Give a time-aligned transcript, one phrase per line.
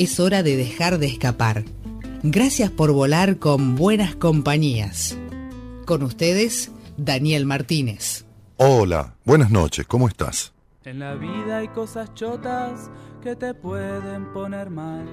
[0.00, 1.62] es hora de dejar de escapar.
[2.22, 5.18] Gracias por volar con buenas compañías.
[5.84, 8.24] Con ustedes, Daniel Martínez.
[8.56, 10.54] Hola, buenas noches, ¿cómo estás?
[10.86, 12.90] En la vida hay cosas chotas
[13.22, 15.06] que te pueden poner mal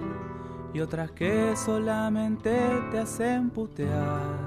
[0.73, 2.57] y otras que solamente
[2.89, 4.39] te hacen putear.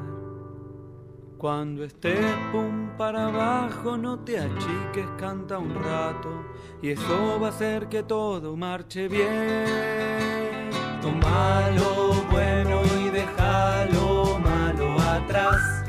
[1.37, 6.47] Cuando estés pum para abajo, no te achiques, canta un rato
[6.83, 10.71] y eso va a hacer que todo marche bien.
[11.03, 15.85] Toma lo bueno y deja lo malo atrás.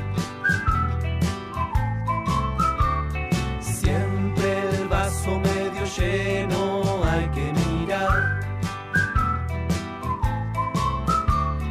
[3.60, 8.40] Siempre el vaso medio lleno hay que mirar.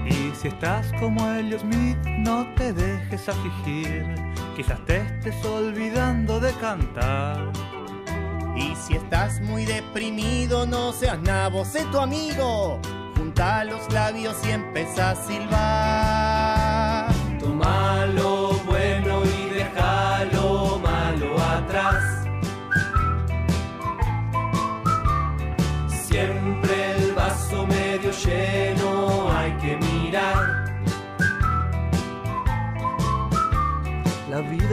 [0.06, 4.16] Y si estás como Elliot Smith, no te dejes afligir.
[4.56, 7.71] Quizás te estés olvidando de cantar.
[8.62, 12.80] Y si estás muy deprimido, no seas nabo, sé tu amigo.
[13.18, 17.12] Junta los labios y empieza a silbar.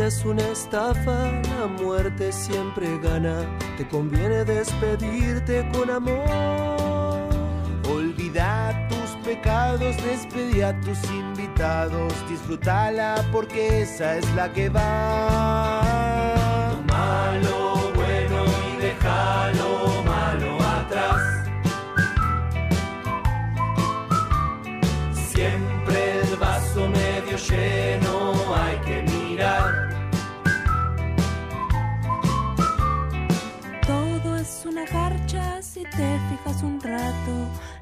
[0.07, 3.45] Es una estafa, la muerte siempre gana.
[3.77, 7.29] Te conviene despedirte con amor.
[7.91, 12.13] Olvida tus pecados, despedí a tus invitados.
[12.29, 15.81] Disfrútala porque esa es la que va.
[16.73, 21.23] Toma lo bueno y deja lo malo atrás.
[25.33, 28.08] Siempre el vaso medio lleno
[35.79, 37.33] si te fijas un rato.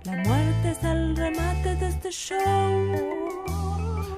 [0.05, 2.37] La muerte es el remate de este show.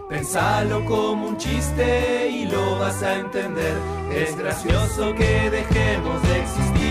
[0.08, 3.76] Pensalo como un chiste y lo vas a entender.
[4.12, 6.88] Es gracioso que dejemos de existir.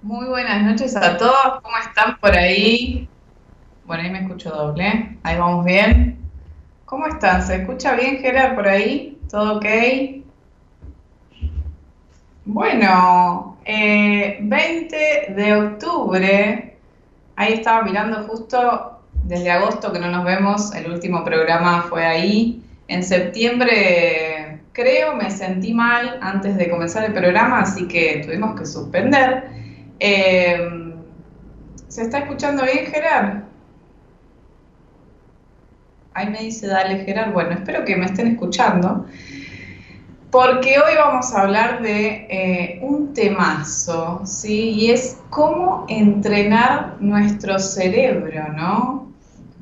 [0.02, 3.08] Muy buenas noches a todos, ¿cómo están por ahí?
[3.84, 6.18] Bueno, ahí me escucho doble, ahí vamos bien.
[6.84, 7.46] ¿Cómo están?
[7.46, 9.20] ¿Se escucha bien, Gerard, por ahí?
[9.30, 9.66] ¿Todo ok?
[12.44, 16.76] Bueno, eh, 20 de octubre,
[17.36, 22.64] ahí estaba mirando justo desde agosto que no nos vemos, el último programa fue ahí.
[22.92, 28.66] En septiembre, creo, me sentí mal antes de comenzar el programa, así que tuvimos que
[28.66, 29.44] suspender.
[29.98, 30.92] Eh,
[31.88, 33.44] ¿Se está escuchando bien, Gerard?
[36.12, 37.32] Ahí me dice, dale, Gerard.
[37.32, 39.06] Bueno, espero que me estén escuchando.
[40.30, 44.68] Porque hoy vamos a hablar de eh, un temazo, ¿sí?
[44.68, 49.11] Y es cómo entrenar nuestro cerebro, ¿no?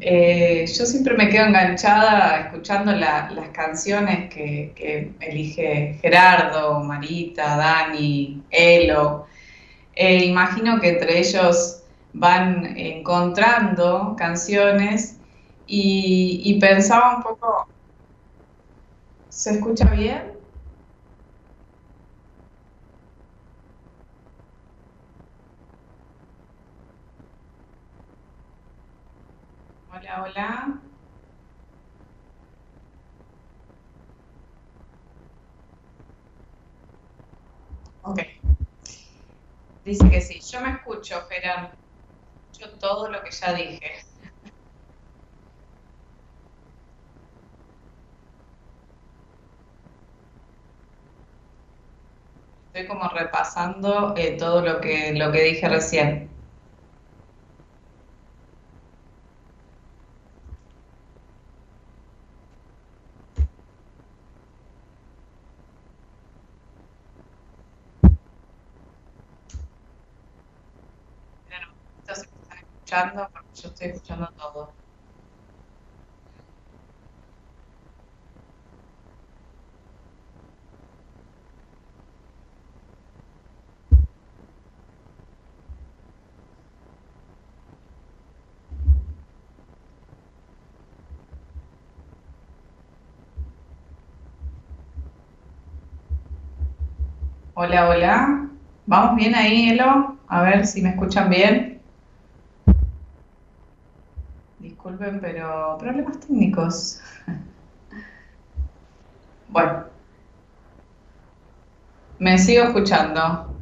[0.02, 9.26] Eh, yo siempre me quedo enganchada escuchando las canciones que, elige Gerardo, Marita, Dani, Elo.
[9.94, 15.20] Eh, imagino que entre ellos van encontrando canciones
[15.66, 17.68] y, y pensaba un poco,
[19.28, 20.39] ¿se escucha bien?
[30.12, 30.82] Hola,
[38.02, 38.26] hola.
[39.84, 40.40] Dice que sí.
[40.40, 41.74] Yo me escucho, Gerard.
[42.58, 43.80] Yo todo lo que ya dije.
[52.72, 56.39] Estoy como repasando eh, todo lo que, lo que dije recién.
[73.32, 74.74] Porque yo estoy escuchando todo.
[97.54, 98.50] Hola, hola.
[98.86, 100.18] ¿Vamos bien ahí, Elo?
[100.28, 101.79] A ver si me escuchan bien.
[104.82, 107.00] Disculpen, pero problemas técnicos.
[109.48, 109.90] Bueno,
[112.20, 113.56] me sigo escuchando.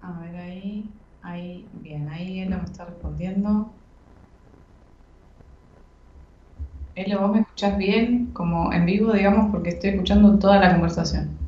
[0.00, 3.77] A ver ahí, ahí, bien, ahí él no me está respondiendo.
[6.98, 8.30] Elo, ¿vos me escuchás bien?
[8.34, 11.38] Como en vivo, digamos, porque estoy escuchando toda la conversación.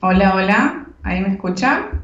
[0.00, 2.02] Hola, hola, ¿ahí me escuchan?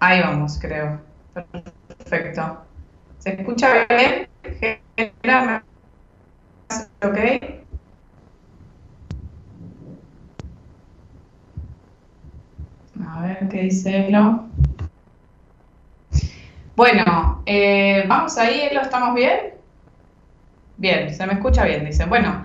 [0.00, 1.00] Ahí vamos, creo.
[1.98, 2.66] Perfecto.
[3.22, 4.26] ¿Se escucha bien?
[7.04, 7.18] ¿Ok?
[13.06, 14.46] A ver qué dice Elo.
[16.74, 19.54] Bueno, eh, vamos ahí, Elo, ¿estamos bien?
[20.76, 22.06] Bien, se me escucha bien, dice.
[22.06, 22.44] Bueno,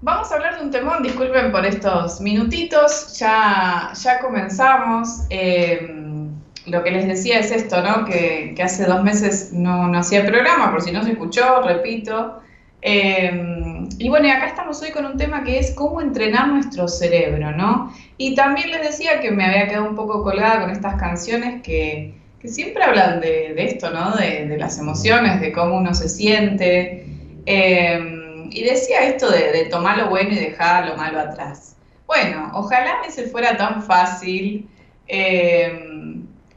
[0.00, 5.26] vamos a hablar de un temón, disculpen por estos minutitos, ya, ya comenzamos.
[5.28, 6.03] Eh,
[6.66, 8.04] lo que les decía es esto, ¿no?
[8.04, 12.40] Que, hace dos meses no, no, hacía programa, por si no se escuchó, repito.
[12.80, 16.88] Em, y bueno, y acá estamos hoy con un tema que es cómo entrenar nuestro
[16.88, 17.92] cerebro, ¿no?
[18.18, 22.14] Y también les decía que me había quedado un poco colgada con estas canciones que,
[22.44, 24.14] siempre hablan de, esto, ¿no?
[24.16, 27.06] De, las emociones, de cómo uno se siente.
[27.46, 31.76] Em, y decía esto de, tomar lo bueno y dejar lo malo atrás.
[32.06, 34.68] Bueno, ojalá a veces fuera tan fácil.
[35.08, 35.94] Eh,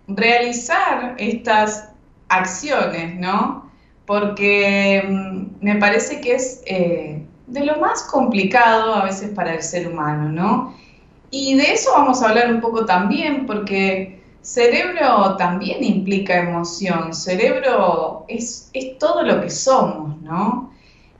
[0.08, 1.90] realizar estas
[2.30, 3.70] acciones, ¿no?
[4.06, 9.62] Porque mm, me parece que es eh, de lo más complicado a veces para el
[9.62, 10.76] ser humano, ¿no?
[11.30, 18.26] Y de eso vamos a hablar un poco también, porque cerebro también implica emoción, cerebro
[18.30, 20.72] es, todo lo que somos, ¿no?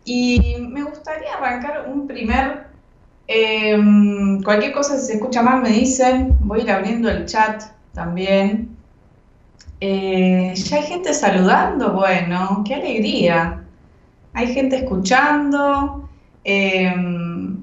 [0.06, 2.68] Y me gustaría arrancar un primer,
[3.28, 7.64] em, cualquier cosa si se escucha mal me dicen, voy a ir abriendo el chat
[7.94, 8.77] también.
[9.80, 13.64] Eh, ya hay gente saludando, bueno, qué alegría.
[14.34, 16.10] Hay gente escuchando.
[16.44, 17.58] Em,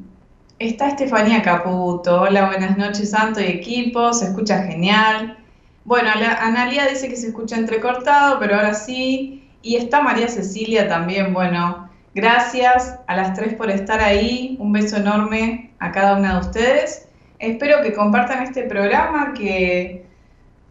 [0.59, 2.23] está Estefanía Caputo.
[2.23, 4.13] Hola, buenas noches, Santo y equipo.
[4.13, 5.39] Se escucha genial.
[5.85, 9.49] Bueno, Analia dice que se escucha entrecortado, pero ahora sí.
[9.63, 11.33] Y está María Cecilia también.
[11.35, 14.57] Bueno, gracias a las tres por estar ahí.
[14.61, 17.09] Un beso enorme a cada una de ustedes.
[17.39, 20.04] Espero que compartan este programa que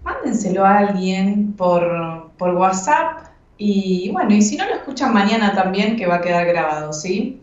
[0.04, 6.06] mándenselo a alguien por, WhatsApp y bueno, y si no lo escuchan mañana también, que
[6.08, 7.42] va a quedar grabado, ¿sí?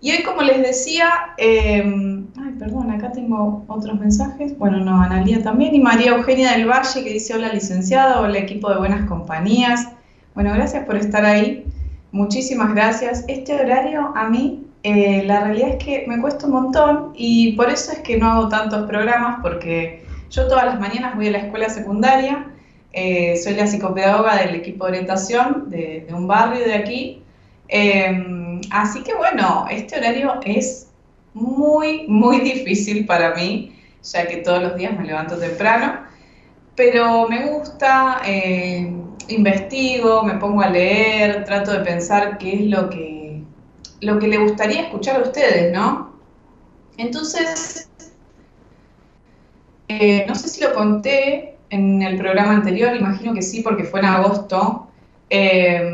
[0.00, 4.56] Y hoy, como les decía, em, ay, perdón, acá tengo otros mensajes.
[4.56, 5.74] Bueno, no, Analía también.
[5.74, 9.88] Y María Eugenia del Valle que dice, hola licenciada, hola equipo de Buenas Compañías.
[10.34, 11.64] Bueno, gracias por estar ahí.
[12.12, 13.24] Muchísimas gracias.
[13.26, 17.68] Este horario a mí, eh, la realidad es que me cuesta un montón y por
[17.68, 21.38] eso es que no hago tantos programas porque yo todas las mañanas voy a la
[21.38, 22.46] escuela secundaria,
[22.92, 27.22] eh, soy la psicopedagoga del equipo de orientación de, un barrio de aquí.
[27.68, 30.88] Eh, así que bueno, este horario es
[31.34, 36.00] muy, muy difícil para mí, ya que todos los días me levanto temprano,
[36.74, 38.92] pero me gusta, eh,
[39.28, 43.42] investigo, me pongo a leer, trato de pensar qué es lo que,
[44.00, 46.12] lo que le gustaría escuchar a ustedes, ¿no?
[46.96, 47.88] Entonces,
[49.88, 54.00] eh, no sé si lo conté en el programa anterior, imagino que sí, porque fue
[54.00, 54.88] en agosto.
[55.30, 55.90] Eh,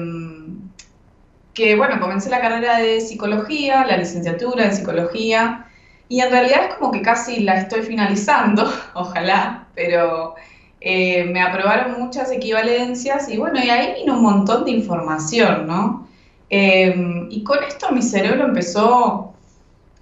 [1.54, 5.66] que bueno, comencé la carrera de psicología, la licenciatura en psicología,
[6.08, 10.34] y en realidad es como que casi la estoy finalizando, ojalá, pero
[10.80, 16.08] eh, me aprobaron muchas equivalencias y bueno, y ahí vino un montón de información, ¿no?
[16.50, 19.34] Y con esto mi cerebro empezó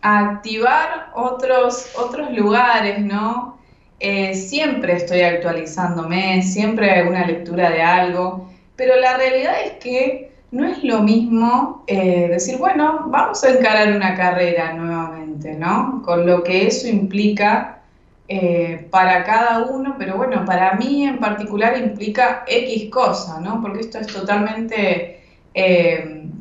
[0.03, 3.52] a activar otros, otros lugares, ¿no?
[4.05, 10.33] Eh, siempre estoy actualizándome, siempre hay alguna lectura de algo, pero la realidad es que
[10.51, 16.03] no es lo mismo eh, decir, bueno, vamos a encarar una carrera nuevamente, ¿no?
[16.05, 17.83] Con lo que eso implica
[18.27, 23.63] eh, para cada uno, pero bueno, para mí en particular implica X cosa, ¿no?
[23.63, 25.21] Porque esto es totalmente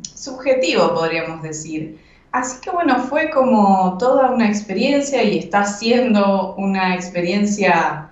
[0.02, 2.00] subjetivo, podríamos decir.
[2.32, 8.10] Así que bueno, fue como toda una experiencia y está siendo una experiencia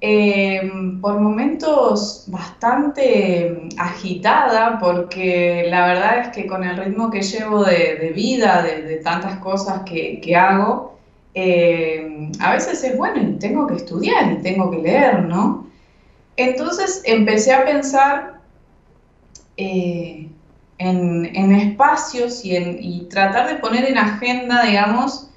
[0.00, 0.72] eh,
[1.02, 8.10] por momentos bastante agitada, porque la verdad es que con el ritmo que llevo de,
[8.16, 10.98] vida, de, tantas cosas que, hago,
[11.34, 15.66] eh, a veces es bueno y tengo que estudiar y tengo que leer, ¿no?
[16.36, 18.40] Entonces empecé a pensar
[19.58, 20.29] eh,
[20.80, 25.28] en, espacios y, tratar de poner en agenda, digamos,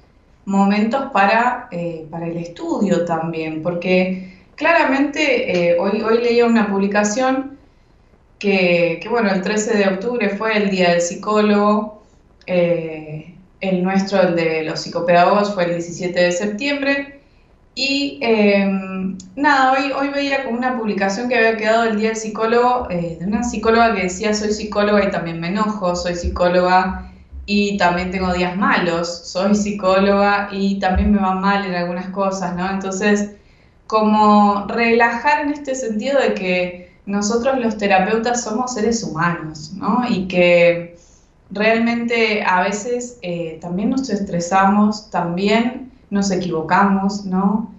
[0.46, 1.68] momentos para,
[2.10, 7.58] para el estudio también, porque claramente eh, hoy, hoy leía una publicación
[8.38, 12.02] que, bueno, el 13 de octubre fue el Día del Psicólogo,
[12.46, 17.13] eh, el nuestro, el de los psicopedagogos, fue el 17 de septiembre.
[17.74, 22.16] Y em, nada, hoy, hoy veía como una publicación que había quedado el Día del
[22.16, 27.12] Psicólogo, eh, de una psicóloga que decía, soy psicóloga y también me enojo, soy psicóloga
[27.46, 32.54] y también tengo días malos, soy psicóloga y también me va mal en algunas cosas,
[32.56, 32.70] ¿no?
[32.70, 33.32] Entonces,
[33.86, 40.04] como relajar en este sentido de que nosotros los terapeutas somos seres humanos, ¿no?
[40.08, 40.96] Y que
[41.50, 47.70] realmente a veces eh, también nos estresamos, también nos equivocamos, ¿no?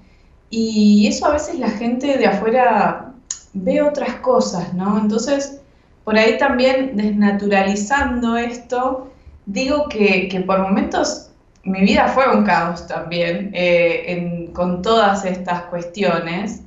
[0.49, 3.13] Y eso a veces la gente de afuera
[3.53, 4.99] ve otras cosas, ¿no?
[4.99, 5.61] Entonces,
[6.03, 9.11] por ahí también desnaturalizando esto,
[9.45, 11.31] digo que, que por momentos
[11.65, 16.61] mi vida fue un caos también eh, con todas estas cuestiones.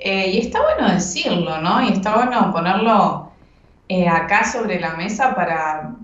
[0.00, 1.80] Eh, y está bueno decirlo, ¿no?
[1.80, 3.30] Y está bueno ponerlo
[3.88, 5.94] eh, acá sobre la mesa para,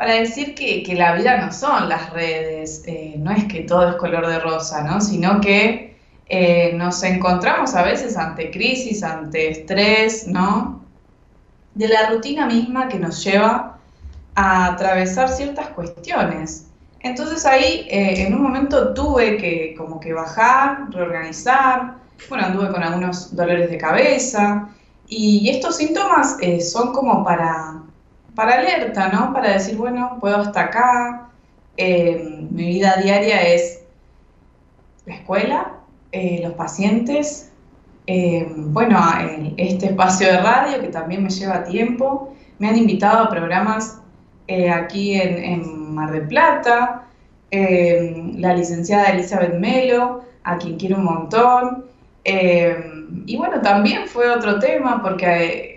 [0.00, 2.82] para decir que, la vida no son las redes,
[3.18, 4.98] no es que todo es color de rosa, ¿no?
[4.98, 5.94] Sino que
[6.72, 10.82] nos encontramos a veces ante crisis, ante estrés, ¿no?
[11.74, 13.78] De la rutina misma que nos lleva
[14.36, 16.68] a atravesar ciertas cuestiones.
[17.00, 21.96] Entonces ahí eh, en un momento tuve que como que bajar, reorganizar,
[22.30, 24.66] bueno, anduve con algunos dolores de cabeza
[25.08, 27.82] y estos síntomas eh, son como para,
[28.34, 29.32] para alerta, ¿no?
[29.32, 31.28] Para decir, bueno, puedo hasta acá,
[31.76, 33.82] eh, mi vida diaria es
[35.06, 35.72] la escuela,
[36.12, 37.52] los pacientes,
[38.56, 39.00] bueno,
[39.56, 44.00] este espacio de radio que también me lleva tiempo, me han invitado a programas
[44.72, 47.06] aquí en Mar de Plata,
[47.50, 51.84] eh, la licenciada Elizabeth Melo, a quien quiero un montón.
[52.24, 52.76] Eh,
[53.26, 55.69] y bueno, también fue otro tema porque eh,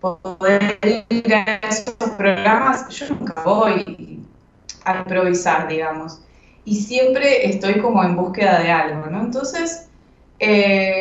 [0.00, 0.78] poder
[1.08, 4.18] ir a esos programas, yo nunca voy
[4.84, 6.20] a improvisar, digamos.
[6.64, 9.20] Y siempre estoy como en búsqueda de algo, ¿no?
[9.20, 9.88] Entonces,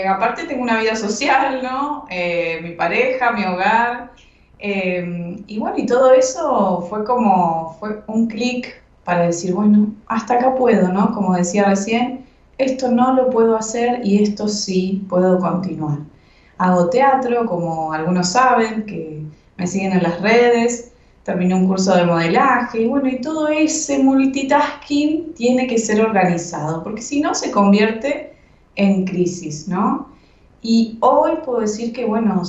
[0.07, 2.05] aparte tengo una vida social, ¿no?
[2.61, 4.11] mi pareja, mi hogar.
[4.59, 10.35] Em, y bueno, y todo eso fue como, fue un clic para decir, bueno, hasta
[10.35, 11.13] acá puedo, ¿no?
[11.13, 12.25] Como decía recién,
[12.57, 15.99] esto no lo puedo hacer y esto sí puedo continuar.
[16.59, 19.23] Hago teatro, como algunos saben, que
[19.57, 20.91] me siguen en las redes,
[21.23, 26.83] terminé un curso de modelaje, y bueno, y todo ese multitasking tiene que ser organizado,
[26.83, 28.33] porque si no se convierte
[28.75, 30.09] en crisis, ¿no?
[30.61, 32.43] Y hoy puedo decir que, bueno,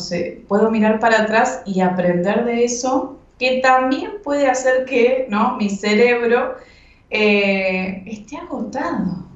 [0.49, 5.57] puedo mirar para atrás y aprender de eso, que también puede hacer que, ¿no?
[5.57, 6.57] Mi cerebro
[7.11, 9.29] eh, esté agotado.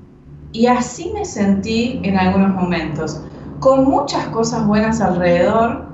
[0.53, 3.25] Y así me sentí en algunos momentos,
[3.65, 5.87] con muchas cosas buenas alrededor,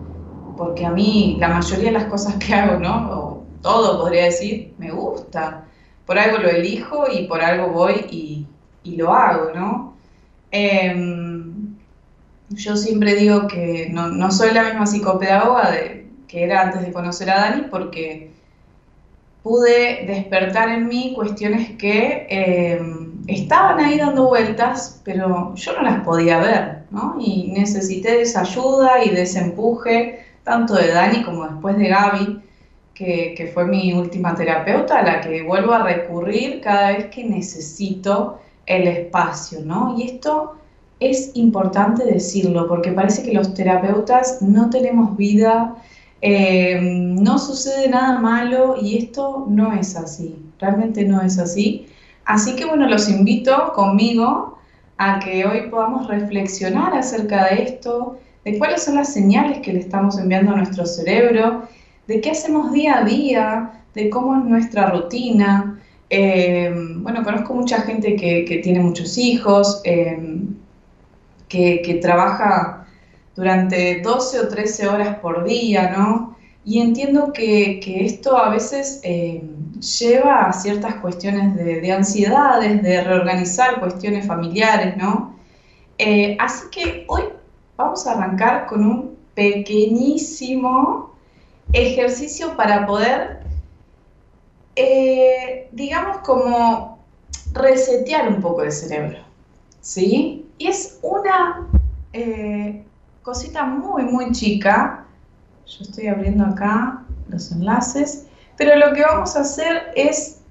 [0.57, 3.13] porque a mí la mayoría de las cosas que hago, ¿no?
[3.13, 5.67] O todo podría decir, me gusta.
[6.05, 8.47] Por algo lo elijo y por algo voy y,
[8.83, 9.95] y lo hago, ¿no?
[10.51, 11.77] Em,
[12.49, 15.71] yo siempre digo que no, no, soy la misma psicopedagoga
[16.27, 18.33] que era antes de conocer a Dani porque
[19.45, 26.05] pude despertar en mí cuestiones que em, estaban ahí dando vueltas, pero yo no las
[26.05, 27.17] podía ver, ¿no?
[27.21, 31.89] Y necesité de esa ayuda y de ese empuje tanto de Dani como después de
[31.89, 32.41] Gaby,
[32.95, 38.39] que, fue mi última terapeuta, a la que vuelvo a recurrir cada vez que necesito
[38.67, 39.95] el espacio, ¿no?
[39.97, 40.57] Y esto
[40.99, 45.77] es importante decirlo, porque parece que los terapeutas no tenemos vida,
[46.21, 51.87] eh, no sucede nada malo y esto no es así, realmente no es así.
[52.25, 54.59] Así que bueno, los invito conmigo
[54.99, 59.81] a que hoy podamos reflexionar acerca de esto, de cuáles son las señales que le
[59.81, 61.63] estamos enviando a nuestro cerebro,
[62.07, 65.81] de qué hacemos día a día, de cómo es nuestra rutina.
[66.11, 70.43] Eh, bueno, conozco mucha gente que, tiene muchos hijos, eh,
[71.49, 72.87] que, trabaja
[73.35, 76.37] durante 12 o 13 horas por día, ¿no?
[76.65, 79.43] Y entiendo que, esto a veces eh,
[79.79, 85.39] lleva a ciertas cuestiones de, de, ansiedades, de reorganizar cuestiones familiares, ¿no?
[86.39, 87.25] así que hoy
[87.77, 91.11] vamos a arrancar con un pequeñísimo
[91.73, 93.41] ejercicio para poder,
[94.77, 96.99] eh, digamos, como
[97.53, 99.19] resetear un poco el cerebro,
[99.81, 100.47] ¿sí?
[100.59, 101.69] Y es una
[102.13, 102.85] eh,
[103.23, 105.07] cosita muy, muy chica.
[105.67, 108.27] Yo estoy abriendo acá los enlaces,
[108.61, 110.43] pero lo que vamos a hacer es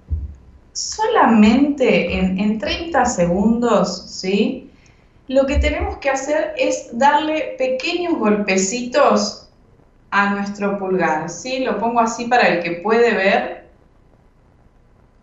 [0.74, 4.70] solamente en, en 30 segundos, ¿sí?
[5.30, 9.48] lo que tenemos que hacer es darle pequeños golpecitos
[10.10, 11.60] a nuestro pulgar, ¿sí?
[11.60, 13.70] Lo pongo así para el que puede ver.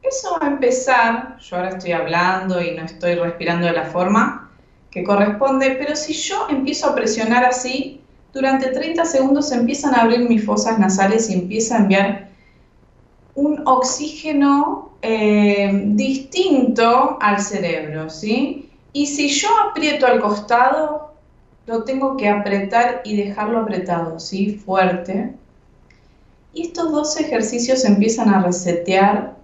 [0.03, 4.53] Eso va a empezar, yo ahora estoy hablando y no estoy respirando de la forma
[4.93, 8.01] que corresponde, pero si yo empiezo a presionar así,
[8.33, 12.26] durante 30 segundos empiezan a abrir mis fosas nasales y empieza a enviar
[13.37, 18.71] un oxígeno eh, distinto al cerebro, ¿sí?
[18.93, 21.13] Y si yo aprieto al costado,
[21.67, 24.55] lo tengo que apretar y dejarlo apretado, ¿sí?
[24.55, 25.35] Fuerte.
[26.55, 29.37] Y estos dos ejercicios empiezan a resetear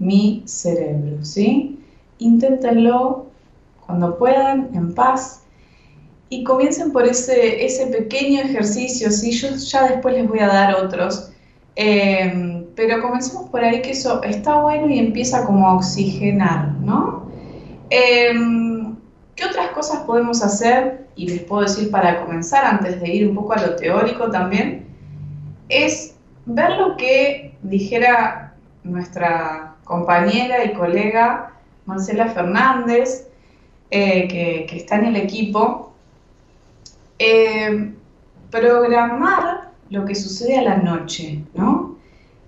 [0.00, 1.78] mi cerebro, ¿sí?
[2.18, 3.26] Inténtenlo
[3.86, 5.42] cuando puedan, en paz.
[6.30, 9.30] Y comiencen por ese, ese pequeño ejercicio, ¿sí?
[9.30, 11.30] Yo ya después les voy a dar otros.
[11.76, 17.30] Eh, pero comencemos por ahí que eso está bueno y empieza como a oxigenar, ¿no?
[17.90, 18.32] Eh,
[19.36, 21.06] ¿Qué otras cosas podemos hacer?
[21.14, 24.86] Y les puedo decir para comenzar, antes de ir un poco a lo teórico también,
[25.68, 26.14] es
[26.46, 31.52] ver lo que dijera nuestra compañera y colega
[31.84, 33.28] Marcela Fernández,
[33.90, 35.92] eh, que, está en el equipo,
[37.18, 37.92] eh,
[38.50, 41.89] programar lo que sucede a la noche, ¿no?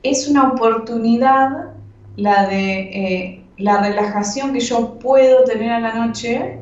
[0.02, 1.70] Es una oportunidad
[2.16, 6.58] la de eh, la relajación que yo puedo tener a la noche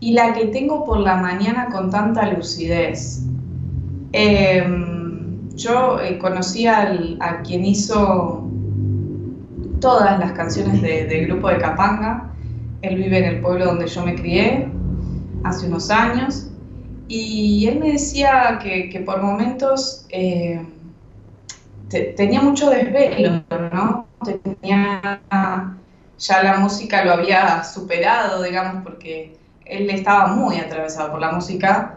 [0.00, 3.24] y la que tengo por la mañana con tanta lucidez.
[4.12, 8.42] Em, yo eh, conocí a quien hizo
[9.82, 12.32] todas las canciones del grupo de Capanga.
[12.80, 14.68] Él vive en el pueblo donde yo me crié
[15.44, 16.48] hace unos años.
[17.08, 20.64] Y él me decía que, por momentos eh,
[22.16, 24.06] tenía mucho desvelo, ¿no?
[24.24, 25.20] Tenía,
[26.18, 31.96] ya la música lo había superado, digamos, porque él estaba muy atravesado por la música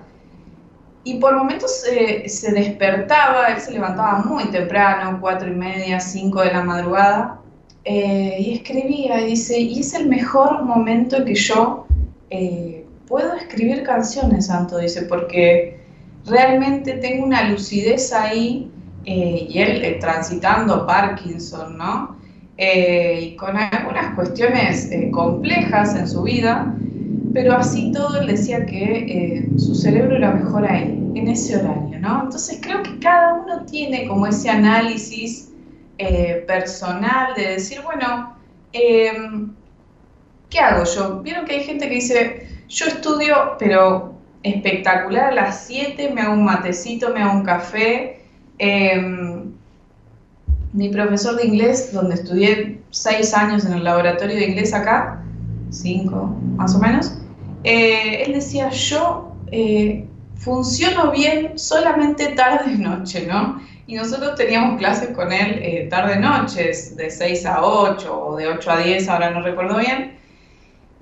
[1.03, 1.83] y por momentos
[2.25, 7.39] se despertaba, él se levantaba muy temprano, cuatro y media, cinco de la madrugada,
[7.83, 11.85] eh, y escribía, y dice, y es el mejor momento en que yo
[12.31, 15.79] eh, puedo escribir canciones, Santo, dice, porque
[16.25, 18.71] realmente tengo una lucidez ahí,
[19.05, 22.15] eh, y él transitando Parkinson, ¿no?
[22.57, 26.73] y con algunas cuestiones complejas en su vida,
[27.35, 31.99] pero así todo él decía que eh, su cerebro era mejor ahí, en ese horario,
[31.99, 32.23] ¿no?
[32.23, 35.51] Entonces creo que cada uno tiene como ese análisis
[35.97, 38.37] eh, personal de decir, bueno,
[38.71, 39.53] em,
[40.49, 41.21] ¿qué hago yo?
[41.23, 44.13] Vieron que hay gente que dice, yo estudio, pero
[44.43, 48.21] espectacular, a las 7 me hago un matecito, me hago un café.
[48.57, 49.53] Em,
[50.73, 55.23] mi profesor de inglés, donde estudié 6 años en el laboratorio de inglés acá,
[55.69, 57.17] 5 más o menos,
[57.63, 63.61] eh, él decía, yo eh, funciono bien solamente tarde-noche, ¿no?
[63.87, 68.71] Y nosotros teníamos clases con él eh, tarde-noches, de 6 a 8 o de 8
[68.71, 70.17] a 10, ahora no recuerdo bien.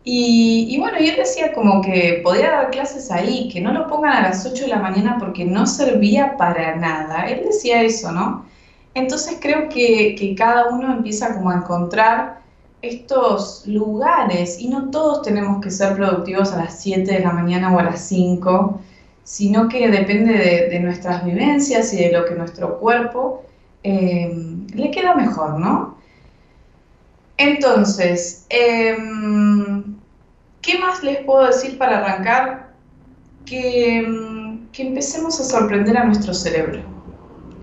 [0.05, 4.13] Y, bueno, y él decía como que podía dar clases ahí, que no lo pongan
[4.17, 7.29] a las 8 de la mañana porque no servía para nada.
[7.29, 8.45] Él decía eso, ¿no?
[8.95, 12.41] Entonces creo que, que cada uno empieza como a encontrar
[12.81, 17.73] estos lugares y no todos tenemos que ser productivos a las 7 de la mañana
[17.73, 18.81] o a las 5,
[19.23, 20.33] sino que depende
[20.69, 23.43] de, nuestras vivencias y de lo que nuestro cuerpo
[23.83, 24.35] eh,
[24.73, 25.97] le queda mejor, ¿no?
[27.37, 29.62] Entonces, em,
[30.63, 32.73] ¿qué más les puedo decir para arrancar?
[33.45, 36.81] Que, em, que empecemos a sorprender a nuestro cerebro,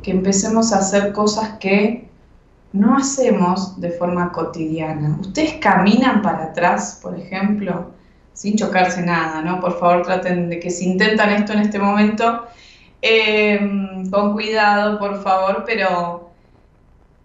[0.02, 2.08] que empecemos a hacer cosas que
[2.72, 5.18] no hacemos de forma cotidiana.
[5.20, 7.90] Ustedes caminan para atrás, por ejemplo,
[8.32, 9.60] sin chocarse nada, ¿no?
[9.60, 12.46] Por favor, traten de que si intentan esto en este momento,
[13.02, 16.29] em, con cuidado, por favor, pero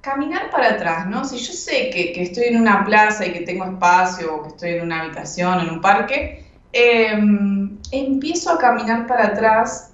[0.06, 1.26] caminar para atrás, ¿no?
[1.26, 4.70] Si yo sé que, estoy en una plaza y que tengo espacio, o que estoy
[4.72, 9.94] en una habitación, en un parque, em, empiezo a caminar para atrás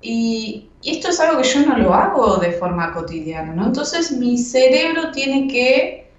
[0.00, 3.66] y esto es algo que yo no lo hago de forma cotidiana, ¿no?
[3.66, 6.10] Entonces mi cerebro tiene que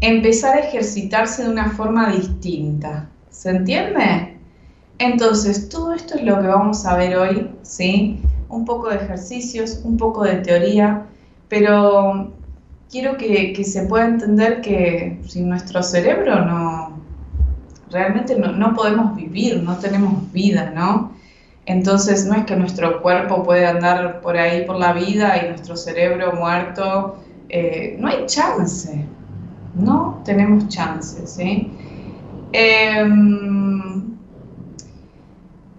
[0.00, 3.08] empezar a ejercitarse de una forma distinta.
[3.30, 4.38] ¿Se entiende?
[4.98, 8.20] Entonces, todo esto es lo que vamos a ver hoy, ¿sí?
[8.48, 11.06] Un poco de ejercicios, un poco de teoría,
[11.48, 12.32] pero
[12.92, 16.98] quiero que, se pueda entender que sin nuestro cerebro no,
[17.90, 21.10] realmente no, no podemos vivir, no tenemos vida, ¿no?
[21.64, 25.76] Entonces no es que nuestro cuerpo puede andar por ahí por la vida y nuestro
[25.76, 27.16] cerebro muerto,
[27.48, 29.06] eh, no hay chance,
[29.74, 31.72] no tenemos chance, ¿sí?
[32.52, 34.16] Em,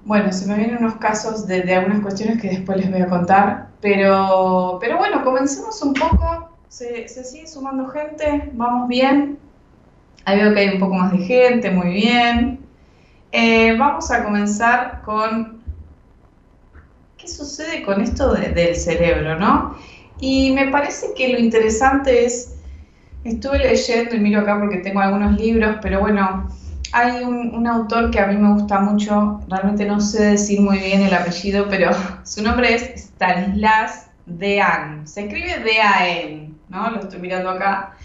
[0.05, 3.67] bueno, se me vienen unos casos de, algunas cuestiones que después les voy a contar,
[3.81, 9.37] pero, pero bueno, comencemos un poco, se, sigue sumando gente, vamos bien,
[10.25, 12.59] ahí veo que hay un poco más de gente, muy bien.
[13.31, 15.61] Eh, vamos a comenzar con
[17.15, 19.77] qué sucede con esto del cerebro, ¿no?
[20.19, 22.55] Y me parece que lo interesante es,
[23.23, 26.47] estuve leyendo y miro acá porque tengo algunos libros, pero bueno,
[26.91, 31.03] hay un, autor que a mí me gusta mucho, realmente no sé decir muy bien
[31.03, 31.91] el apellido, pero
[32.23, 35.07] su nombre es Stanislas Dean.
[35.07, 36.89] Se escribe D-A-N, ¿no?
[36.91, 37.95] Lo estoy mirando acá.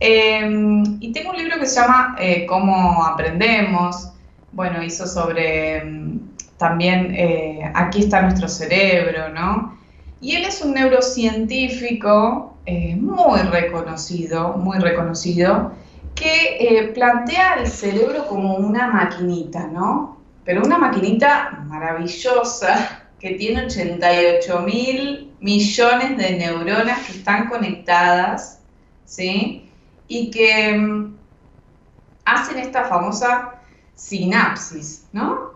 [0.00, 4.12] Em, y tengo un libro que se llama eh, Cómo aprendemos.
[4.52, 6.20] Bueno, hizo sobre em,
[6.56, 9.76] también eh, aquí está nuestro cerebro, ¿no?
[10.20, 15.72] Y él es un neurocientífico eh, muy reconocido, muy reconocido,
[16.14, 20.18] que plantea el cerebro como una maquinita, ¿no?
[20.44, 28.60] Pero una maquinita maravillosa que tiene 88 mil millones de neuronas que están conectadas,
[29.04, 29.70] ¿sí?
[30.08, 31.16] Y que mm,
[32.24, 33.54] hacen esta famosa
[33.94, 35.52] sinapsis, ¿no?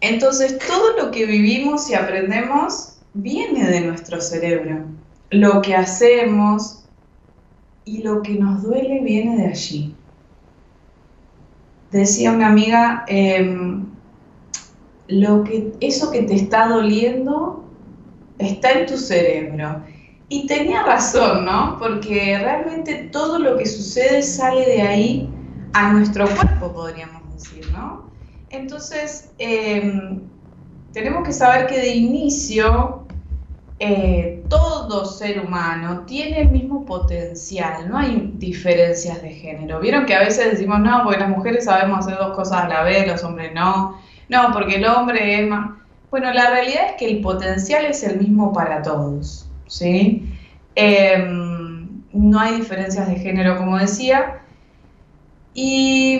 [0.00, 4.84] Entonces, todo lo que vivimos y aprendemos viene de nuestro cerebro.
[5.30, 6.84] Lo que hacemos
[7.84, 9.94] y lo que nos duele viene de allí.
[11.90, 13.86] Decía una amiga, em,
[15.08, 17.67] lo que, eso que te está doliendo
[18.38, 19.82] está en tu cerebro.
[20.28, 21.78] Y tenía razón, ¿no?
[21.78, 25.30] Porque realmente todo lo que sucede sale de ahí
[25.72, 28.10] a nuestro cuerpo, podríamos decir, ¿no?
[28.50, 30.20] Entonces, em,
[30.92, 33.06] tenemos que saber que de inicio
[33.80, 39.78] eh, todo ser humano tiene el mismo potencial, no hay diferencias de género.
[39.78, 42.82] Vieron que a veces decimos, no, porque las mujeres sabemos hacer dos cosas a la
[42.82, 45.70] vez, los hombres no, no, porque el hombre es más...
[46.10, 50.32] Bueno, la realidad es que el potencial es el mismo para todos, ¿sí?
[50.74, 54.40] Em, no hay diferencias de género, como decía,
[55.60, 56.16] y,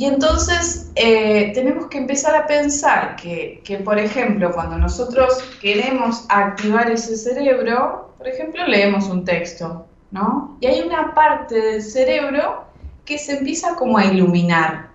[0.00, 7.16] entonces eh, tenemos que empezar a pensar que, por ejemplo, cuando nosotros queremos activar ese
[7.16, 10.58] cerebro, por ejemplo, leemos un texto, ¿no?
[10.60, 12.64] Y hay una parte del cerebro
[13.04, 14.88] que se empieza como a iluminar.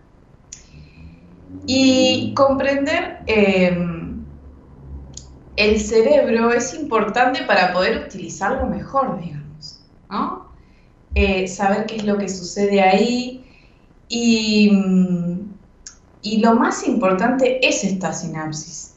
[1.65, 4.00] Y comprender em,
[5.61, 9.41] el cerebro es importante para poder utilizarlo mejor, digamos.
[10.09, 10.51] ¿no?
[11.13, 13.45] Eh, saber qué es lo que sucede ahí
[14.07, 14.71] y,
[16.21, 18.95] y, lo más importante es esta sinapsis,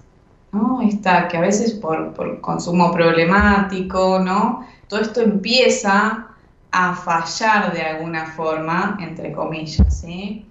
[0.52, 0.80] ¿no?
[0.82, 4.66] Esta que a veces por, por consumo problemático, ¿no?
[4.88, 6.28] Todo esto empieza
[6.70, 10.46] a fallar de alguna forma, entre comillas, ¿sí?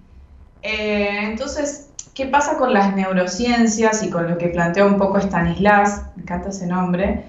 [0.62, 1.83] Eh, entonces,
[2.14, 6.04] ¿qué pasa con las neurociencias y con lo que plantea un poco Stanislas?
[6.16, 7.24] Me encanta ese nombre.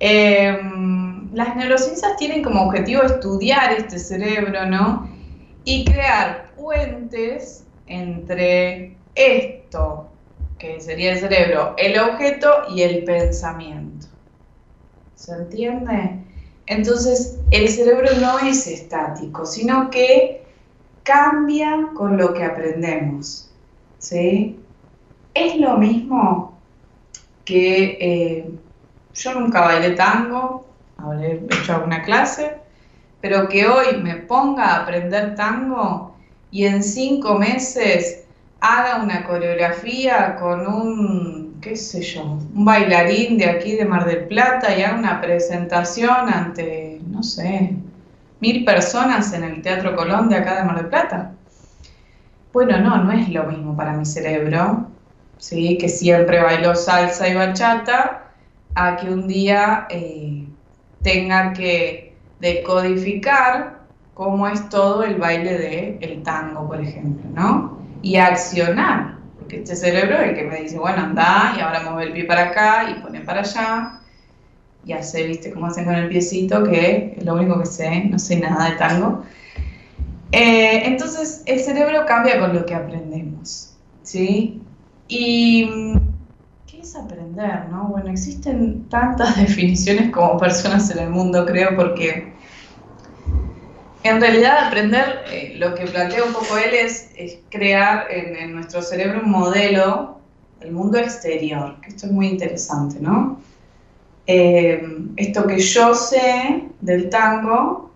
[0.00, 0.56] Eh,
[1.32, 5.08] las neurociencias tienen como objetivo estudiar este cerebro, ¿no?
[5.64, 10.08] Y crear puentes entre esto,
[10.58, 14.06] que sería el cerebro, el objeto y el pensamiento.
[15.14, 16.20] ¿Se entiende?
[16.66, 20.42] Entonces, el cerebro no es estático, sino que
[21.02, 23.47] cambia con lo que aprendemos.
[23.98, 24.58] ¿Sí?
[25.34, 26.58] Es lo mismo
[27.44, 28.50] que eh,
[29.14, 32.56] yo nunca bailé tango, habré hecho alguna clase,
[33.20, 36.14] pero que hoy me ponga a aprender tango
[36.50, 38.24] y en cinco meses
[38.60, 44.26] haga una coreografía con un, qué sé yo, un bailarín de aquí de Mar del
[44.26, 47.76] Plata y haga una presentación ante, no sé,
[48.40, 51.32] mil personas en el Teatro Colón de acá de Mar del Plata.
[52.52, 54.88] Bueno, no, no es lo mismo para mi cerebro,
[55.38, 55.78] ¿sí?
[55.78, 58.32] que siempre bailó salsa y bachata,
[58.74, 60.46] a que un día eh,
[61.02, 63.80] tenga que decodificar
[64.14, 67.78] cómo es todo el baile del el tango, por ejemplo, ¿no?
[68.02, 72.04] Y accionar, porque este cerebro es el que me dice, bueno, anda y ahora mueve
[72.04, 74.00] el pie para acá y pone para allá,
[74.84, 78.18] y hace, viste, cómo hacen con el piecito, que es lo único que sé, no
[78.18, 79.22] sé nada de tango.
[80.32, 84.60] Eh, entonces, el cerebro cambia con lo que aprendemos, ¿sí?
[85.08, 85.66] Y
[86.66, 87.88] ¿qué es aprender, no?
[87.88, 92.32] Bueno, existen tantas definiciones como personas en el mundo, creo, porque
[94.02, 97.10] en realidad aprender, eh, lo que plantea un poco él es,
[97.48, 100.18] crear en, en, nuestro cerebro un modelo
[100.60, 103.40] del mundo exterior, que esto es muy interesante, ¿no?
[104.26, 104.82] Eh,
[105.16, 107.87] esto que yo sé del tango,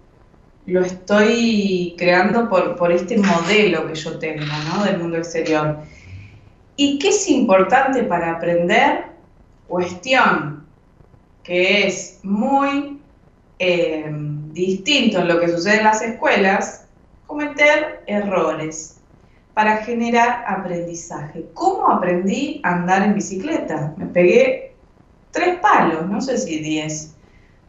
[0.66, 4.84] lo estoy creando por, por este modelo que yo tengo, ¿no?
[4.84, 5.78] Del mundo exterior.
[6.76, 9.04] ¿Y qué es importante para aprender?
[9.66, 10.66] Cuestión
[11.42, 13.00] que es muy
[13.58, 14.10] eh,
[14.52, 16.86] distinto en lo que sucede en las escuelas,
[17.26, 19.00] cometer errores
[19.54, 21.46] para generar aprendizaje.
[21.54, 23.94] ¿Cómo aprendí a andar en bicicleta?
[23.96, 24.74] Me pegué
[25.30, 27.11] tres palos, no sé si diez.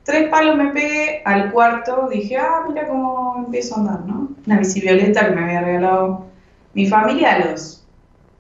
[0.03, 4.29] Tres palos me pegué, al cuarto dije, ah, mira cómo empiezo a andar, ¿no?
[4.45, 6.25] Una bici violeta que me había regalado
[6.73, 7.85] mi familia a los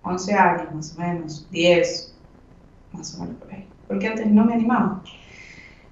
[0.01, 2.13] 11 años, más o menos, 10,
[2.91, 5.01] más o menos por ahí, porque antes no me animaba.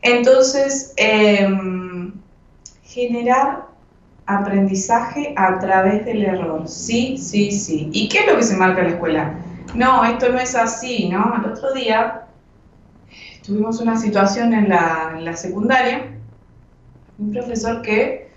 [0.01, 2.13] Entonces, em,
[2.83, 3.67] generar
[4.25, 6.67] aprendizaje a través del error.
[6.67, 7.89] Sí, sí, sí.
[7.93, 9.35] ¿Y qué es lo que se marca en la escuela?
[9.73, 11.33] No, esto no es así, ¿no?
[11.35, 12.25] El otro día
[13.45, 16.11] tuvimos una situación en la, secundaria,
[17.17, 18.29] un profesor que,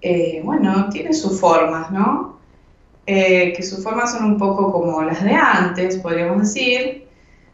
[0.00, 2.38] eh, bueno, tiene sus formas, ¿no?
[3.06, 7.06] Eh, que sus formas son un poco como las de antes, podríamos decir,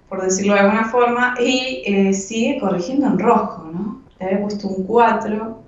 [0.09, 4.03] por decirlo de alguna forma, y eh, sigue corrigiendo en rojo, ¿no?
[4.19, 5.63] Le había puesto un 4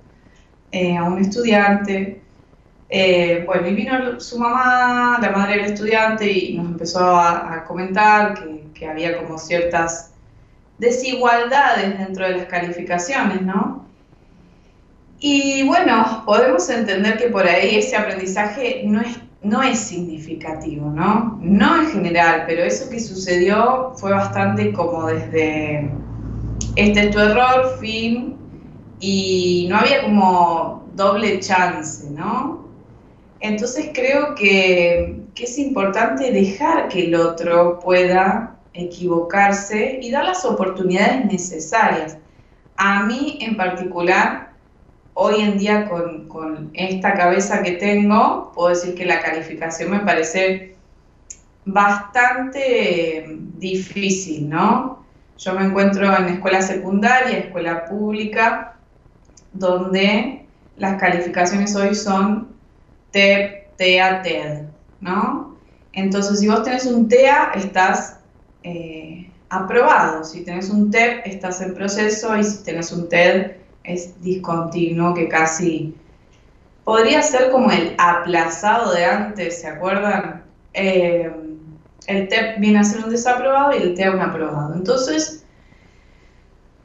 [0.99, 2.21] a un estudiante,
[3.45, 8.65] bueno, y vino su mamá, la madre del estudiante, y nos empezó a, comentar que,
[8.73, 10.14] que, había como ciertas
[10.77, 13.85] desigualdades dentro de las calificaciones, ¿no?
[15.19, 21.39] Y bueno, podemos entender que por ahí ese aprendizaje no es, no es significativo, ¿no?
[21.41, 25.89] No en general, pero eso que sucedió fue bastante como desde,
[26.75, 28.35] este es tu error, fin,
[28.99, 32.65] y no había como doble chance, ¿no?
[33.39, 40.45] Entonces creo que, que es importante dejar que el otro pueda equivocarse y dar las
[40.45, 42.17] oportunidades necesarias.
[42.77, 44.51] A mí en particular,
[45.13, 50.75] hoy en día con, esta cabeza que tengo, puedo decir que la calificación me parece
[51.65, 53.25] bastante
[53.57, 55.03] difícil, ¿no?
[55.37, 58.75] Yo me encuentro en escuela secundaria, escuela pública,
[59.53, 60.45] donde
[60.77, 62.49] las calificaciones hoy son
[63.11, 64.63] TEP, TEA, TED,
[64.99, 65.57] ¿no?
[65.93, 68.14] Entonces, si vos tenés un TEA, estás
[68.65, 70.23] eh, aprobado.
[70.23, 73.51] Si tenés un TEP, estás en proceso y si tenés un TED,
[73.83, 75.95] es discontinuo, que casi
[76.83, 80.43] podría ser como el aplazado de antes, ¿se acuerdan?
[80.73, 81.31] Eh,
[82.07, 84.75] el TEP viene a ser un desaprobado y el TEA un aprobado.
[84.75, 85.43] Entonces,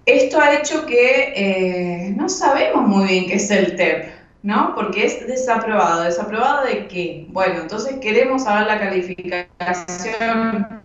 [0.07, 4.07] esto ha hecho que eh, no sabemos muy bien qué es el TEP,
[4.43, 4.75] ¿no?
[4.75, 6.03] Porque es desaprobado.
[6.03, 7.27] ¿Desaprobado de qué?
[7.31, 10.81] Bueno, entonces queremos saber la calificación.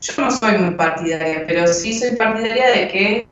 [0.00, 3.28] Yo no soy muy partidaria, pero sí soy partidaria de que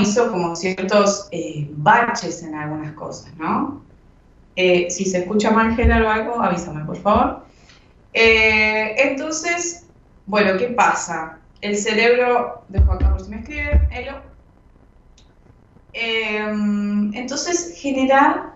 [0.00, 3.84] hizo como ciertos eh, baches en algunas cosas, ¿no?
[4.56, 7.46] Eh, si se escucha mal Gerard o algo, avísame, por favor.
[8.12, 9.86] entonces,
[10.26, 11.40] bueno, ¿qué pasa?
[11.60, 14.22] el cerebro de Juan Carlos me escribe, Elo.
[15.92, 18.54] Em, entonces, generar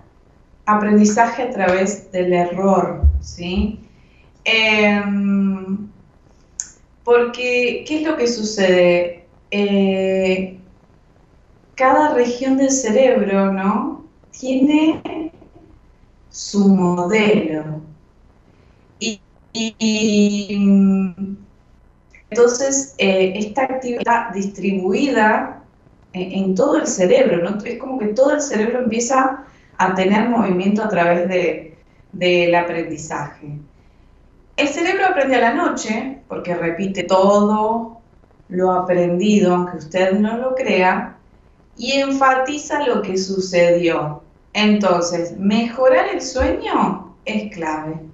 [0.66, 3.89] aprendizaje a través del error, ¿sí?
[4.44, 5.88] Em,
[7.04, 9.26] porque, ¿qué es lo que sucede?
[9.50, 10.58] Eh,
[11.74, 14.04] cada región del cerebro, ¿no?
[14.38, 15.32] Tiene
[16.30, 17.82] su modelo.
[18.98, 19.20] y
[22.30, 25.64] entonces, eh, esta actividad distribuida
[26.12, 27.58] en, todo el cerebro, ¿no?
[27.64, 29.44] Es como que todo el cerebro empieza
[29.78, 31.76] a tener movimiento a través de,
[32.12, 33.58] del aprendizaje.
[34.56, 38.00] El cerebro aprende a la noche porque repite todo
[38.48, 41.16] lo aprendido, aunque usted no lo crea,
[41.76, 44.22] y enfatiza lo que sucedió.
[44.52, 48.10] Entonces, mejorar el sueño es clave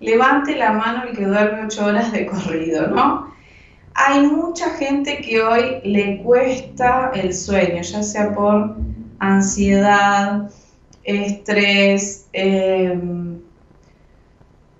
[0.00, 3.32] levante la mano el que duerme ocho horas de corrido, ¿no?
[3.94, 8.76] Hay mucha gente que hoy le cuesta el sueño, ya sea por
[9.18, 10.50] ansiedad,
[11.02, 13.27] estrés, em,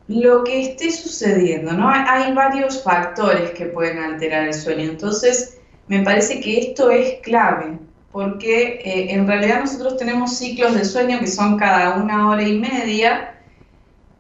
[0.08, 1.88] lo que esté sucediendo, ¿no?
[1.90, 4.84] Hay, varios factores que pueden alterar el sueño.
[4.84, 7.78] Entonces, me parece que esto es clave,
[8.10, 12.58] porque eh, en realidad nosotros tenemos ciclos de sueño que son cada una hora y
[12.58, 13.34] media,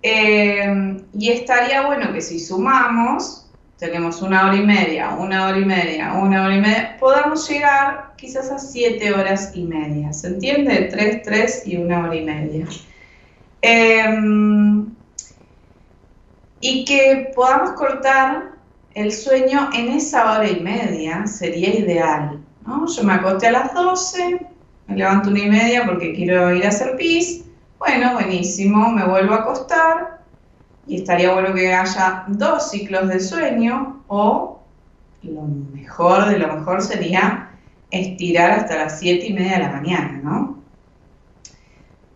[0.02, 3.48] eh, y estaría bueno que si sumamos,
[3.78, 8.12] tenemos una hora y media, una hora y media, una hora y media, podamos llegar
[8.16, 10.12] quizás a siete horas y media.
[10.12, 10.88] ¿Se entiende?
[10.90, 12.66] Tres, tres y una hora y media.
[13.62, 14.97] Em,
[16.60, 18.52] y que podamos cortar
[18.94, 22.40] el sueño en esa hora y media sería ideal.
[22.66, 22.86] ¿no?
[22.86, 24.46] Yo me acosté a las 12,
[24.88, 27.44] me levanto una y media porque quiero ir a hacer pis
[27.78, 30.18] bueno, buenísimo, me vuelvo a acostar
[30.88, 34.60] y estaría bueno que haya dos ciclos de sueño o
[35.22, 37.50] lo mejor de lo mejor sería
[37.92, 40.58] estirar hasta las siete y media de la mañana, ¿no?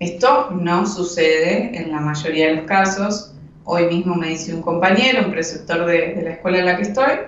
[0.01, 3.35] Esto no sucede en la mayoría de los casos.
[3.65, 7.19] Hoy mismo me dice un compañero, un preceptor de, la escuela en la que estoy,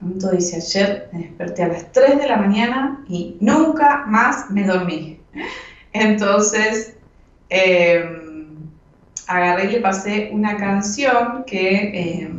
[0.00, 5.20] dice, ayer me desperté a las 3 de la mañana y nunca más me dormí.
[5.92, 6.96] Entonces,
[7.50, 8.04] eh,
[9.26, 12.30] agarré y le pasé una canción que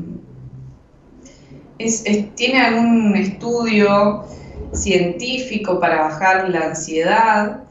[1.79, 4.25] eh, tiene algún estudio
[4.73, 7.63] científico para bajar la ansiedad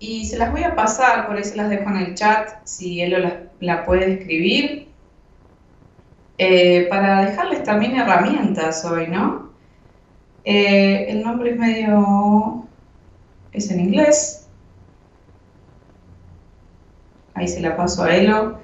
[0.00, 3.32] y se las voy a pasar, por eso las dejo en el chat si él
[3.60, 4.88] la, puede escribir,
[6.38, 9.50] eh, para dejarles también herramientas hoy, ¿no?
[10.42, 12.66] el nombre es medio,
[13.52, 14.48] es en inglés,
[17.34, 18.58] ahí se la paso a Elo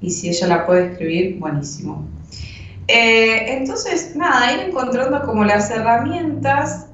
[0.00, 2.06] y si ella la puede escribir, buenísimo.
[2.88, 6.87] Eh, entonces, nada, ir encontrando como las herramientas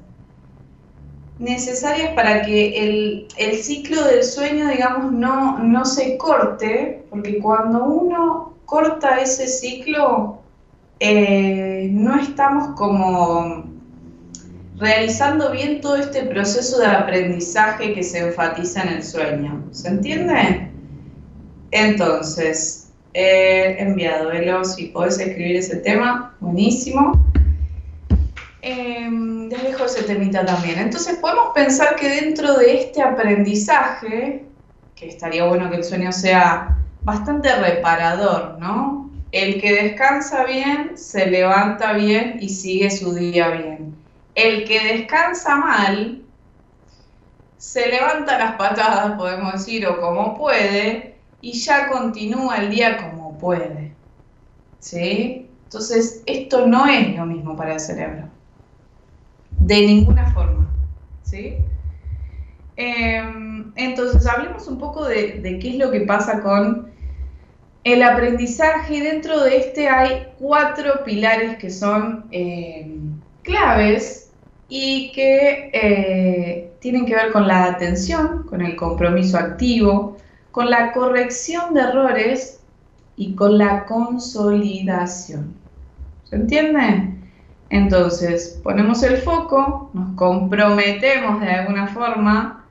[1.39, 8.53] necesarias para que el, ciclo del sueño, digamos, no, no se corte, porque cuando uno
[8.65, 10.39] corta ese ciclo,
[10.99, 13.65] eh, no estamos como
[14.77, 19.63] realizando bien todo este proceso de aprendizaje que se enfatiza en el sueño.
[19.71, 20.69] ¿Se entiende?
[21.71, 27.13] Entonces, he enviado, Elo, si podés escribir ese tema, buenísimo.
[28.67, 29.07] Eh,
[29.47, 30.79] les dejo ese temita también.
[30.79, 34.43] Entonces, podemos pensar que dentro de este aprendizaje,
[34.95, 39.11] que estaría bueno que el sueño sea bastante reparador, ¿no?
[39.31, 43.95] El que descansa bien, se levanta bien y sigue su día bien.
[44.33, 46.23] El que descansa mal,
[47.57, 53.37] se levanta las patadas, podemos decir, o como puede, y ya continúa el día como
[53.37, 53.93] puede.
[54.79, 55.51] ¿Sí?
[55.65, 58.34] Entonces, esto no es lo mismo para el cerebro.
[59.65, 60.69] De ninguna forma.
[61.23, 61.57] ¿Sí?
[62.75, 66.91] Em, entonces, hablemos un poco de, qué es lo que pasa con
[67.83, 69.01] el aprendizaje.
[69.01, 74.31] Dentro de este hay cuatro pilares que son em, claves
[74.69, 80.17] y que eh, tienen que ver con la atención, con el compromiso activo,
[80.51, 82.59] con la corrección de errores
[83.17, 85.55] y con la consolidación.
[86.25, 87.15] ¿Se entiende?
[87.69, 92.65] Entonces, ponemos el foco, nos comprometemos de alguna forma,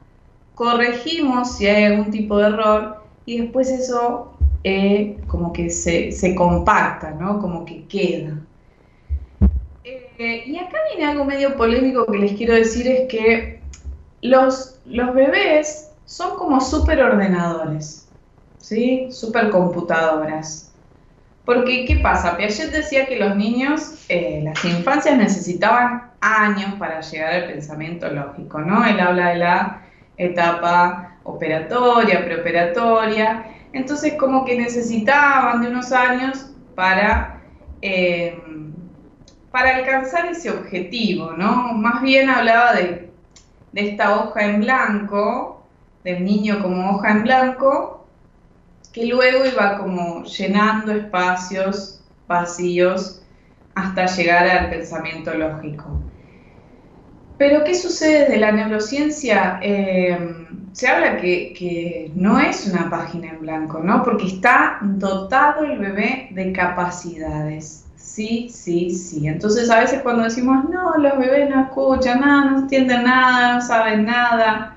[0.54, 7.10] corregimos si hay algún tipo de error y después eso eh, como que se, compacta,
[7.10, 7.40] ¿no?
[7.40, 8.38] Como que queda.
[9.84, 13.60] Eh, y acá viene algo medio polémico que les quiero decir, es que
[14.22, 18.08] los, los bebés son como superordenadores,
[18.58, 19.08] ¿sí?
[19.10, 20.63] Supercomputadoras.
[21.44, 22.36] Porque, ¿qué pasa?
[22.36, 28.60] Piaget decía que los niños, eh, las infancias necesitaban años para llegar al pensamiento lógico,
[28.60, 28.84] ¿no?
[28.86, 29.82] Él habla de la
[30.16, 37.42] etapa operatoria, preoperatoria, entonces como que necesitaban de unos años para,
[37.82, 38.38] eh,
[39.50, 41.74] para alcanzar ese objetivo, ¿no?
[41.74, 43.10] Más bien hablaba de,
[43.72, 45.66] de esta hoja en blanco,
[46.04, 48.03] del niño como hoja en blanco,
[48.94, 53.20] que luego iba como llenando espacios vacíos
[53.74, 56.00] hasta llegar al pensamiento lógico.
[57.36, 59.58] Pero ¿qué sucede de la neurociencia?
[59.60, 60.16] Eh,
[60.72, 64.04] se habla que, que, no es una página en blanco, ¿no?
[64.04, 67.86] Porque está dotado el bebé de capacidades.
[67.96, 69.26] Sí, sí, sí.
[69.26, 73.60] Entonces a veces cuando decimos, no, los bebés no escuchan nada, no entienden nada, no
[73.60, 74.73] saben nada,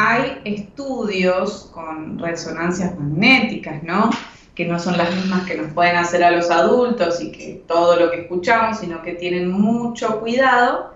[0.00, 4.10] hay estudios con resonancias magnéticas, ¿no?
[4.54, 7.96] Que no son las mismas que nos pueden hacer a los adultos y que todo
[7.98, 10.94] lo que escuchamos, sino que tienen mucho cuidado,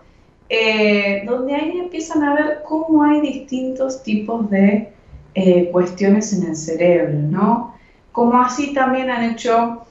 [0.48, 4.92] eh, donde ahí empiezan a ver cómo hay distintos tipos de
[5.34, 7.74] eh, cuestiones en el cerebro, ¿no?
[8.12, 9.84] Como así también han hecho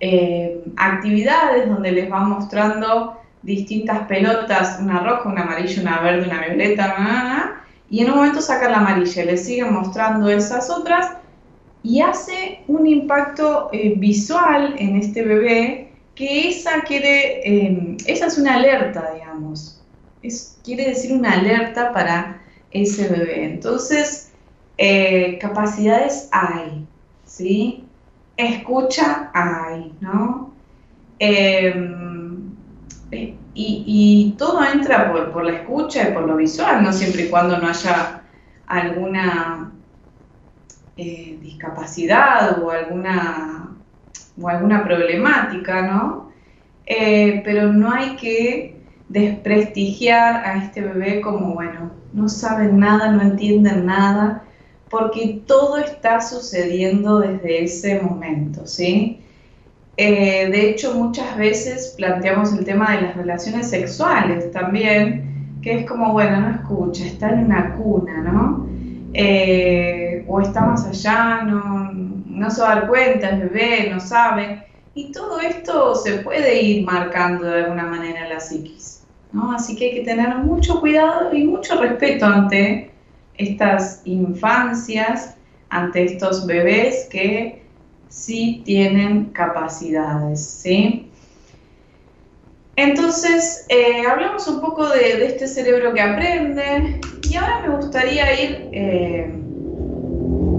[0.00, 6.46] eh, actividades donde les van mostrando distintas pelotas, una roja, una amarilla, una verde, una
[6.46, 7.60] violeta,
[7.94, 11.12] y en un momento saca la amarilla, le siguen mostrando esas otras
[11.84, 18.36] y hace un impacto eh, visual en este bebé que esa quiere, em, esa es
[18.36, 19.80] una alerta, digamos,
[20.64, 22.42] quiere decir una alerta para
[22.72, 23.44] ese bebé.
[23.44, 24.32] Entonces,
[24.76, 26.84] eh, capacidades hay,
[27.24, 27.84] ¿sí?
[28.36, 30.52] Escucha hay, ¿no?
[31.20, 32.03] Em,
[33.54, 37.68] y, todo entra por, la escucha y por lo visual, no siempre y cuando no
[37.68, 38.22] haya
[38.66, 39.72] alguna
[40.96, 43.76] eh, discapacidad o alguna,
[44.40, 46.32] o alguna problemática, ¿no?
[46.86, 53.22] Eh, pero no hay que desprestigiar a este bebé como, bueno, no saben nada, no
[53.22, 54.44] entienden nada,
[54.90, 59.23] porque todo está sucediendo desde ese momento, ¿sí?
[59.96, 65.86] Eh, de hecho, muchas veces planteamos el tema de las relaciones sexuales también, que es
[65.86, 68.66] como, bueno, no escucha, está en una cuna, ¿no?
[69.12, 74.00] Eh, o está más allá, no, no se va a dar cuenta, es bebé, no
[74.00, 74.64] sabe.
[74.94, 79.52] Y todo esto se puede ir marcando de alguna manera la psiquis, ¿no?
[79.52, 82.90] Así que hay que tener mucho cuidado y mucho respeto ante
[83.36, 85.36] estas infancias,
[85.68, 87.63] ante estos bebés que
[88.08, 91.10] sí tienen capacidades, ¿sí?
[92.76, 98.68] Entonces, eh, hablamos un poco de, este cerebro que aprende y ahora me gustaría ir,
[98.72, 99.32] eh,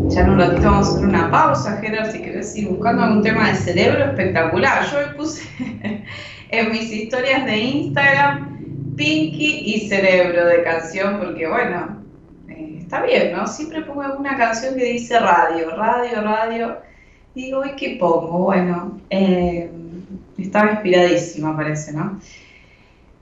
[0.08, 3.22] ya en un ratito vamos a hacer una pausa, Gerard, si querés ir buscando algún
[3.22, 4.86] tema de cerebro espectacular.
[4.90, 5.44] Yo me puse
[6.50, 12.02] en mis historias de Instagram Pinky y Cerebro de canción porque, bueno,
[12.48, 13.46] eh, está bien, ¿no?
[13.46, 16.95] Siempre pongo una canción que dice radio, radio, radio
[17.36, 18.46] digo, ¿y qué pongo?
[18.46, 19.70] Bueno, eh,
[20.38, 22.20] estaba inspiradísima, parece, ¿no?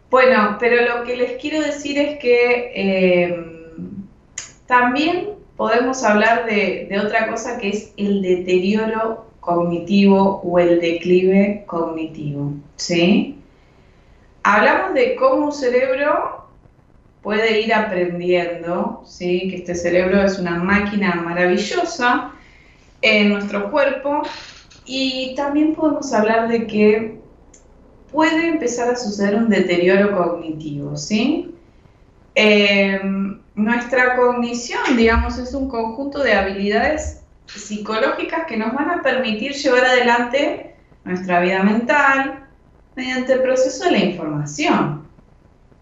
[0.09, 3.35] Bueno, pero lo que les quiero decir es que eh,
[4.67, 11.63] también podemos hablar de, de, otra cosa que es el deterioro cognitivo o el declive
[11.65, 13.39] cognitivo, ¿sí?
[14.43, 16.47] Hablamos de cómo un cerebro
[17.23, 19.47] puede ir aprendiendo, ¿sí?
[19.49, 22.33] Que este cerebro es una máquina maravillosa
[23.03, 24.23] en nuestro cuerpo
[24.85, 27.19] y también podemos hablar de que
[28.11, 31.53] puede empezar a suceder un deterioro cognitivo, ¿sí?
[32.35, 39.51] Em, nuestra cognición, digamos, es un conjunto de habilidades psicológicas que nos van a permitir
[39.53, 42.47] llevar adelante nuestra vida mental
[42.95, 45.07] mediante el proceso de la información,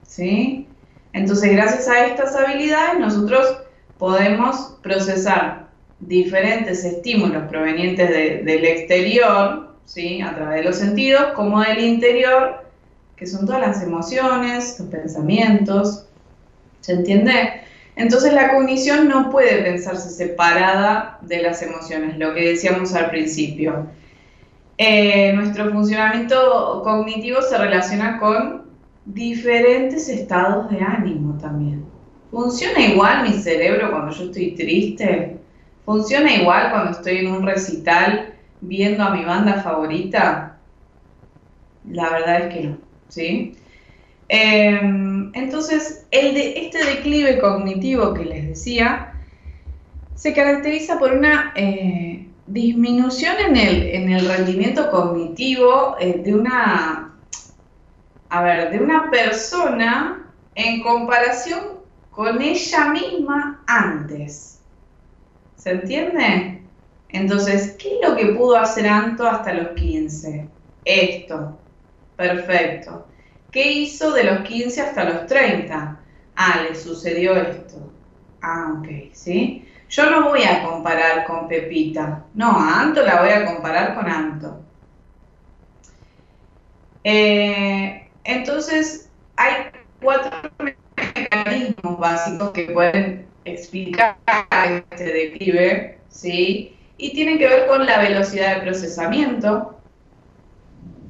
[0.07, 0.67] ¿sí?
[1.13, 3.61] Entonces, gracias a estas habilidades, nosotros
[3.99, 5.60] podemos procesar
[6.01, 10.21] diferentes estímulos provenientes del exterior, ¿sí?
[10.21, 12.65] a través de los sentidos, como del interior,
[13.15, 16.05] que son todas las emociones, los pensamientos.
[16.81, 17.61] ¿Se entiende?
[17.95, 23.87] Entonces la cognición no puede pensarse separada de las emociones, lo que decíamos al principio.
[24.77, 28.63] eh, nuestro funcionamiento cognitivo se relaciona con
[29.05, 31.85] diferentes estados de ánimo también.
[32.31, 35.40] ¿Funciona igual mi cerebro cuando yo estoy triste?
[35.91, 40.57] ¿Funciona igual cuando estoy en un recital viendo a mi banda favorita?
[41.83, 42.77] La verdad es que no,
[43.09, 43.57] ¿sí?
[44.29, 49.15] Em, entonces, el de, este declive cognitivo que les decía
[50.15, 57.15] se caracteriza por una eh, disminución en el, en el, rendimiento cognitivo eh, de una,
[58.29, 60.25] a ver, de una persona
[60.55, 61.81] en comparación
[62.11, 64.60] con ella misma antes.
[65.61, 66.59] ¿Se entiende?
[67.09, 70.49] Entonces, ¿qué es lo que pudo hacer Anto hasta los 15?
[70.83, 71.59] Esto.
[72.15, 73.05] Perfecto.
[73.51, 75.99] ¿Qué hizo de los 15 hasta los 30?
[76.35, 77.93] Ah, le sucedió esto.
[78.41, 79.67] Ah, ok, ¿sí?
[79.87, 82.25] Yo no voy a comparar con Pepita.
[82.33, 84.65] No, a Anto la voy a comparar con Anto.
[87.03, 89.65] Eh, entonces, hay
[90.01, 94.17] cuatro mecanismos básicos que pueden explicar
[94.91, 96.75] este declive, ¿sí?
[96.97, 99.75] Y tienen que ver con la velocidad de procesamiento,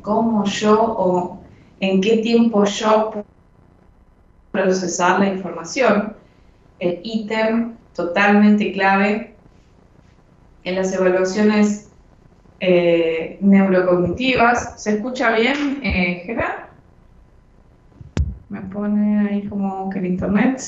[0.01, 1.41] cómo yo o
[1.79, 3.25] en qué tiempo yo puedo
[4.51, 6.15] procesar la información,
[6.79, 9.33] el ítem totalmente clave
[10.63, 11.89] en las evaluaciones
[12.59, 14.81] eh, neurocognitivas.
[14.81, 16.69] ¿Se escucha bien, eh, Gerard?
[18.49, 20.61] Me pone ahí como que el internet.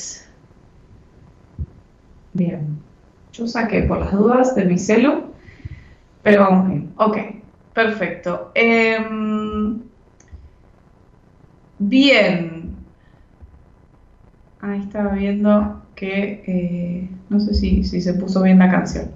[2.34, 2.84] Bien.
[3.32, 5.34] Yo saqué por las dudas de mi celu,
[6.24, 6.94] pero vamos bien.
[6.98, 7.18] Ok,
[7.74, 8.52] perfecto.
[8.56, 9.82] Em,
[11.80, 12.78] bien.
[14.60, 19.12] Ahí estaba viendo que eh, no sé si, se puso bien la canción.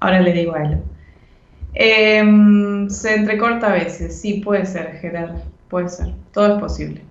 [0.00, 0.82] Ahora le digo a él.
[1.74, 5.36] Em, se entrecorta a veces, sí, puede ser, Gerard,
[5.68, 7.02] puede ser, todo es posible.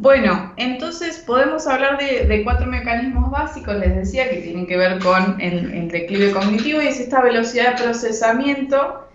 [0.00, 5.38] Bueno, entonces podemos hablar de, cuatro mecanismos básicos, les decía, que tienen que ver con
[5.38, 9.06] el, declive cognitivo y es esta velocidad de procesamiento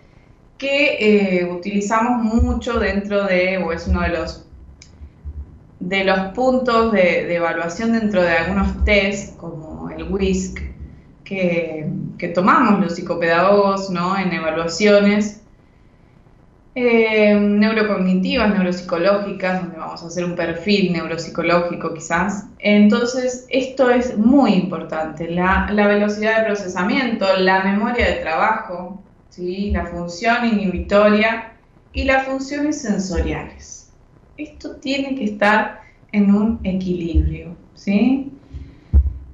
[0.58, 4.46] que eh, utilizamos mucho dentro de, o es uno de los
[5.80, 10.60] de los puntos de, evaluación dentro de algunos test, como el WISC,
[11.24, 11.90] que,
[12.32, 14.16] tomamos los psicopedagogos ¿no?
[14.16, 15.42] en evaluaciones
[16.76, 22.46] eh, neurocognitivas, neuropsicológicas, donde vamos a hacer un perfil neuropsicológico quizás.
[22.60, 29.72] Entonces, esto es muy importante, la, velocidad de procesamiento, la memoria de trabajo, ¿sí?
[29.72, 31.54] la función inhibitoria
[31.92, 33.76] y las funciones sensoriales
[34.38, 35.80] esto tiene que estar
[36.12, 38.32] en un equilibrio, ¿sí?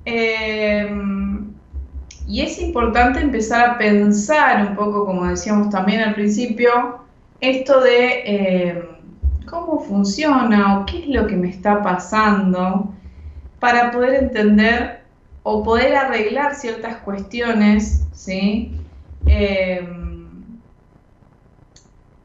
[0.05, 1.53] Em,
[2.26, 7.01] y es importante empezar a pensar un poco, como decíamos también al principio,
[7.43, 8.82] esto de em,
[9.51, 12.95] cómo funciona o qué es lo que me está pasando
[13.59, 15.03] para poder entender
[15.43, 18.76] o poder arreglar ciertas cuestiones, ¿sí?
[19.26, 20.28] Em,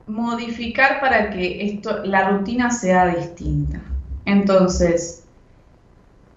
[0.05, 3.81] modificar para que esto, la rutina sea distinta.
[4.25, 5.25] Entonces,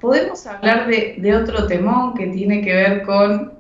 [0.01, 3.53] podemos hablar de, otro temón que tiene que ver con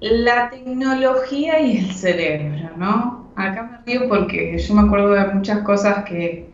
[0.00, 3.25] la tecnología y el cerebro, ¿no?
[3.36, 6.48] Acá me río porque yo me acuerdo de muchas cosas que,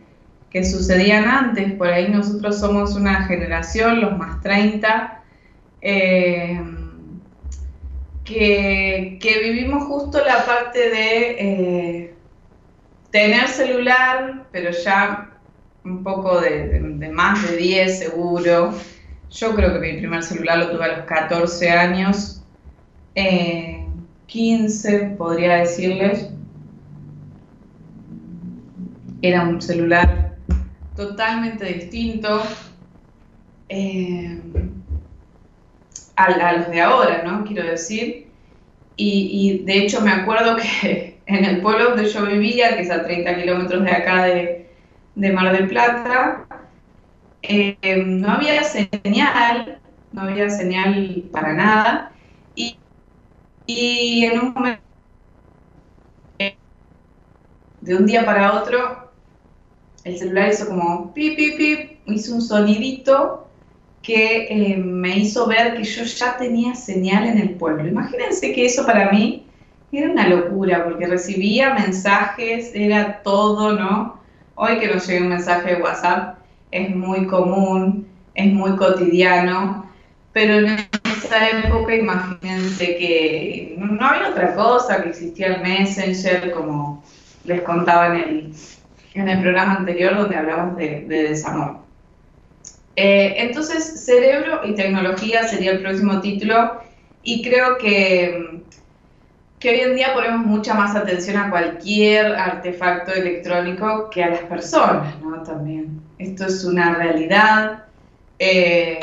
[0.52, 5.22] sucedían antes, por ahí nosotros somos una generación, los más 30,
[5.80, 6.60] eh,
[8.24, 12.14] que, vivimos justo la parte de eh,
[13.10, 15.30] tener celular, pero ya
[15.84, 18.74] un poco de, más de 10 seguro.
[19.30, 22.42] Yo creo que mi primer celular lo tuve a los 14 años,
[23.14, 26.28] 15 eh, podría decirles.
[29.22, 30.36] Era un celular
[30.94, 32.42] totalmente distinto
[33.68, 34.38] eh,
[36.16, 37.44] a, los de ahora, ¿no?
[37.44, 38.28] Quiero decir.
[38.96, 43.04] y de hecho me acuerdo que en el pueblo donde yo vivía, que es a
[43.04, 44.68] 30 kilómetros de acá de,
[45.32, 46.46] Mar del Plata,
[47.42, 49.78] eh, no había señal,
[50.12, 52.12] no había señal para nada,
[53.64, 54.82] y, en un momento,
[57.80, 59.01] de un día para otro,
[60.04, 63.46] el celular hizo como pip, pip, hizo un sonidito
[64.02, 67.86] que eh, me hizo ver que yo ya tenía señal en el pueblo.
[67.86, 69.46] Imagínense que eso para mí
[69.92, 74.20] era una locura porque recibía mensajes, era todo, ¿no?
[74.54, 76.38] Hoy que nos llega un mensaje de WhatsApp
[76.72, 79.88] es muy común, es muy cotidiano,
[80.32, 87.04] pero en esa época imagínense que no había otra cosa, que existía el Messenger como,
[87.44, 88.54] les contaba en el,
[89.14, 91.78] en el programa anterior donde hablamos de, desamor.
[92.96, 96.80] Eh, entonces, cerebro y tecnología sería el próximo título
[97.22, 98.62] y creo que,
[99.58, 104.40] que hoy en día ponemos mucha más atención a cualquier artefacto electrónico que a las
[104.40, 105.42] personas, ¿no?
[105.42, 106.00] También.
[106.18, 107.84] Esto es una realidad.
[108.38, 109.00] Eh,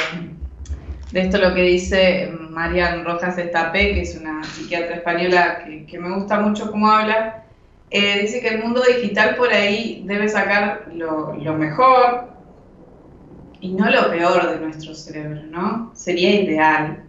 [1.12, 6.14] de esto lo que dice Marian Rojas Estapé, que es una psiquiatra española que, me
[6.14, 7.46] gusta mucho cómo habla,
[7.92, 12.30] eh, dice que el mundo digital por ahí debe sacar lo, mejor
[13.60, 15.92] y no lo peor de nuestro cerebro, ¿no?
[15.96, 17.04] Sería ideal.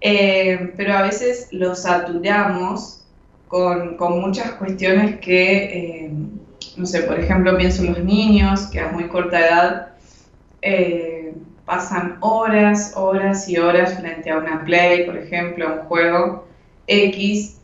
[0.00, 3.04] Eh, pero a veces lo saturamos
[3.48, 6.12] con, muchas cuestiones que, eh,
[6.76, 9.88] no sé, por ejemplo, pienso en los niños que a muy corta edad
[11.64, 16.46] pasan horas, horas y horas frente a una play, por ejemplo, a un juego
[16.86, 17.61] X,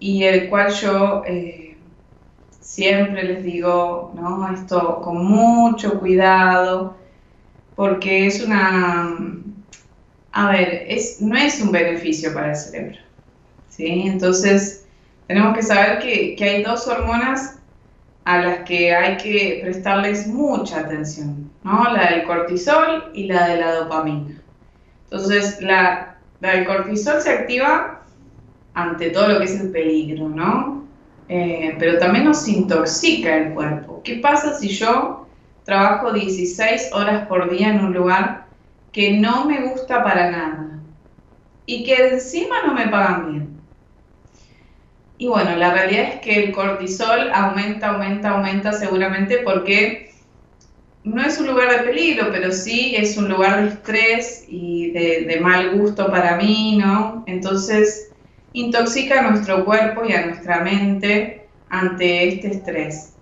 [0.00, 1.76] y el cual yo eh,
[2.60, 4.52] siempre les digo, ¿no?
[4.52, 6.96] Esto con mucho cuidado,
[7.76, 9.16] porque es una,
[10.32, 12.98] a ver, es, no es un beneficio para el cerebro,
[13.68, 14.04] ¿sí?
[14.06, 14.86] Entonces,
[15.26, 17.58] tenemos que saber que, que hay dos hormonas
[18.24, 21.92] a las que hay que prestarles mucha atención, ¿no?
[21.92, 24.40] La del cortisol y la de la dopamina.
[25.04, 27.99] Entonces, la, del cortisol se activa
[28.74, 30.84] ante todo lo que es el peligro, ¿no?
[31.28, 34.00] Eh, pero también nos intoxica el cuerpo.
[34.02, 35.26] ¿Qué pasa si yo
[35.64, 38.46] trabajo 16 horas por día en un lugar
[38.92, 40.80] que no me gusta para nada
[41.66, 43.60] y que encima no me pagan bien?
[45.18, 50.10] Y bueno, la realidad es que el cortisol aumenta, aumenta, aumenta seguramente porque
[51.04, 55.38] no es un lugar de peligro, pero sí es un lugar de estrés y de,
[55.40, 57.22] mal gusto para mí, ¿no?
[57.26, 58.09] Entonces,
[58.52, 63.14] intoxica a nuestro cuerpo y a nuestra mente ante este estrés.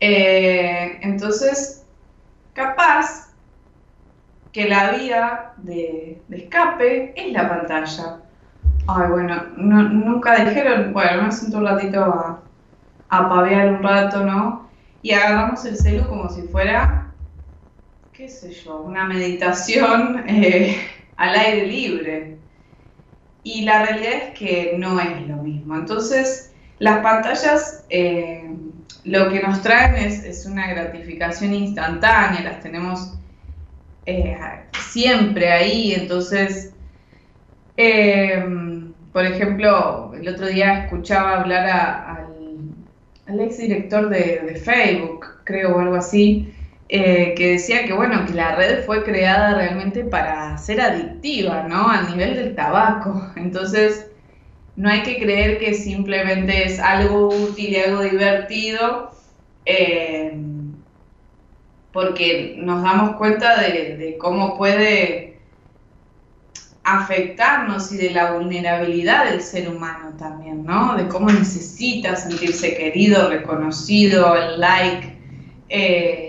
[0.00, 1.84] Eh, entonces,
[2.52, 3.32] capaz
[4.52, 8.20] que la vía de, escape es la pantalla.
[8.86, 12.40] Ay, bueno, nunca dijeron, bueno, me siento un ratito a,
[13.10, 14.68] a pavear un rato, ¿no?
[15.02, 17.12] Y agarramos el celu como si fuera,
[18.12, 20.76] qué sé yo, una meditación eh,
[21.16, 22.37] al aire libre.
[23.50, 25.74] Y la realidad es que no es lo mismo.
[25.76, 28.50] Entonces, las pantallas eh,
[29.04, 33.14] lo que nos traen es, una gratificación instantánea, las tenemos
[34.06, 34.36] eh,
[34.72, 36.72] siempre ahí, entonces
[37.80, 41.64] Em, por ejemplo, el otro día escuchaba hablar
[43.28, 46.52] al, ex director de, Facebook, creo, o algo así,
[46.88, 51.90] eh, que decía que, bueno, que la red fue creada realmente para ser adictiva, ¿no?
[51.90, 53.30] Al nivel del tabaco.
[53.36, 54.10] Entonces,
[54.76, 59.10] no hay que creer que simplemente es algo útil y algo divertido,
[59.64, 60.72] em,
[61.92, 65.28] porque nos damos cuenta de cómo puede
[66.88, 70.96] afectarnos y de la vulnerabilidad del ser humano también, ¿no?
[70.96, 75.18] De cómo necesita sentirse querido, reconocido, el like,
[75.68, 76.27] eh,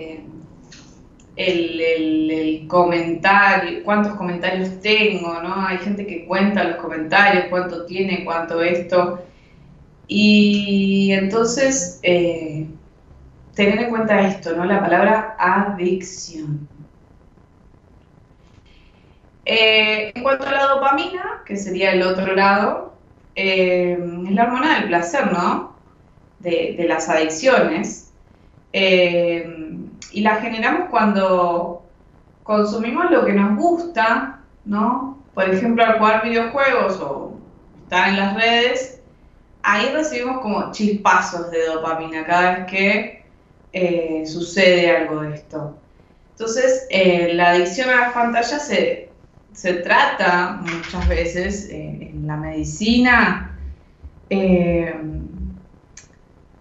[1.46, 5.66] el, comentario, cuántos comentarios tengo, ¿no?
[5.66, 9.22] Hay gente que cuenta los comentarios, cuánto tiene, cuánto esto.
[10.06, 12.66] Y entonces, eh,
[13.54, 14.64] tener en cuenta esto, ¿no?
[14.64, 16.68] La palabra adicción.
[19.44, 22.94] Eh, en cuanto a la dopamina, que sería el otro lado,
[23.34, 25.76] eh, es la hormona del placer, ¿no?
[26.38, 28.12] De, las adicciones.
[28.72, 29.69] Eh,
[30.12, 31.82] y la generamos cuando
[32.42, 35.18] consumimos lo que nos gusta, ¿no?
[35.34, 37.38] Por ejemplo, al jugar videojuegos o
[37.82, 39.00] estar en las redes,
[39.62, 45.76] ahí recibimos como chispazos de dopamina cada vez que sucede algo de esto.
[46.32, 46.88] Entonces,
[47.34, 49.10] la adicción a las pantallas se,
[49.52, 53.58] se trata muchas veces eh, en la medicina
[54.30, 54.94] eh,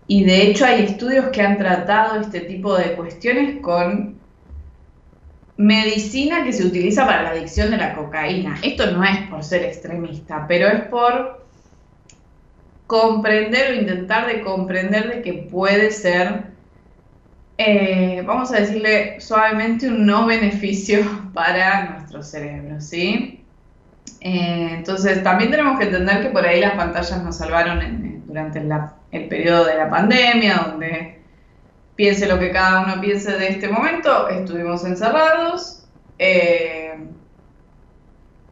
[0.09, 4.17] y de hecho hay estudios que han tratado este tipo de cuestiones con
[5.55, 8.57] medicina que se utiliza para la adicción de la cocaína.
[8.63, 11.45] Esto no es por ser extremista, pero es por
[12.87, 16.49] comprender o intentar de comprender de que puede ser
[17.59, 21.01] eh, vamos a decirle suavemente, un no beneficio
[21.35, 23.45] para nuestro cerebro, ¿sí?
[24.21, 28.59] Eh, entonces, también tenemos que entender que por ahí las pantallas nos salvaron durante
[29.11, 31.19] el periodo de la pandemia, donde
[31.95, 35.85] piense lo que cada uno piense de este momento, estuvimos encerrados
[36.17, 36.93] eh,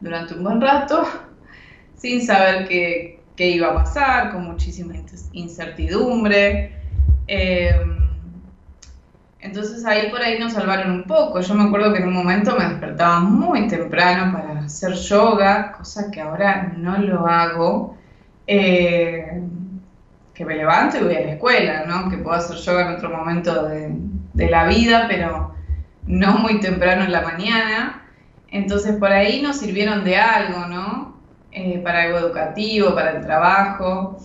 [0.00, 1.06] durante un buen rato,
[1.96, 4.94] sin saber qué, qué iba a pasar, con muchísima
[5.32, 6.72] incertidumbre.
[7.26, 8.08] Em,
[9.40, 11.40] entonces ahí por ahí nos salvaron un poco.
[11.40, 16.10] Yo me acuerdo que en un momento me despertaba muy temprano para hacer yoga, cosa
[16.10, 17.96] que ahora no lo hago.
[18.46, 19.40] Eh,
[20.38, 22.08] que me levanto y voy a la escuela, ¿no?
[22.08, 25.52] Que puedo hacer yoga en otro momento de, la vida, pero
[26.06, 28.06] no muy temprano en la mañana.
[28.46, 31.18] Entonces por ahí nos sirvieron de algo, ¿no?
[31.50, 34.16] Eh, para algo educativo, para el trabajo.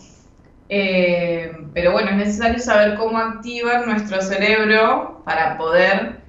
[0.69, 6.21] Eh, pero bueno, es necesario saber cómo activar nuestro cerebro para poder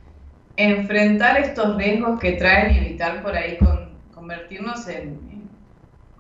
[0.57, 3.59] enfrentar estos riesgos que traen y evitar por ahí
[4.15, 5.21] convertirnos en,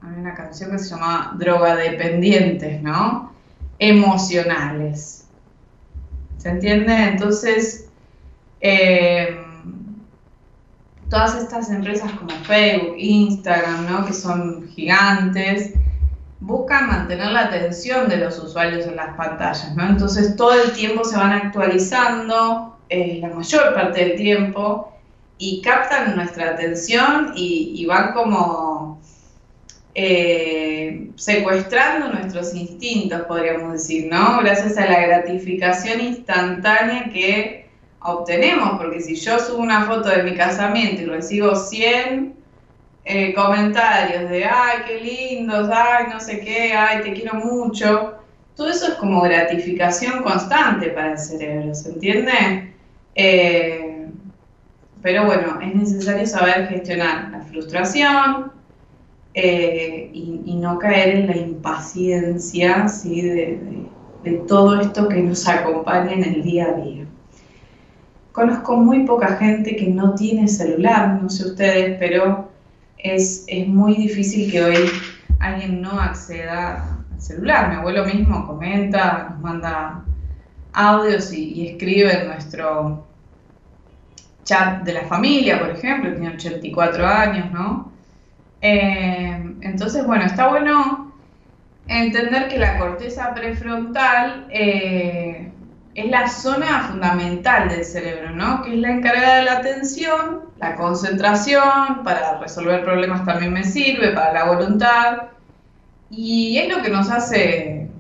[0.02, 3.33] en, una canción que se llama drogadependientes, ¿no?
[3.88, 5.26] Emocionales.
[6.38, 6.92] ¿Se entiende?
[6.92, 7.88] Entonces,
[8.60, 9.36] eh,
[11.10, 14.06] todas estas empresas como Facebook, Instagram, ¿no?
[14.06, 15.74] que son gigantes,
[16.40, 19.86] buscan mantener la atención de los usuarios en las pantallas, ¿no?
[19.86, 24.92] Entonces todo el tiempo se van actualizando, eh, la mayor parte del tiempo,
[25.38, 28.73] y captan nuestra atención y, van como
[29.94, 34.40] eh, secuestrando nuestros instintos, podríamos decir, ¿no?
[34.40, 37.68] Gracias a la gratificación instantánea que
[38.00, 42.34] obtenemos, porque si yo subo una foto de mi casamiento y recibo 100
[43.04, 48.14] eh, comentarios de, ay, qué lindos, ay, no sé qué, ay, te quiero mucho,
[48.56, 52.72] todo eso es como gratificación constante para el cerebro, ¿se entiende?
[53.14, 54.08] Eh,
[55.02, 58.53] pero bueno, es necesario saber gestionar la frustración
[59.34, 63.20] eh, y, no caer en la impaciencia ¿sí?
[63.20, 67.04] de todo esto que nos acompaña en el día a día.
[68.34, 72.50] Conozco muy poca gente que no tiene celular, no sé ustedes, pero
[72.98, 74.90] es, muy difícil que hoy
[75.38, 77.68] alguien no acceda al celular.
[77.70, 80.02] Mi abuelo mismo comenta, nos manda
[80.72, 83.06] audios y, escribe en nuestro
[84.42, 87.92] chat de la familia, por ejemplo, tiene 84 años, ¿no?
[88.66, 91.12] Eh, entonces, bueno, está bueno
[91.86, 95.52] entender que la corteza prefrontal eh,
[95.94, 98.62] es la zona fundamental del cerebro, ¿no?
[98.62, 104.12] Que es la encargada de la atención, la concentración, para resolver problemas también me sirve,
[104.12, 105.24] para la voluntad,
[106.08, 107.90] y es lo que nos hace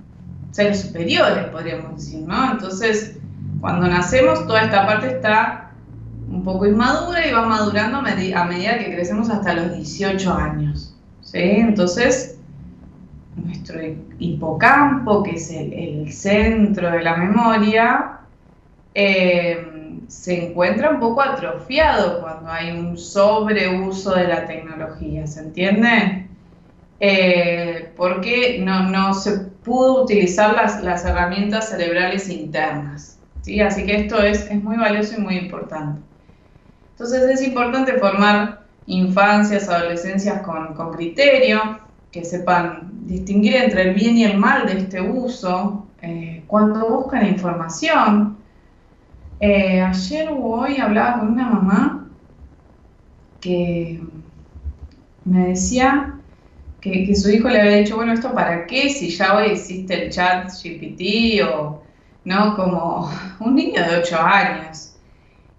[0.50, 2.52] seres superiores, podríamos decir, ¿no?
[2.52, 3.18] Entonces,
[3.60, 5.63] cuando nacemos, toda esta parte está
[6.34, 11.38] un poco inmadura y va madurando a medida que crecemos hasta los 18 años, ¿sí?
[11.38, 12.38] Entonces,
[13.36, 13.80] nuestro
[14.18, 18.18] hipocampo, que es el, centro de la memoria,
[18.94, 26.26] eh, se encuentra un poco atrofiado cuando hay un sobreuso de la tecnología, ¿se entiende?
[27.00, 33.18] Eh, porque no, se pudo utilizar las, herramientas cerebrales internas.
[33.42, 33.60] ¿sí?
[33.60, 36.00] Así que esto es, muy valioso y muy importante.
[36.94, 41.80] Entonces es importante formar infancias, adolescencias con, criterio,
[42.12, 47.26] que sepan distinguir entre el bien y el mal de este uso, eh, cuando buscan
[47.26, 48.36] información.
[49.40, 52.08] Eh, ayer o hoy hablaba con una mamá
[53.40, 54.00] que
[55.24, 56.14] me decía
[56.80, 58.88] que, que, su hijo le había dicho, bueno, ¿esto para qué?
[58.88, 61.82] Si ya hoy existe el chat GPT o,
[62.24, 62.54] ¿no?
[62.54, 64.93] Como un niño de 8 años.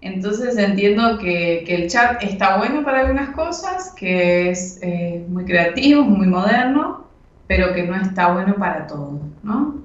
[0.00, 6.02] Entonces entiendo que, el chat está bueno para algunas cosas, que es eh, muy creativo,
[6.02, 7.06] muy moderno,
[7.46, 9.76] pero que no está bueno para todo, ¿no?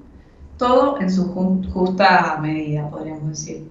[0.58, 1.32] Todo en su
[1.72, 3.68] justa medida, podríamos decir.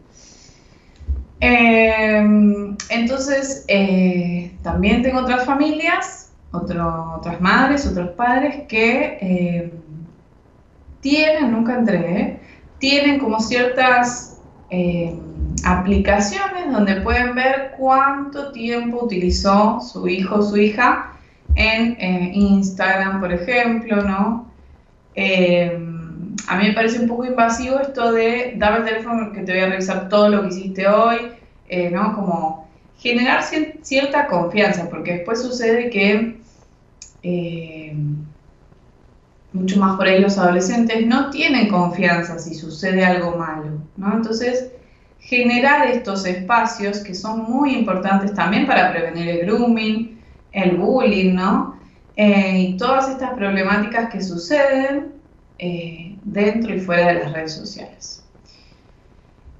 [1.40, 9.72] Em, entonces, eh, también tengo otras familias, otras madres, otros padres que em,
[11.02, 12.40] tienen, nunca entré,
[12.78, 14.40] tienen como ciertas
[14.70, 15.31] em,
[15.64, 21.14] aplicaciones donde pueden ver cuánto tiempo utilizó su hijo o su hija
[21.56, 24.52] en eh, Instagram, por ejemplo, ¿no?
[25.16, 25.78] Eh,
[26.48, 29.62] a mí me parece un poco invasivo esto de dame el teléfono que te voy
[29.62, 31.18] a revisar todo lo que hiciste hoy,
[31.68, 32.16] eh, ¿no?
[32.16, 33.44] Como generar
[33.82, 36.40] cierta confianza, porque después sucede que
[39.54, 44.14] mucho más por ahí los adolescentes no tienen confianza si sucede algo malo, ¿no?
[44.14, 44.72] Entonces,
[45.22, 50.20] generar estos espacios que son muy importantes también para prevenir el grooming,
[50.52, 51.80] el bullying, ¿no?
[52.16, 55.14] Eh, y todas estas problemáticas que suceden
[55.58, 58.24] eh, dentro y fuera de las redes sociales.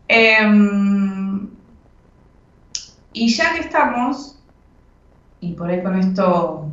[0.08, 1.48] Em,
[3.14, 4.38] y ya que estamos,
[5.40, 6.70] y por ahí con esto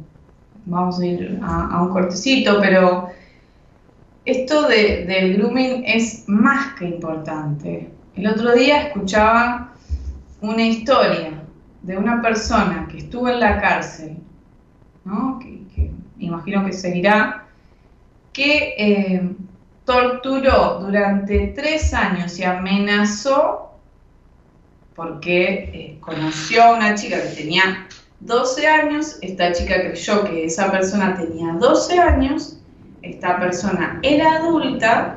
[0.67, 3.11] vamos a ir a, un cortecito, pero
[4.25, 7.98] esto de, del grooming es más que importante.
[8.19, 9.75] El otro día escuchaba
[10.41, 11.41] una historia
[11.83, 14.17] de una persona que estuvo en la cárcel,
[15.05, 15.39] ¿no?
[15.39, 17.47] que, imagino que seguirá,
[18.33, 19.37] que eh,
[19.85, 23.79] torturó durante tres años y amenazó
[24.97, 27.87] porque eh, conoció a una chica que tenía
[28.19, 32.59] 12 años, esta chica creyó que esa persona tenía 12 años,
[33.01, 35.17] esta persona era adulta,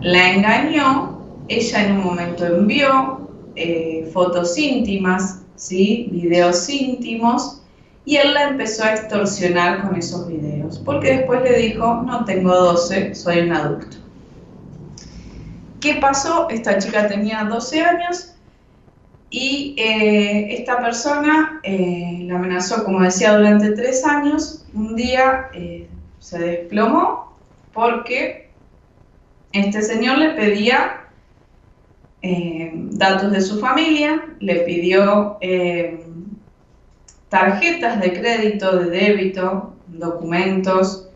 [0.00, 1.13] la engañó,
[1.48, 6.08] ella en un momento envió eh, fotos íntimas, ¿sí?
[6.10, 7.62] videos íntimos,
[8.04, 12.54] y él la empezó a extorsionar con esos videos, porque después le dijo, no tengo
[12.54, 13.96] 12, soy un adulto.
[15.80, 16.48] ¿Qué pasó?
[16.50, 18.34] Esta chica tenía 12 años
[19.30, 24.64] y eh, esta persona eh, la amenazó, como decía, durante tres años.
[24.72, 25.50] Un día
[26.20, 27.36] se desplomó
[27.74, 28.50] porque
[29.52, 31.03] este señor le pedía
[32.90, 35.38] datos de su familia, le pidió
[37.28, 41.08] tarjetas de crédito, de débito, documentos,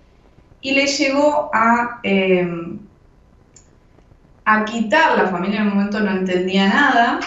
[0.60, 2.00] y le llegó a,
[4.44, 7.20] a quitar, la familia en el momento no entendía nada,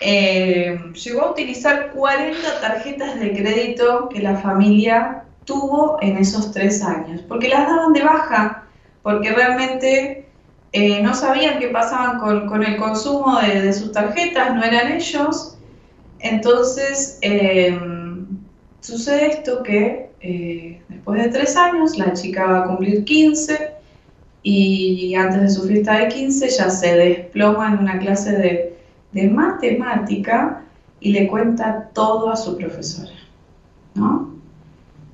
[0.00, 6.82] eh, llegó a utilizar 40 tarjetas de crédito que la familia tuvo en esos tres
[6.82, 8.64] años, porque las daban de baja,
[9.02, 10.26] porque realmente
[10.72, 15.56] eh, no sabían qué pasaban con, el consumo de, sus tarjetas, no eran ellos.
[16.20, 18.26] Entonces, em,
[18.80, 23.72] sucede esto que eh, después de tres años la chica va a cumplir 15
[24.44, 28.72] y antes de su fiesta de 15 ya se desploma en una clase de
[29.12, 30.62] de matemática
[31.00, 33.12] y le cuenta todo a su profesora,
[33.94, 34.32] ¿no?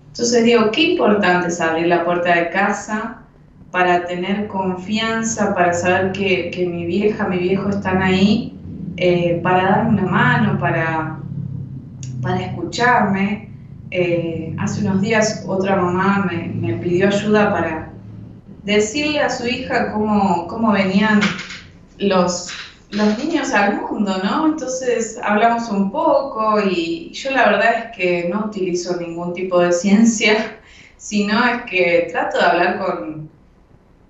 [0.09, 3.23] Entonces digo, qué importante es abrir la puerta de casa
[3.71, 8.57] para tener confianza, para saber que, mi vieja, mi viejo están ahí,
[8.97, 11.19] eh, para darme una mano, para,
[12.23, 13.51] para escucharme.
[13.91, 17.91] Eh, hace unos días otra mamá me, me, pidió ayuda para
[18.63, 21.21] decirle a su hija cómo, cómo venían
[21.99, 22.51] los,
[22.91, 24.47] los niños al mundo, ¿no?
[24.47, 29.73] Entonces hablamos un poco y yo la verdad es que no utilizo ningún tipo de
[29.73, 30.59] ciencia,
[30.97, 33.28] sino es que trato de hablar con,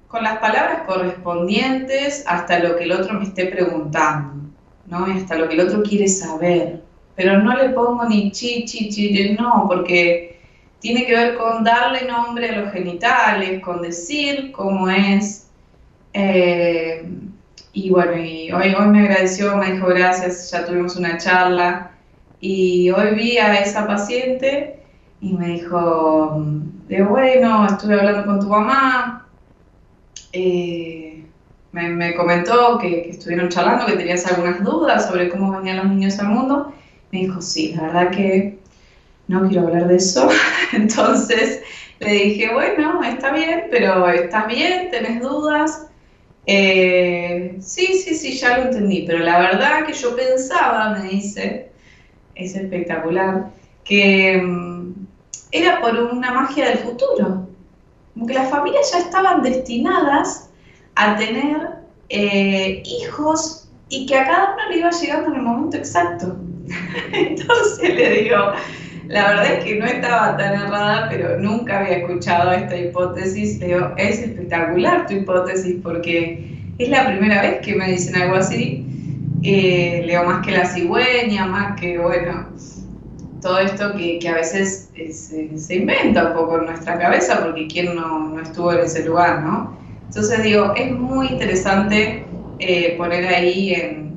[0.08, 4.50] con las palabras correspondientes hasta lo que el otro me esté preguntando,
[4.86, 5.04] ¿no?
[5.04, 6.82] Hasta lo que el otro quiere saber.
[7.14, 10.40] Pero no le pongo ni chi, chi, chi, no, porque
[10.80, 15.48] tiene que ver con darle nombre a los genitales, con decir cómo es.
[16.14, 17.06] Eh,
[17.72, 21.90] y bueno, y hoy, hoy me agradeció, me dijo gracias, ya tuvimos una charla.
[22.40, 24.80] Y hoy vi a esa paciente
[25.20, 26.42] y me dijo,
[26.88, 29.27] de bueno, estuve hablando con tu mamá.
[30.32, 31.24] Eh,
[31.72, 36.28] me, comentó que, estuvieron charlando, que tenías algunas dudas sobre cómo venían los niños al
[36.28, 36.74] mundo.
[37.10, 38.58] Me dijo, sí, la verdad que
[39.26, 40.28] no quiero hablar de eso.
[40.72, 41.62] Entonces
[42.00, 44.90] le dije, bueno, está bien, pero ¿estás bien?
[44.90, 45.86] ¿Tenés dudas?
[46.46, 51.72] Eh, sí, sí, sí, ya lo entendí, pero la verdad que yo pensaba, me dice,
[52.34, 53.50] es espectacular,
[53.84, 54.94] que mm,
[55.52, 57.47] era por una magia del futuro,
[58.18, 60.50] como que las familias ya estaban destinadas
[60.96, 61.68] a tener
[62.08, 66.36] eh, hijos y que a cada uno le iba llegando en el momento exacto.
[67.12, 68.36] Entonces le digo,
[69.06, 73.60] la verdad es que no estaba tan errada, pero nunca había escuchado esta hipótesis.
[73.60, 78.84] Leo, es espectacular tu hipótesis porque es la primera vez que me dicen algo así.
[79.44, 82.48] Eh, leo más que la cigüeña, más que, bueno,
[83.40, 88.40] todo esto que, a veces se, inventa un poco en nuestra cabeza porque quién no,
[88.40, 89.78] estuvo en ese lugar, ¿no?
[90.06, 92.24] Entonces digo, es muy interesante
[92.58, 94.08] eh, poner ahí en,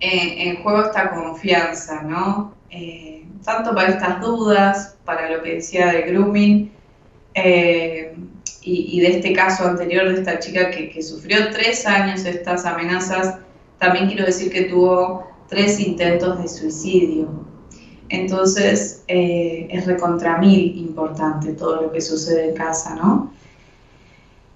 [0.00, 2.54] en, juego esta confianza, ¿no?
[2.70, 6.72] Eh, tanto para estas dudas, para lo que decía de grooming,
[7.34, 8.14] eh,
[8.62, 13.38] y, de este caso anterior de esta chica que, sufrió tres años estas amenazas,
[13.78, 17.28] también quiero decir que tuvo tres intentos de suicidio.
[18.08, 23.32] Entonces eh, es recontra mil importante todo lo que sucede en casa, ¿no?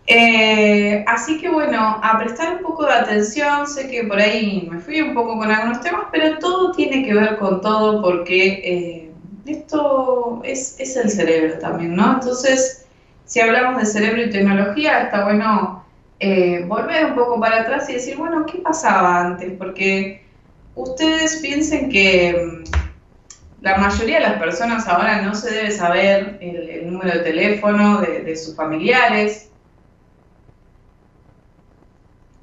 [0.06, 4.78] Eh, así que bueno, a prestar un poco de atención, sé que por ahí me
[4.78, 9.10] fui un poco con algunos temas, pero todo tiene que ver con todo porque eh,
[9.46, 12.14] esto es, el cerebro también, ¿no?
[12.14, 12.86] Entonces,
[13.24, 15.82] si hablamos de cerebro y tecnología, está bueno
[16.66, 19.52] volver un poco para atrás y decir, bueno, ¿qué pasaba antes?
[19.58, 20.23] Porque
[20.74, 22.64] ustedes piensen que
[23.60, 28.36] la mayoría de las personas ahora no se debe saber el, número de teléfono de,
[28.36, 29.50] sus familiares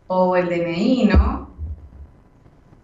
[0.07, 1.51] o el DNI, ¿no?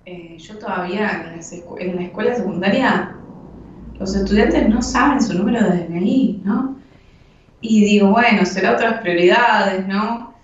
[0.06, 3.18] Eh, yo todavía en, en la escuela secundaria
[4.00, 6.78] los estudiantes no saben su número de DNI, ¿no?
[7.62, 10.36] Y digo, bueno, será otras prioridades, ¿no?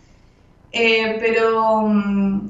[0.72, 2.50] Eh, pero mm,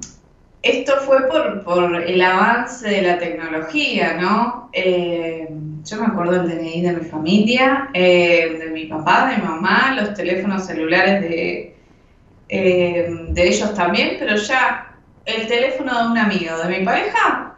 [0.63, 4.69] esto fue por, el avance de la tecnología, ¿no?
[4.73, 5.49] Eh,
[5.83, 9.93] yo me acuerdo del DNI de mi familia, eh, de mi papá, de mi mamá,
[9.99, 11.75] los teléfonos celulares de,
[12.49, 14.95] de ellos también, pero ya
[15.25, 17.55] el teléfono de un amigo, de mi pareja,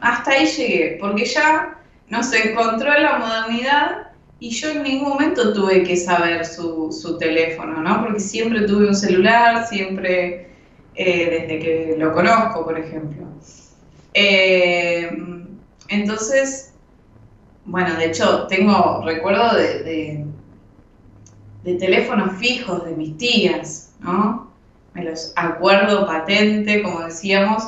[0.00, 1.78] hasta ahí llegué, porque ya
[2.08, 4.08] nos encontró en la modernidad
[4.40, 8.04] y yo en ningún momento tuve que saber su, su teléfono, ¿no?
[8.04, 10.47] Porque siempre tuve un celular, siempre,
[10.98, 13.26] eh, desde que lo conozco, por ejemplo.
[14.12, 15.10] Eh,
[15.88, 16.74] entonces,
[17.64, 20.24] bueno, de hecho, tengo recuerdo de,
[21.64, 24.50] de, teléfonos fijos de mis tías, ¿no?
[24.94, 27.62] Me los acuerdo patente, como decíamos,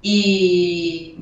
[0.00, 1.16] y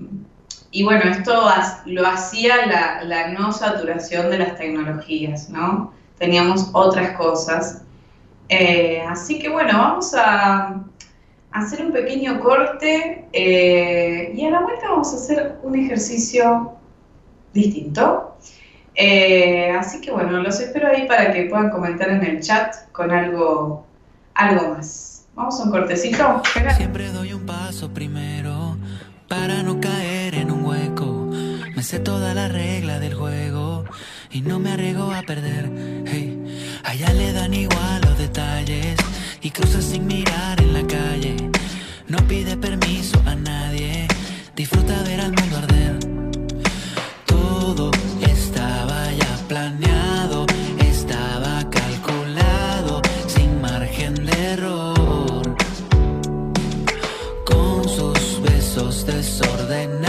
[0.75, 1.49] y bueno, esto
[1.87, 2.67] lo hacía
[3.07, 5.93] la, no saturación de las tecnologías, ¿no?
[6.19, 7.83] Teníamos otras cosas.
[8.49, 10.83] Eh, así que bueno, vamos a
[11.55, 16.73] hacer un pequeño corte eh, y a la vuelta vamos a hacer un ejercicio
[17.55, 18.37] distinto.
[18.97, 23.13] Eh, así que bueno, los espero ahí para que puedan comentar en el chat con
[23.13, 23.87] algo,
[24.35, 25.27] algo más.
[25.35, 26.43] Vamos a un cortecito.
[26.77, 28.77] Siempre doy un paso primero
[29.29, 31.31] para no caer en un hueco.
[31.77, 33.85] Me sé toda la regla del juego
[34.31, 35.71] y no me arriesgo a perder.
[36.85, 39.04] Allá le dan igual los detalles
[39.45, 41.37] y cruza sin mirar en la calle.
[42.09, 44.09] No pide permiso a nadie,
[44.57, 45.99] disfruta ver al mundo arder.
[47.27, 47.91] Todo
[48.23, 50.47] estaba ya planeado,
[50.79, 54.95] estaba calculado, sin margen de error.
[59.07, 60.04] desordenados,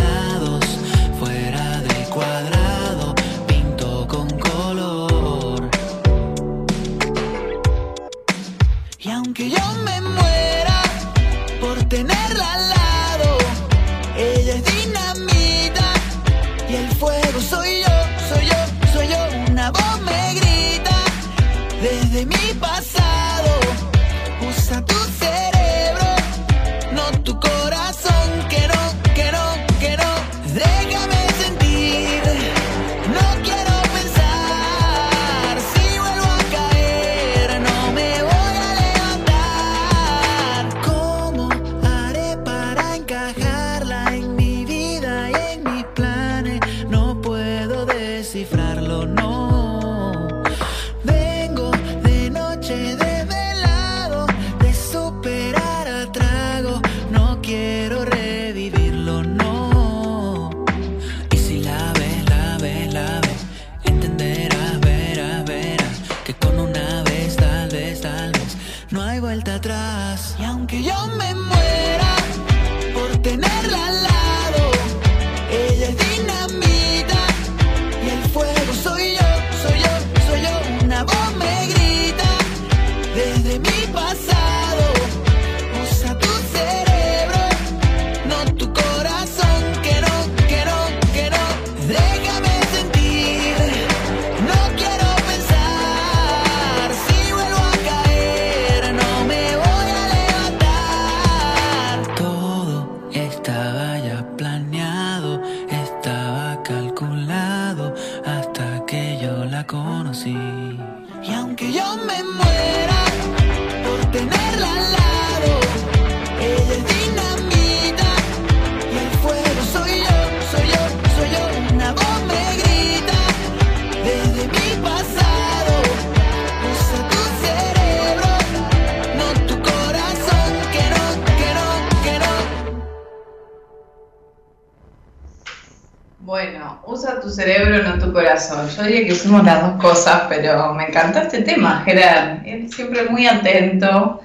[138.14, 142.45] Yo diría que hicimos las dos cosas, pero me encantó este tema, Gerard.
[142.45, 144.22] Él siempre muy atento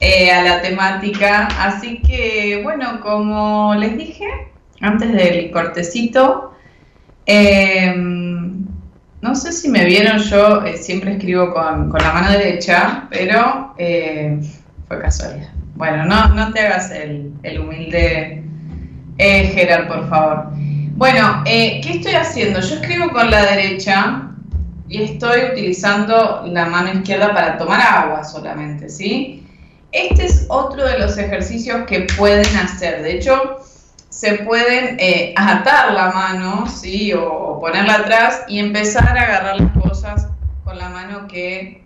[0.00, 1.48] eh, a la temática.
[1.58, 4.24] Así que, bueno, como les dije
[4.80, 6.54] antes del cortecito,
[7.26, 8.66] em,
[9.20, 14.40] no sé si me vieron, yo eh, siempre escribo con, la mano derecha, pero eh,
[14.88, 15.50] fue casualidad.
[15.74, 18.42] Bueno, no, no te hagas el, el humilde,
[19.18, 20.50] Gerard, por favor.
[21.00, 22.60] Bueno, eh, ¿qué estoy haciendo?
[22.60, 24.32] Yo escribo con la derecha
[24.86, 29.42] y estoy utilizando la mano izquierda para tomar agua solamente, ¿sí?
[29.92, 33.02] Este es otro de los ejercicios que pueden hacer.
[33.02, 33.60] De hecho,
[34.10, 37.14] se pueden eh, atar la mano, ¿sí?
[37.14, 40.28] O, ponerla atrás y empezar a agarrar las cosas
[40.64, 41.82] con la mano que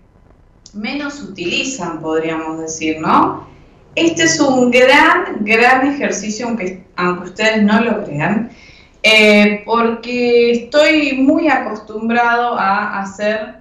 [0.73, 3.47] menos utilizan, podríamos decir, ¿no?
[3.95, 8.51] Este es un gran, gran ejercicio, aunque, aunque ustedes no lo crean,
[9.07, 13.57] eh, porque estoy muy acostumbrado a hacer,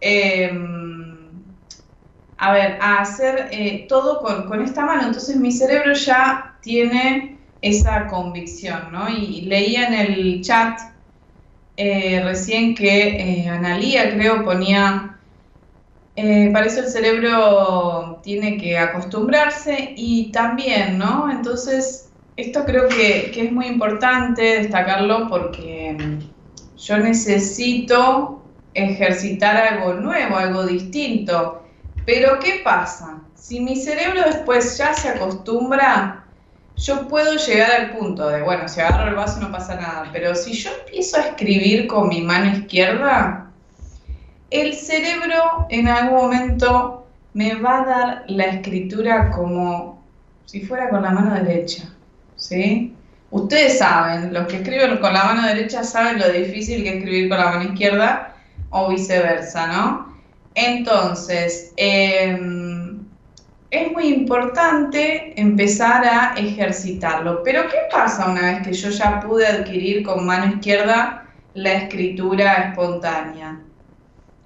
[0.00, 1.42] em,
[2.38, 8.06] a ver, a hacer eh, todo con, esta mano, entonces mi cerebro ya tiene esa
[8.06, 9.08] convicción, ¿no?
[9.08, 10.78] Y leía en el chat
[11.76, 15.18] eh, recién que eh, Analía, creo, ponía,
[16.14, 21.28] eh, parece el cerebro tiene que acostumbrarse y también, ¿no?
[21.32, 22.03] Entonces,
[22.36, 28.42] esto creo que, es muy importante destacarlo porque mm, yo necesito
[28.74, 31.62] ejercitar algo nuevo, algo distinto.
[32.04, 33.20] Pero ¿qué pasa?
[33.34, 36.24] Si mi cerebro después ya se acostumbra,
[36.76, 40.34] yo puedo llegar al punto de, bueno, si agarro el vaso no pasa nada, pero
[40.34, 43.50] si yo empiezo a escribir con mi mano izquierda,
[44.50, 50.02] el cerebro en algún momento me va a dar la escritura como
[50.46, 51.93] si fuera con la mano derecha,
[52.36, 52.94] ¿sí?
[53.30, 57.28] Ustedes saben, los que escriben con la mano derecha saben lo difícil que es escribir
[57.28, 58.34] con la mano izquierda
[58.70, 60.14] o viceversa, ¿no?
[60.54, 62.38] Entonces, eh,
[63.74, 67.42] es muy importante empezar a ejercitarlo.
[67.42, 72.68] Pero ¿qué pasa una vez que yo ya pude adquirir con mano izquierda la escritura
[72.68, 73.60] espontánea?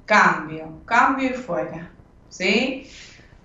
[0.07, 1.91] Cambio, cambio y fuera.
[2.31, 2.89] ¿Sí?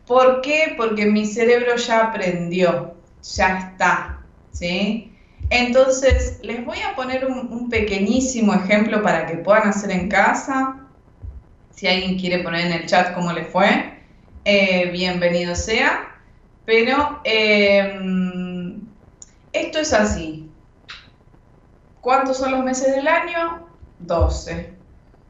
[0.07, 0.73] ¿Por qué?
[0.77, 4.12] Porque mi cerebro ya aprendió, ya está.
[4.53, 5.11] ¿Sí?
[5.49, 10.77] Entonces, les voy a poner un, pequeñísimo ejemplo para que puedan hacer en casa.
[11.71, 13.99] Si alguien quiere poner en el chat cómo le fue.
[14.45, 16.07] Eh, bienvenido sea.
[16.65, 18.79] Pero em,
[19.51, 20.49] esto es así.
[22.01, 23.67] ¿Cuántos son los meses del año?
[23.99, 24.73] 12,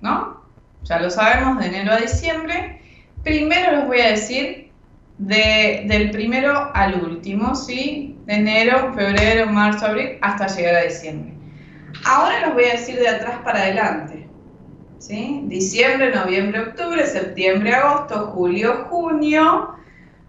[0.01, 0.41] ¿no?
[0.83, 2.81] Ya lo sabemos, de enero a diciembre.
[3.23, 4.71] Primero les voy a decir
[5.17, 8.12] del primero al último, ¿sí?
[8.25, 11.33] De enero, febrero, marzo, abril, hasta llegar a diciembre.
[12.05, 14.23] Ahora los voy a decir de atrás para adelante.
[15.09, 19.75] Diciembre, noviembre, octubre, septiembre, agosto, julio, junio,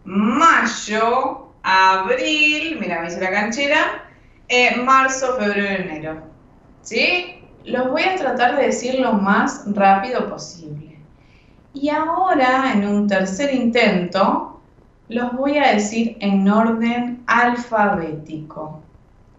[0.05, 4.05] mayo, abril, mira, me hice la canchera,
[4.49, 6.22] eh, marzo, febrero, enero.
[6.82, 7.40] ¿Sí?
[7.64, 10.99] Los voy a tratar de decir lo más rápido posible.
[11.72, 14.53] Y ahora, en un tercer intento,
[15.09, 18.80] los voy a decir en orden alfabético.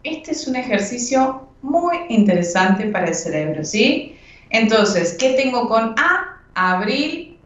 [0.02, 4.16] Este es un ejercicio muy interesante para el cerebro, ¿sí?
[4.50, 6.40] Entonces, ¿qué tengo con A?
[6.54, 7.38] Abril,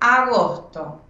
[0.00, 1.00] agosto.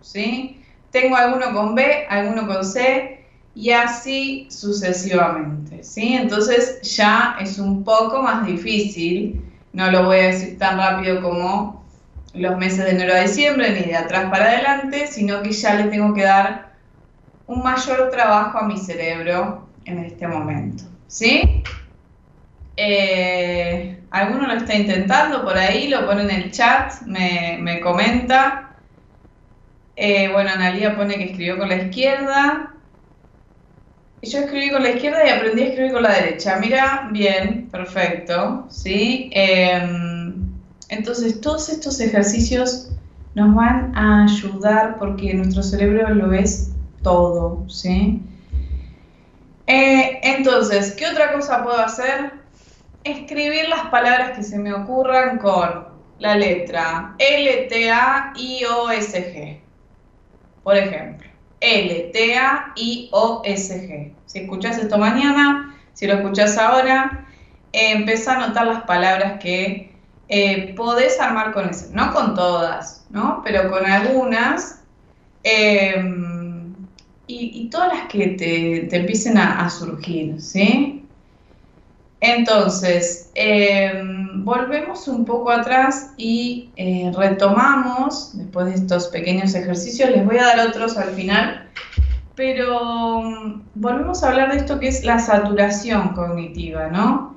[0.00, 0.60] ¿Sí?
[0.90, 5.82] Tengo alguno con B, alguno con C y así sucesivamente.
[5.82, 6.14] ¿Sí?
[6.14, 9.42] Entonces ya es un poco más difícil.
[9.72, 11.83] No lo voy a decir tan rápido como
[12.34, 15.84] los meses de enero a diciembre, ni de atrás para adelante, sino que ya le
[15.84, 16.74] tengo que dar
[17.46, 20.84] un mayor trabajo a mi cerebro en este momento.
[21.06, 21.62] ¿Sí?
[22.76, 28.76] Eh, alguno lo está intentando por ahí, lo pone en el chat, me, comenta.
[29.96, 32.74] Eh, bueno, Analia pone que escribió con la izquierda.
[34.22, 36.56] Yo escribí con la izquierda y aprendí a escribir con la derecha.
[36.56, 38.66] Mira, bien, perfecto.
[38.70, 39.30] ¿sí?
[39.32, 40.13] Em,
[40.88, 42.90] entonces, todos estos ejercicios
[43.34, 46.70] nos van a ayudar porque nuestro cerebro lo es
[47.02, 47.64] todo.
[47.68, 48.22] ¿sí?
[49.66, 52.44] Eh, entonces, ¿qué otra cosa puedo hacer?
[53.04, 55.88] escribir las palabras que se me ocurran con
[56.18, 59.60] la letra L, T, A, I, O, S, G.
[60.62, 61.28] Por ejemplo,
[61.60, 64.12] L, T, A, I, O, S, G.
[64.24, 67.26] Si escuchas esto mañana, si lo escuchas ahora,
[67.72, 69.93] eh, a anotar las palabras que
[70.28, 71.94] eh, podés armar con ese.
[71.94, 73.42] No con todas, ¿no?
[73.44, 74.80] Pero con algunas.
[75.42, 76.74] Em,
[77.26, 81.04] y, todas las que te, empiecen a, a surgir, ¿sí?
[82.26, 90.24] Entonces, em, volvemos un poco atrás y eh, retomamos, después de estos pequeños ejercicios, les
[90.24, 91.68] voy a dar otros al final,
[92.34, 97.36] pero mm, volvemos a hablar de esto que es la saturación cognitiva, ¿no?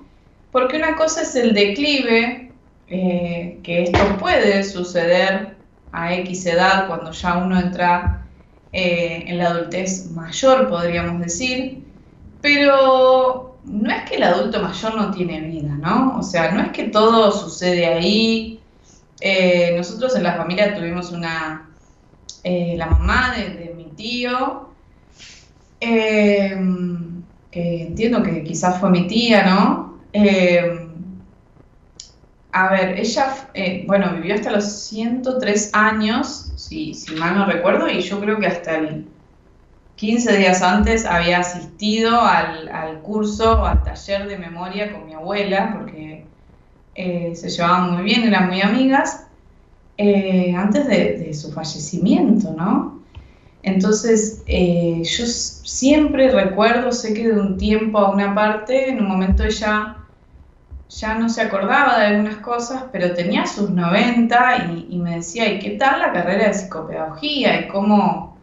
[0.54, 2.47] Porque una cosa es el declive,
[2.90, 5.58] eh, que esto puede suceder
[5.92, 8.26] a X edad, cuando ya uno entra
[8.72, 11.84] eh, en la adultez mayor, podríamos decir,
[12.42, 16.18] pero no es que el adulto mayor no tiene vida, ¿no?
[16.18, 18.62] O sea, no es que todo sucede ahí.
[19.20, 21.70] Eh, nosotros en la familia tuvimos una,
[22.44, 24.70] la mamá de, mi tío,
[25.80, 26.54] que
[27.52, 30.00] entiendo que quizás fue mi tía, ¿no?
[32.58, 33.50] A ver, ella,
[33.86, 38.48] bueno, vivió hasta los 103 años, si, si mal no recuerdo, y yo creo que
[38.48, 39.06] hasta el
[39.98, 46.26] 15 días antes había asistido al, curso, al taller de memoria con mi abuela, porque
[46.96, 49.28] eh, se llevaban muy bien, eran muy amigas,
[49.98, 53.02] eh, antes de, su fallecimiento, ¿no?
[53.62, 59.08] Entonces, eh, yo siempre recuerdo, sé que de un tiempo a una parte, en un
[59.08, 59.97] momento ella
[60.90, 65.52] ya no se acordaba de algunas cosas, pero tenía sus 90 y, y me decía,
[65.52, 67.62] ¿y qué tal la carrera de psicopedagogía?
[67.62, 68.38] ¿Y cómo,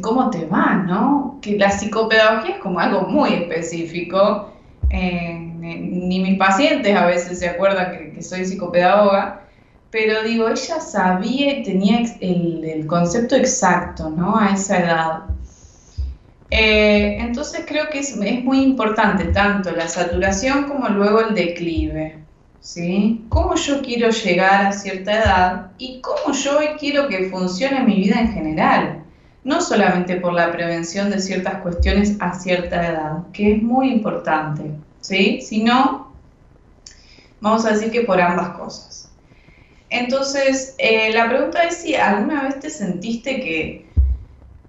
[0.00, 1.38] cómo te va, ¿no?
[1.40, 4.52] Que la psicopedagogía es como algo muy específico.
[4.90, 9.42] Eh, ni mis pacientes a veces se acuerdan que, soy psicopedagoga,
[9.90, 14.38] pero digo, ella sabía y tenía el, concepto exacto, ¿no?
[14.38, 15.22] A esa edad.
[16.50, 22.18] Eh, entonces creo que es, muy importante tanto la saturación como luego el declive.
[22.60, 23.24] ¿Sí?
[23.28, 28.20] ¿Cómo yo quiero llegar a cierta edad y cómo yo quiero que funcione mi vida
[28.20, 29.06] en general?
[29.46, 34.72] no solamente por la prevención de ciertas cuestiones a cierta edad, que es muy importante,
[35.00, 35.40] ¿sí?
[35.40, 36.12] Sino,
[37.40, 39.08] vamos a decir que por ambas cosas.
[39.88, 43.85] Entonces, eh, la pregunta es si alguna vez te sentiste que,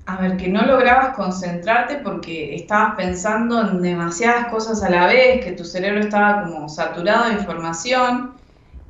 [0.07, 5.45] a ver, que no lograbas concentrarte porque estabas pensando en demasiadas cosas a la vez,
[5.45, 8.33] que tu cerebro estaba como saturado de información.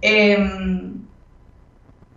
[0.02, 1.02] Em,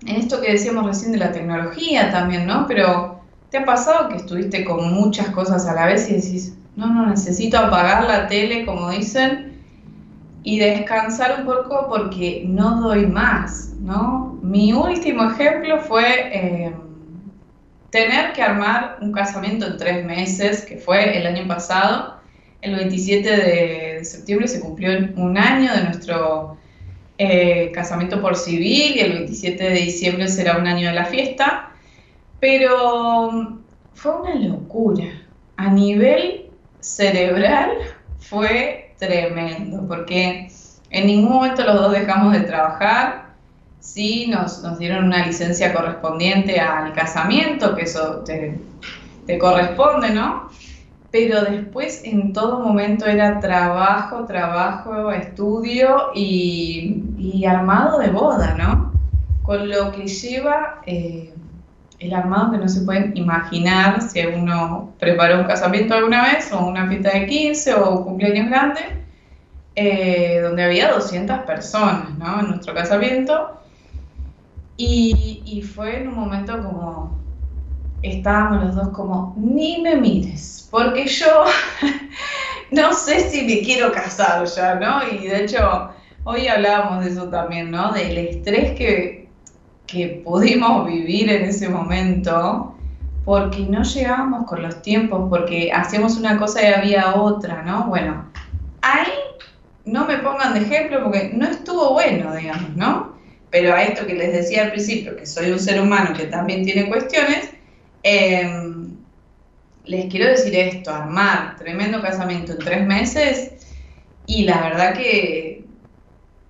[0.06, 2.66] en esto que decíamos recién de la tecnología también, ¿no?
[2.66, 3.20] Pero
[3.51, 7.06] ¿Te ha pasado que estuviste con muchas cosas a la vez y decís, no, no,
[7.06, 9.60] necesito apagar la tele, como dicen,
[10.44, 14.39] y descansar un poco porque no doy más, ¿no?
[14.40, 16.74] Mi último ejemplo fue em,
[17.90, 22.20] tener que armar un casamiento en tres meses, que fue el año pasado.
[22.62, 26.58] El 27 de septiembre se cumplió un año de nuestro
[27.18, 31.72] eh, casamiento por civil y el 27 de diciembre será un año de la fiesta.
[32.38, 33.58] Pero mm,
[33.94, 35.04] fue una locura.
[35.56, 36.46] A nivel
[36.80, 37.72] cerebral
[38.18, 40.48] fue tremendo, porque
[40.90, 43.30] en ningún momento los dos dejamos de trabajar.
[43.81, 48.61] Sí, nos, dieron una licencia correspondiente al casamiento, que eso te,
[49.39, 50.51] corresponde, ¿no?
[51.11, 58.93] Pero después en todo momento era trabajo, trabajo, estudio y, armado de boda, ¿no?
[59.43, 61.32] Con lo que lleva eh,
[61.98, 66.66] el armado que no se pueden imaginar si uno preparó un casamiento alguna vez o
[66.66, 68.81] una fiesta de 15 o un cumpleaños grande,
[69.74, 72.40] eh, donde había 200 personas ¿no?
[72.40, 73.59] en nuestro casamiento.
[74.82, 77.19] Y, fue en un momento como,
[78.01, 81.44] estábamos los dos como, ni me mires, porque yo
[82.70, 85.07] no sé si me quiero casar ya, ¿no?
[85.07, 85.90] Y de hecho,
[86.24, 87.93] hoy hablábamos de eso también, ¿no?
[87.93, 89.28] Del estrés que,
[89.86, 92.74] que pudimos vivir en ese momento
[93.27, 97.85] porque no llegábamos con los tiempos, porque hacíamos una cosa y había otra, ¿no?
[97.85, 98.24] Bueno,
[98.81, 99.12] ahí
[99.85, 103.09] no me pongan de ejemplo porque no estuvo bueno, digamos, ¿no?
[103.51, 106.64] Pero a esto que les decía al principio, que soy un ser humano que también
[106.64, 107.51] tiene cuestiones,
[108.02, 108.97] em,
[109.85, 113.52] les quiero decir esto, armar tremendo casamiento en tres meses
[114.27, 115.64] y la verdad que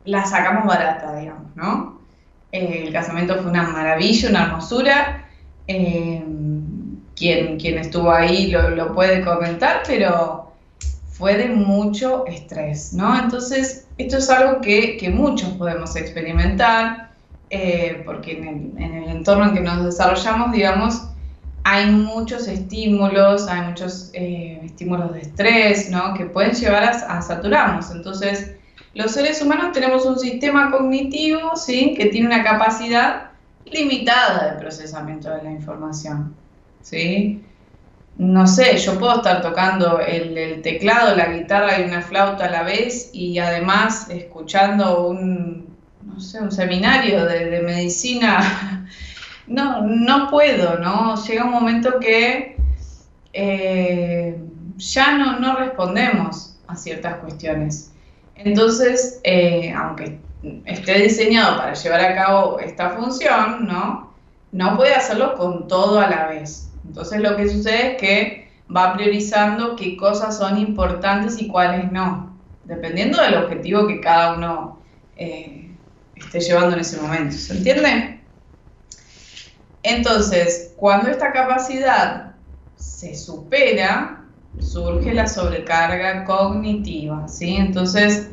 [0.05, 2.01] la sacamos barata, digamos, ¿no?
[2.53, 5.29] El casamiento fue una maravilla, una hermosura.
[5.67, 6.23] Eh,
[7.21, 10.50] quien, quien estuvo ahí lo, puede comentar, pero
[11.21, 13.17] fue de mucho estrés, ¿no?
[13.17, 17.11] Entonces, esto es algo que, muchos podemos experimentar,
[17.51, 21.03] eh, porque en el, entorno en que nos desarrollamos, digamos,
[21.63, 26.15] hay muchos estímulos, hay muchos estímulos de estrés, ¿no?
[26.15, 27.91] Que pueden llevar a, a saturarnos.
[27.91, 28.57] Entonces,
[28.95, 31.95] los seres humanos tenemos un sistema cognitivo, ¿sí?
[31.99, 33.33] Que tiene una capacidad
[33.67, 36.35] limitada de procesamiento de la información,
[36.81, 37.45] ¿sí?
[38.21, 42.63] No sé, yo puedo estar tocando el, teclado, la guitarra y una flauta a la
[42.65, 48.87] vez y además escuchando un, no sé, un seminario de, medicina.
[49.47, 51.17] No, no puedo, ¿no?
[51.25, 52.57] Llega un momento que
[53.33, 54.39] eh,
[54.77, 57.93] ya no, no respondemos a ciertas cuestiones.
[58.37, 60.21] Entonces, eh, aunque
[60.67, 64.15] esté diseñado para llevar a cabo esta función, ¿no?
[64.53, 66.70] No puede hacerlo con todo a la vez.
[66.91, 72.37] Entonces lo que sucede es que va priorizando qué cosas son importantes y cuáles no,
[72.65, 74.81] dependiendo del objetivo que cada uno
[75.17, 75.71] eh,
[76.17, 77.37] esté llevando en ese momento.
[77.37, 78.21] ¿Se entiende?
[79.85, 82.33] Entonces, cuando esta capacidad
[82.75, 84.25] se supera,
[84.59, 87.55] surge la sobrecarga cognitiva, ¿sí?
[87.55, 88.31] Entonces,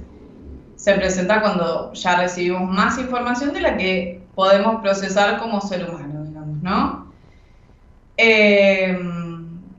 [0.78, 6.24] se presenta cuando ya recibimos más información de la que podemos procesar como ser humano,
[6.24, 7.07] digamos, ¿no?
[8.18, 8.98] Eh,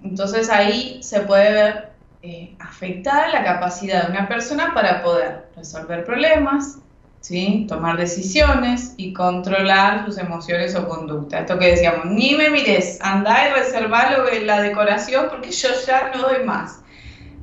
[0.02, 1.88] entonces ahí se puede ver
[2.22, 6.78] eh, afectada la capacidad de una persona para poder resolver problemas,
[7.20, 7.66] ¿sí?
[7.68, 11.40] tomar decisiones y controlar sus emociones o conducta.
[11.40, 16.22] Esto que decíamos, ni me mires, andá y reservalo la decoración porque yo ya no
[16.22, 16.80] doy más.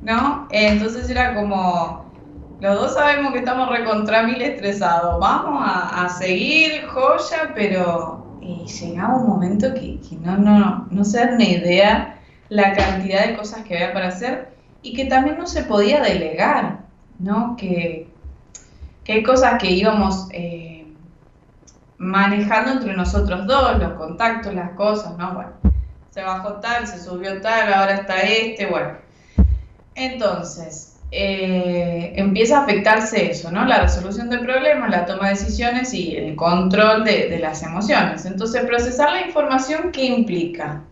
[0.02, 0.46] ¿No?
[0.50, 2.12] Entonces era como,
[2.60, 9.28] los dos sabemos que estamos recontra mil estresados, vamos a, seguir, joya, pero llegaba un
[9.28, 12.18] momento que, no, no, no se dan ni idea
[12.48, 16.80] la cantidad de cosas que había para hacer y que también no se podía delegar,
[17.18, 17.56] ¿no?
[17.56, 18.08] Que,
[19.04, 20.86] que hay cosas que íbamos eh,
[21.98, 25.34] manejando entre nosotros dos, los contactos, las cosas, ¿no?
[25.34, 25.52] Bueno,
[26.10, 28.92] se bajó tal, se subió tal, ahora está este, bueno.
[29.94, 33.64] Entonces, eh, empieza a afectarse eso, ¿no?
[33.64, 38.26] La resolución de problemas, la toma de decisiones y el control de, las emociones.
[38.26, 40.82] Entonces, procesar la información, ¿qué implica?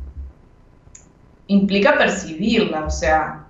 [1.49, 3.47] Implica percibirla, o sea,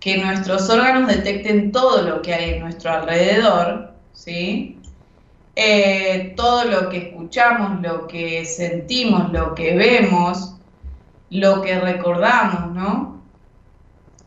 [0.00, 4.80] que nuestros órganos detecten todo lo que hay en nuestro alrededor, ¿sí?
[5.54, 10.56] Eh, todo lo que escuchamos, lo que sentimos, lo que vemos,
[11.30, 13.17] lo que recordamos, ¿no?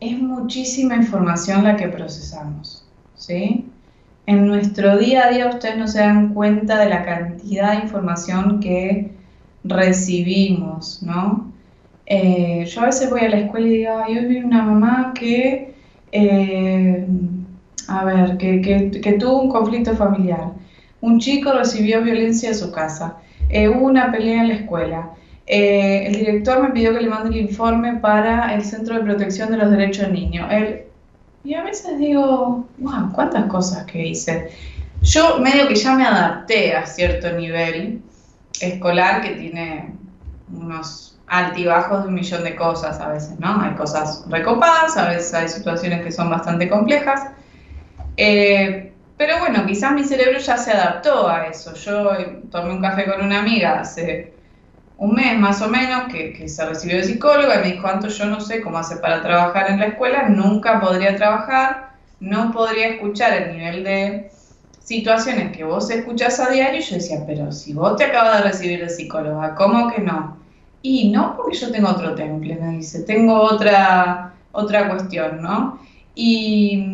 [0.02, 2.84] Es muchísima información la que procesamos,
[3.14, 3.66] ¿sí?
[4.26, 8.58] En nuestro día a día ustedes no se dan cuenta de la cantidad de información
[8.58, 9.12] que
[9.62, 11.52] recibimos, ¿no?
[12.06, 15.72] Eh, yo a veces voy a la escuela y digo, yo vi una mamá que,
[16.10, 17.06] eh,
[17.86, 20.50] a ver, que, tuvo un conflicto familiar.
[21.00, 23.18] Un chico recibió violencia en su casa.
[23.50, 25.10] Eh, hubo una pelea en la escuela.
[25.54, 29.58] El director me pidió que le mande el informe para el Centro de Protección de
[29.58, 30.48] los Derechos del Niño.
[30.50, 30.84] Él,
[31.44, 34.50] y a veces digo, wow, cuántas cosas que hice.
[35.02, 38.00] Yo medio que ya me adapté a cierto nivel
[38.60, 39.92] escolar que tiene
[40.54, 43.60] unos altibajos de un millón de cosas a veces, ¿no?
[43.60, 47.26] Hay cosas recopadas, a veces hay situaciones que son bastante complejas.
[48.16, 51.74] Eh, pero bueno, quizás mi cerebro ya se adaptó a eso.
[51.74, 54.31] Yo eh, tomé un café con una amiga hace
[55.02, 58.26] un mes más o menos que, se recibió de psicóloga y me dijo, Anto, yo
[58.26, 63.32] no sé cómo hace para trabajar en la escuela, nunca podría trabajar, no podría escuchar
[63.32, 64.30] el nivel de
[64.78, 66.78] situaciones que vos escuchás a diario.
[66.78, 70.36] Y yo decía, pero si vos te acabas de recibir de psicóloga, ¿cómo que no?
[70.82, 75.80] Y no porque yo tengo otro temple, me dice, tengo otra, otra cuestión, ¿no?
[76.14, 76.86] Y,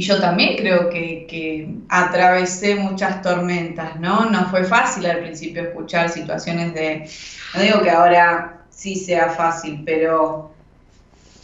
[0.00, 4.28] yo también creo que, atravesé muchas tormentas, ¿no?
[4.30, 7.08] No fue fácil al principio escuchar situaciones de,
[7.54, 10.50] no digo que ahora sí sea fácil, pero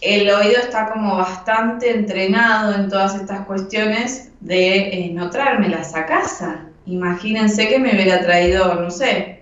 [0.01, 6.07] el oído está como bastante entrenado en todas estas cuestiones de eh, no traérmelas a
[6.07, 6.67] casa.
[6.87, 9.41] Imagínense que me hubiera traído, no sé,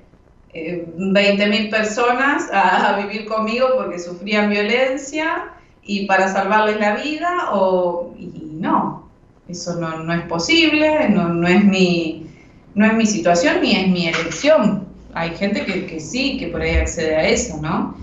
[0.53, 5.53] 20.000 personas a, vivir conmigo porque sufrían violencia
[5.83, 9.09] y para salvarles la vida o y no,
[9.49, 12.27] eso no, es posible, no, es mi,
[12.75, 14.87] no es mi situación ni es mi elección.
[15.15, 17.97] Hay gente que, sí, que por ahí accede a eso, ¿no?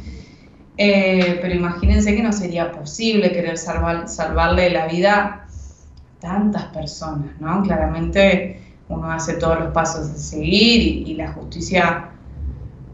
[0.78, 7.40] Eh, pero imagínense que no sería posible querer salvar, salvarle la vida a tantas personas,
[7.40, 7.62] ¿no?
[7.64, 8.60] Claramente
[8.90, 12.10] uno hace todos los pasos de seguir y la justicia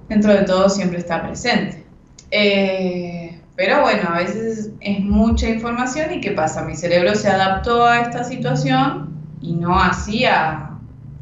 [0.07, 1.83] dentro de todo siempre está presente.
[2.29, 6.63] Eh, pero bueno, a veces es mucha información y ¿qué pasa?
[6.63, 10.71] Mi cerebro se adaptó a esta situación y no hacía,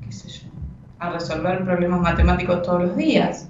[0.05, 0.49] qué sé yo,
[0.99, 3.49] a resolver problemas matemáticos todos los días.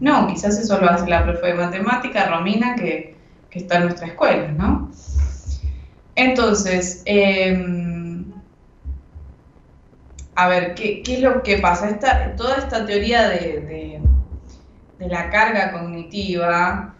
[0.00, 3.16] No, quizás eso lo hace la profe de matemática, Romina, que,
[3.50, 4.88] está en nuestra escuela, ¿no?
[6.14, 8.24] Entonces, em,
[10.36, 11.88] a ver, ¿qué, es lo que pasa?
[11.88, 14.00] Esta, toda esta teoría de
[14.98, 16.94] de la carga cognitiva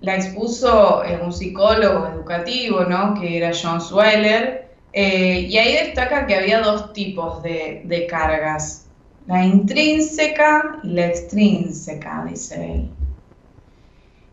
[0.00, 3.14] la expuso eh, un psicólogo educativo, ¿no?
[3.14, 8.86] que era John Sweller, eh, y ahí destaca que había dos tipos de, cargas,
[9.26, 12.90] la intrínseca y la extrínseca, dice él.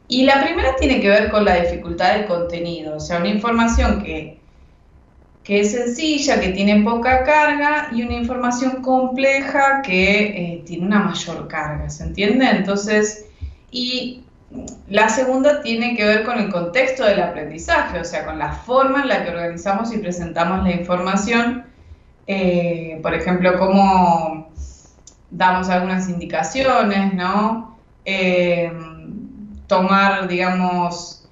[0.08, 4.02] Y la primera tiene que ver con la dificultad del contenido, o sea, una información
[4.02, 4.40] que,
[5.44, 11.00] que es sencilla, que tiene poca carga, y una información compleja que eh, tiene una
[11.00, 12.50] mayor carga, ¿se entiende?
[12.50, 13.26] Entonces,
[13.70, 14.24] y
[14.88, 19.02] la segunda tiene que ver con el contexto del aprendizaje, o sea, con la forma
[19.02, 21.66] en la que organizamos y presentamos la información.
[22.28, 24.50] Eh, por ejemplo, cómo
[25.30, 27.78] damos algunas indicaciones, ¿no?
[28.06, 28.72] Eh,
[29.68, 31.28] tomar, digamos,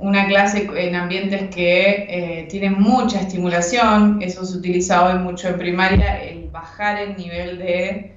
[0.00, 5.58] una clase en ambientes que eh, tienen mucha estimulación, eso se utiliza hoy mucho en
[5.58, 8.16] primaria, el bajar el nivel de,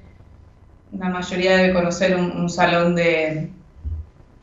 [0.92, 3.52] la mayoría debe conocer un salón de,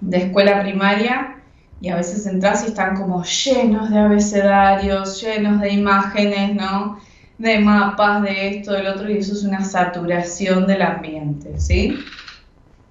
[0.01, 1.37] de escuela primaria
[1.81, 6.99] y a veces entras y están como llenos de abecedarios, llenos de imágenes, ¿no?
[7.39, 11.99] De mapas, de esto, del otro, y eso es una saturación del ambiente, ¿sí?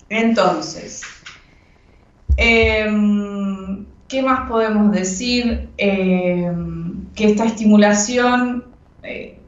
[0.10, 1.02] Entonces,
[2.38, 5.70] em, ¿qué más podemos decir?
[5.78, 8.66] Em, que esta estimulación
[9.04, 9.40] eh,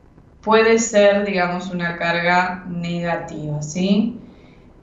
[0.41, 4.17] puede ser, digamos, una carga negativa, ¿sí?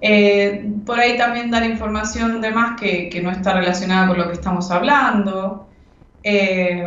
[0.01, 4.35] Eh, por ahí también dar información de más que, no está relacionada con lo que
[4.35, 5.67] estamos hablando.
[6.23, 6.85] Eh,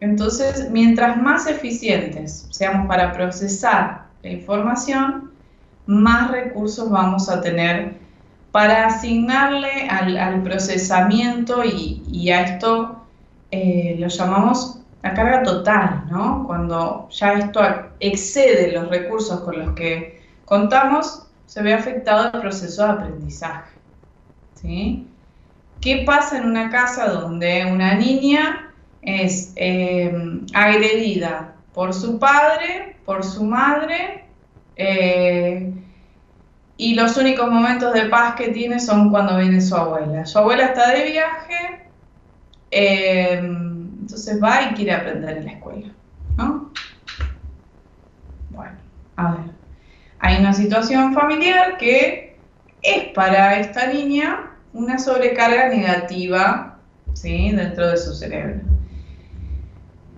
[0.00, 5.32] entonces, mientras más eficientes seamos para procesar la información,
[5.86, 7.94] más recursos vamos a tener
[8.52, 13.02] para asignarle al, procesamiento y, a esto
[13.50, 16.44] eh, lo llamamos la carga total, ¿no?
[16.46, 17.60] Cuando ya esto
[18.00, 23.78] excede los recursos con los que contamos, se ve afectado el proceso de aprendizaje.
[24.54, 25.06] ¿sí?
[25.80, 30.12] ¿Qué pasa en una casa donde una niña es eh,
[30.52, 34.24] agredida por su padre, por su madre,
[34.74, 35.72] eh,
[36.78, 40.26] y los únicos momentos de paz que tiene son cuando viene su abuela?
[40.26, 41.88] Su abuela está de viaje,
[42.70, 45.88] eh, entonces va y quiere aprender en la escuela,
[46.36, 46.72] ¿no?
[48.50, 48.76] Bueno,
[49.16, 49.55] a ver
[50.26, 52.36] hay una situación familiar que
[52.82, 56.80] es para esta niña una sobrecarga negativa
[57.12, 57.52] ¿sí?
[57.52, 58.60] dentro de su cerebro.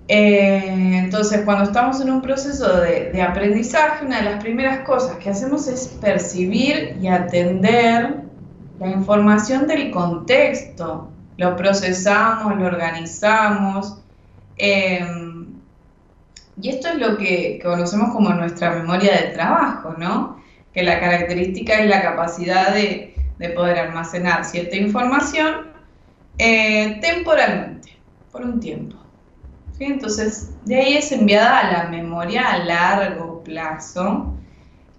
[0.09, 5.29] Eh, entonces, cuando estamos en un proceso de, aprendizaje, una de las primeras cosas que
[5.29, 8.23] hacemos es percibir y atender
[8.81, 11.11] la información del contexto.
[11.37, 13.99] Lo procesamos, lo organizamos.
[14.57, 15.28] Eh,
[16.61, 20.43] y esto es lo que conocemos como nuestra memoria de trabajo, ¿no?
[20.73, 23.15] Que la característica es la capacidad de,
[23.55, 25.69] poder almacenar cierta información
[26.39, 27.97] eh, temporalmente,
[28.33, 28.97] por un tiempo.
[29.79, 34.35] Entonces, de ahí es enviada a la memoria a largo plazo,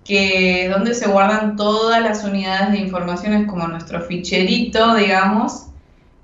[0.05, 5.67] que donde se guardan todas las unidades de informaciones como nuestro ficherito, digamos,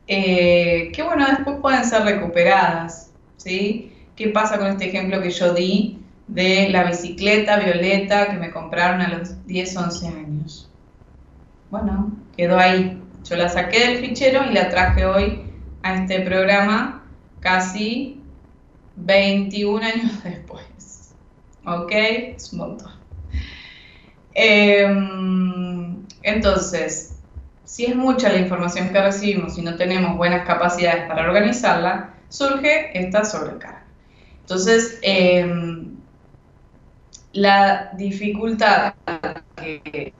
[0.07, 3.91] eh, que bueno, después pueden ser recuperadas, ¿sí?
[4.15, 9.01] ¿Qué pasa con este ejemplo que yo di de la bicicleta violeta que me compraron
[9.01, 10.69] a los 10, 11 años?
[11.69, 13.01] Bueno, quedó ahí.
[13.25, 15.41] Yo la saqué del fichero y la traje hoy
[15.83, 17.03] a este programa
[17.41, 18.21] casi
[18.95, 21.13] 21 años después.
[21.65, 21.91] ¿Ok?
[21.91, 22.91] Es un montón.
[24.33, 27.17] Em, entonces,
[27.65, 32.97] si es mucha la información que recibimos y no tenemos buenas capacidades para organizarla, surge
[32.97, 33.84] esta sobrecarga.
[34.45, 35.95] Entonces, em,
[37.33, 38.93] la dificultad
[39.55, 40.13] que,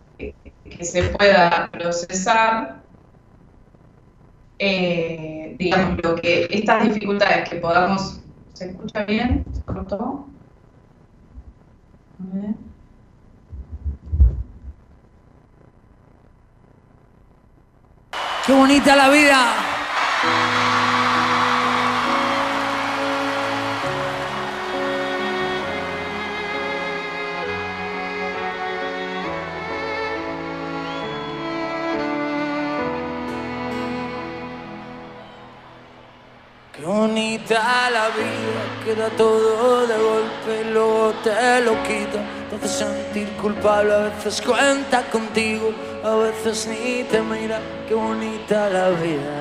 [0.82, 2.82] se pueda procesar,
[4.58, 8.20] eh, digamos, lo que estas dificultades que podamos,
[8.54, 9.46] ¿se escucha bien?
[9.54, 10.26] ¿Se cortó?
[18.48, 19.85] Qué bonita la vida.
[37.08, 42.20] Bonita la vida, queda todo de golpe y luego te lo quita.
[42.50, 45.72] Te sentir culpable, a veces cuenta contigo,
[46.04, 47.60] a veces ni te mira.
[47.88, 49.36] Qué bonita la vida.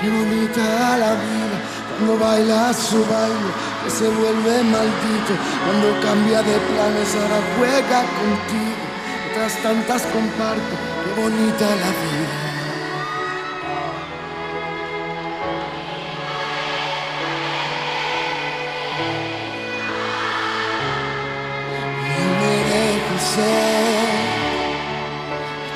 [0.00, 3.50] Qué bonita la vida, cuando baila su baile,
[3.82, 5.34] que se vuelve maldito,
[5.64, 8.82] cuando cambia de planes, ahora juega contigo,
[9.30, 12.25] otras tantas comparto, qué bonita la vida.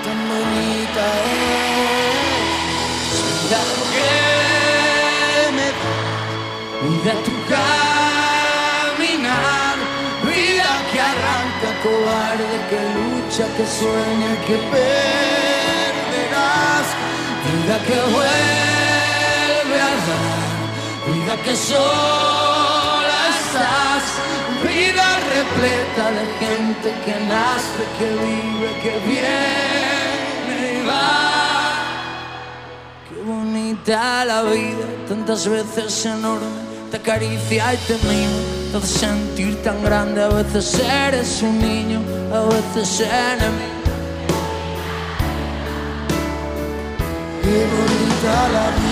[0.05, 2.99] Tan bonita es.
[3.43, 3.63] Mira
[3.93, 4.13] que
[5.57, 5.69] me
[6.89, 9.77] vida tu caminar,
[10.25, 15.93] vida que arranca, cobarde, que lucha, que sueña, que perder.
[17.51, 20.53] vida que vuelve a dar,
[21.07, 24.05] vida que sola estás,
[24.67, 25.07] vida
[25.37, 31.73] repleta de gente que nace, que vive, que viene y va.
[33.09, 36.47] Qué bonita la vida, tantas veces enorme,
[36.91, 42.01] te acaricia y te mima, te hace sentir tan grande, a veces eres un niño,
[42.33, 43.81] a veces enemigo.
[47.43, 48.90] Qué bonita la vida,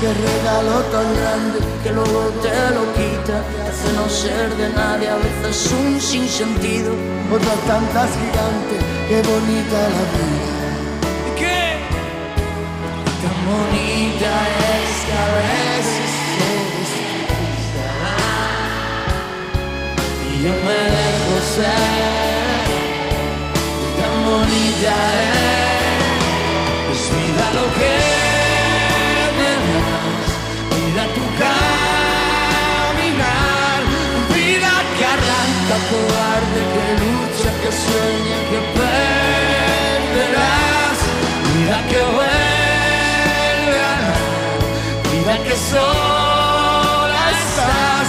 [0.00, 5.08] qué regalo tan grande que luego te lo quita, te hace no ser de nadie,
[5.08, 6.92] a veces un sinsentido.
[7.30, 10.58] Otras tantas gigantes, qué bonita la vida.
[11.40, 11.60] ¿Qué?
[13.22, 14.32] Tan bonita
[14.72, 16.10] es que a veces
[16.56, 16.90] eres
[20.26, 22.60] y yo me dejo ser.
[23.98, 25.59] Tan bonita es
[35.90, 38.58] cobarde, que lucha, que sueña, que
[39.98, 40.98] perderás,
[41.52, 44.20] vida que vuelve a dar,
[45.12, 48.08] vida que sola estás,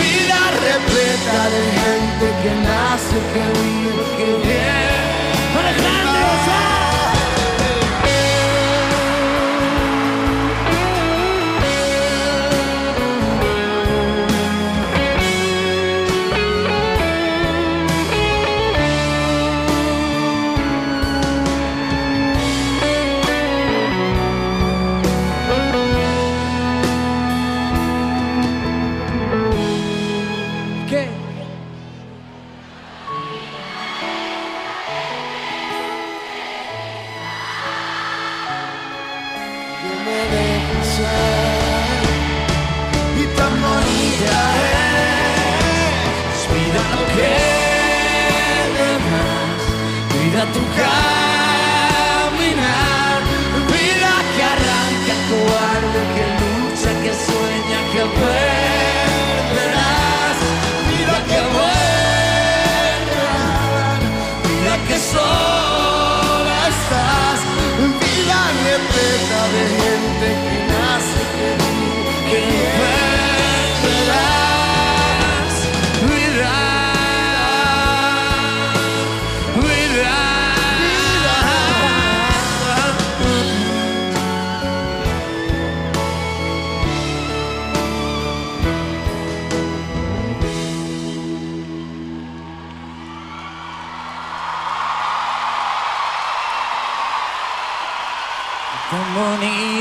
[0.00, 0.38] vida
[0.68, 5.03] repleta de gente que nace, que vive, que viene.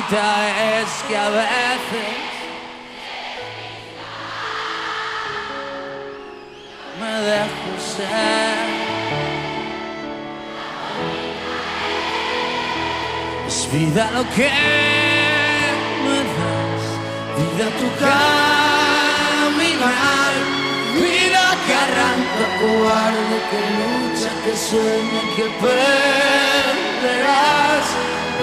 [0.04, 2.18] Bonita es que a veces
[7.00, 8.58] me dejo ser.
[13.48, 14.50] Es vida lo que
[16.04, 16.84] me das,
[17.38, 18.34] vida tu caminar,
[20.96, 26.74] vida que arranca cobarde, que lucha, que sueña, que perderás,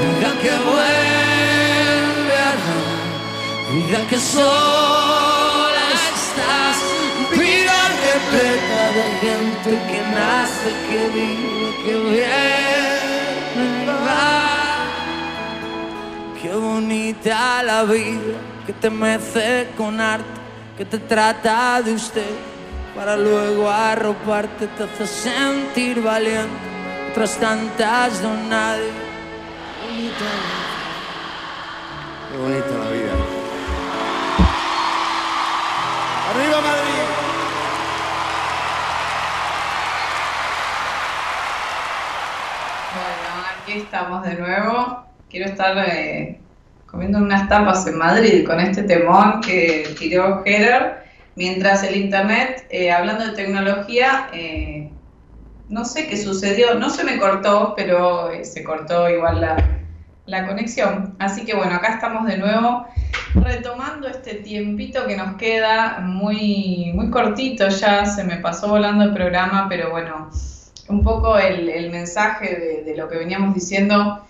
[0.00, 2.86] vida que vuelve a dar,
[3.72, 6.76] vida que sola estás,
[7.36, 7.78] vida
[8.08, 12.60] repleta de gente que nace, que vive, que viene.
[16.40, 20.40] Qué bonita la vida que te mece con arte,
[20.76, 22.32] que te trata de usted,
[22.96, 26.48] para luego arroparte, te hace sentir valiente,
[27.10, 28.40] otras tantas don.
[30.20, 30.26] Qué
[32.36, 33.12] bonita la vida.
[36.28, 37.06] ¡Arriba Madrid!
[42.92, 45.04] Bueno, aquí estamos de nuevo.
[45.30, 46.38] Quiero estar eh,
[46.84, 51.02] comiendo unas tapas en Madrid con este temón que tiró Heather.
[51.36, 54.90] Mientras el internet, eh, hablando de tecnología, eh,
[55.70, 59.79] no sé qué sucedió, no se me cortó, pero se cortó igual la,
[60.30, 61.14] la conexión.
[61.18, 62.86] Así que bueno, acá estamos de nuevo
[63.34, 69.12] retomando este tiempito que nos queda muy, muy cortito ya, se me pasó volando el
[69.12, 70.30] programa, pero bueno,
[70.88, 74.24] un poco el, el mensaje de, lo que veníamos diciendo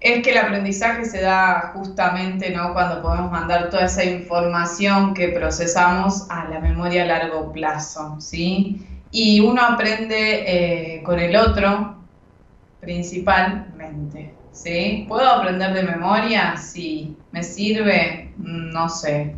[0.00, 2.74] es que el aprendizaje se da justamente ¿no?
[2.74, 8.86] cuando podemos mandar toda esa información que procesamos a la memoria a largo plazo, ¿sí?
[9.10, 11.96] Y uno aprende eh, con el otro
[12.80, 15.04] principalmente, ¿sí?
[15.06, 16.56] ¿Puedo aprender de memoria?
[16.56, 17.16] Sí.
[17.32, 18.32] ¿Me sirve?
[18.38, 19.34] No sé.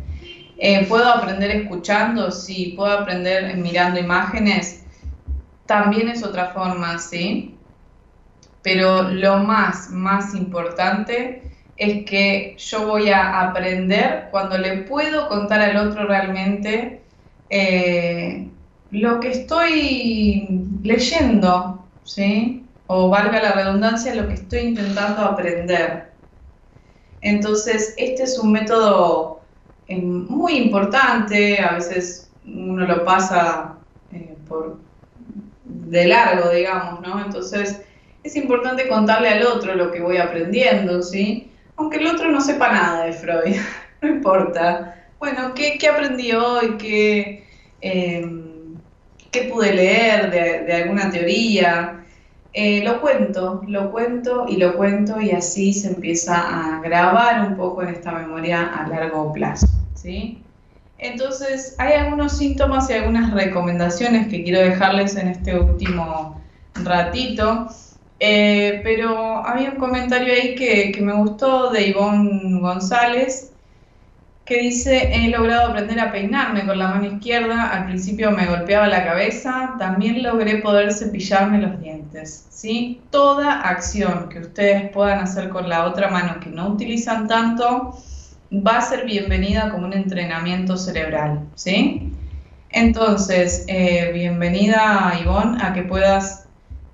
[0.57, 2.31] Eh, ¿Puedo aprender escuchando?
[2.31, 2.73] Sí.
[2.77, 4.85] ¿Puedo aprender mirando imágenes?
[5.65, 7.55] También es otra forma, ¿sí?
[8.61, 15.61] Pero lo más, más importante es que yo voy a aprender cuando le puedo contar
[15.61, 17.01] al otro realmente
[17.49, 18.49] eh,
[18.91, 20.47] lo que estoy
[20.83, 22.66] leyendo, ¿sí?
[22.87, 26.13] O valga la redundancia, lo que estoy intentando aprender.
[27.21, 29.41] Entonces, este es un método
[29.87, 33.77] eh, muy importante, a veces uno lo pasa
[34.11, 34.79] eh, por
[35.63, 37.23] de largo, digamos, ¿no?
[37.23, 37.81] Entonces,
[38.23, 41.51] es importante contarle al otro lo que voy aprendiendo, ¿sí?
[41.77, 43.55] Aunque el otro no sepa nada de Freud,
[44.01, 45.05] no importa.
[45.19, 46.77] Bueno, ¿qué, aprendí hoy?
[46.77, 47.47] ¿Qué,
[47.81, 48.75] em,
[49.31, 52.05] ¿Qué, pude leer de, alguna teoría?
[52.53, 57.55] Eh, lo cuento, lo cuento y lo cuento y así se empieza a grabar un
[57.55, 60.41] poco en esta memoria a largo plazo, ¿sí?
[60.97, 66.41] Entonces, hay algunos síntomas y algunas recomendaciones que quiero dejarles en este último
[66.73, 67.67] ratito.
[68.19, 73.53] Eh, pero había un comentario ahí que, me gustó de Ivonne González
[74.47, 78.87] que dice, he logrado aprender a peinarme con la mano izquierda, al principio me golpeaba
[78.87, 82.47] la cabeza, también logré poder cepillarme los dientes.
[82.49, 83.01] ¿sí?
[83.09, 87.97] Toda acción que ustedes puedan hacer con la otra mano que no utilizan tanto
[88.51, 91.41] va a ser bienvenida como un entrenamiento cerebral.
[91.55, 92.13] ¿sí?
[92.69, 96.47] Entonces, eh, bienvenida Ivonne a que puedas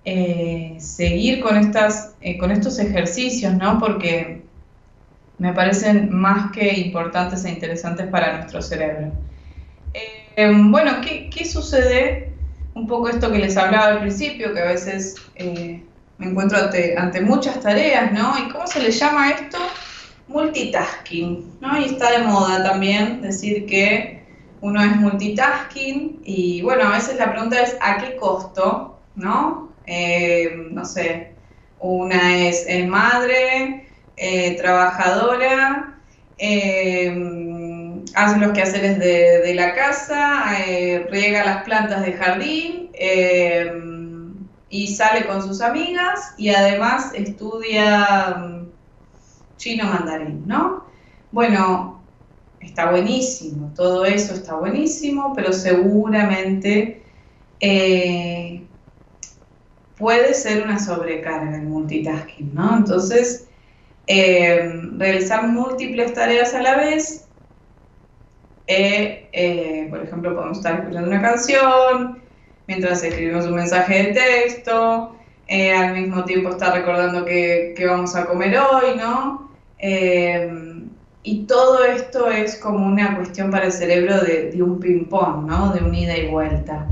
[0.06, 3.80] eh, seguir con, estas, eh, con estos ejercicios, ¿no?
[3.80, 4.43] Porque
[5.38, 9.12] me parecen más que importantes e interesantes para nuestro cerebro.
[9.94, 12.32] Eh, bueno, ¿qué, sucede?
[12.74, 17.22] Un poco esto que les hablaba al principio, que a veces me encuentro ante, ante,
[17.22, 18.34] muchas tareas, ¿no?
[18.40, 19.60] ¿Y cómo se le llama esto?
[20.28, 21.80] Multitasking, ¿no?
[21.80, 24.24] Y está de moda también decir que
[24.64, 28.98] uno es multitasking y bueno, a veces la pregunta es ¿a qué costo?
[29.16, 29.74] ¿No?
[29.86, 31.34] Eh, no sé,
[31.80, 33.83] una es, madre,
[34.16, 36.00] eh, trabajadora,
[36.38, 40.46] eh, hace los quehaceres de, la casa,
[41.10, 42.92] riega las plantas de jardín
[44.70, 48.68] y sale con sus amigas y además estudia mm,
[49.58, 50.86] chino mandarín, ¿no?
[51.32, 52.04] Bueno,
[52.60, 57.04] está buenísimo, todo eso está buenísimo, pero seguramente
[59.98, 62.78] puede ser una sobrecarga el multitasking, ¿no?
[62.78, 63.48] Entonces,
[64.08, 67.28] eh, realizar múltiples tareas a la vez,
[68.68, 72.22] eh, eh, por ejemplo, podemos estar escuchando una canción,
[72.68, 75.16] mientras escribimos un mensaje de texto,
[75.50, 79.52] al mismo tiempo estar recordando que, vamos a comer hoy, ¿no?
[81.26, 85.72] y todo esto es como una cuestión para el cerebro de, un ping-pong, ¿no?
[85.74, 86.88] De un ida y vuelta.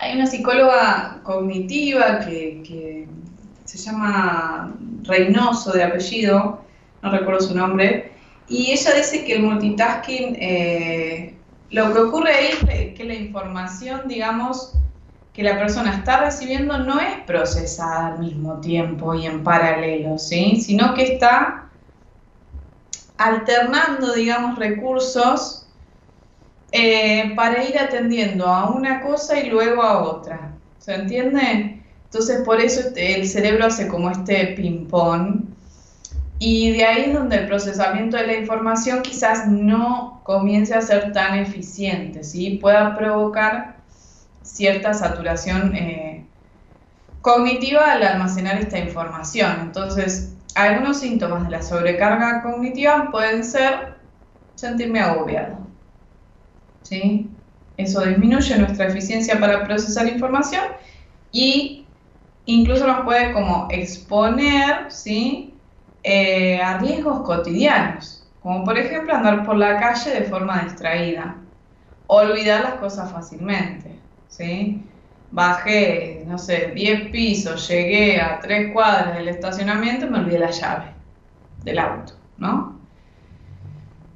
[0.00, 3.08] Hay una psicóloga cognitiva que,
[3.68, 6.62] se llama Reynoso de apellido,
[7.02, 8.12] no recuerdo su nombre,
[8.48, 11.34] y ella dice que el multitasking, eh,
[11.70, 14.72] lo que ocurre ahí es que la información, digamos,
[15.34, 20.58] que la persona está recibiendo no es procesada al mismo tiempo y en paralelo, ¿sí?
[20.62, 21.68] sino que está
[23.18, 25.66] alternando, digamos, recursos
[26.72, 30.52] eh, para ir atendiendo a una cosa y luego a otra.
[30.78, 31.77] ¿Se entiende?
[32.10, 35.44] Entonces por eso este, el cerebro hace como este ping-pong
[36.38, 41.12] y de ahí es donde el procesamiento de la información quizás no comience a ser
[41.12, 42.58] tan eficiente, ¿sí?
[42.62, 43.76] pueda provocar
[44.42, 46.24] cierta saturación eh,
[47.20, 49.58] cognitiva al almacenar esta información.
[49.60, 53.96] Entonces, algunos síntomas de la sobrecarga cognitiva pueden ser
[54.54, 55.58] sentirme agobiado,
[56.82, 57.28] ¿sí?
[57.76, 60.64] Eso disminuye nuestra eficiencia para procesar información
[61.30, 61.86] y
[62.48, 65.54] incluso nos puede como exponer, ¿sí?
[66.02, 71.36] Eh, a riesgos cotidianos, como por ejemplo andar por la calle de forma distraída,
[72.06, 73.98] olvidar las cosas fácilmente,
[74.28, 74.82] ¿sí?
[75.30, 80.50] Bajé, no sé, 10 pisos, llegué a 3 cuadras del estacionamiento y me olvidé la
[80.50, 80.86] llave
[81.64, 82.78] del auto, ¿no?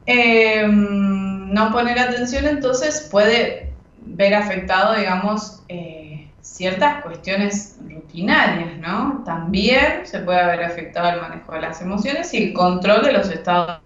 [0.07, 6.02] Eh, no poner atención entonces puede ver afectado, digamos, eh,
[6.43, 9.23] ciertas cuestiones rutinarias, ¿no?
[9.25, 13.31] También se puede haber afectado el manejo de las emociones y el control de los
[13.31, 13.81] estados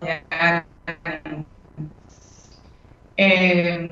[0.00, 1.46] de ánimo.
[3.16, 3.88] Eh,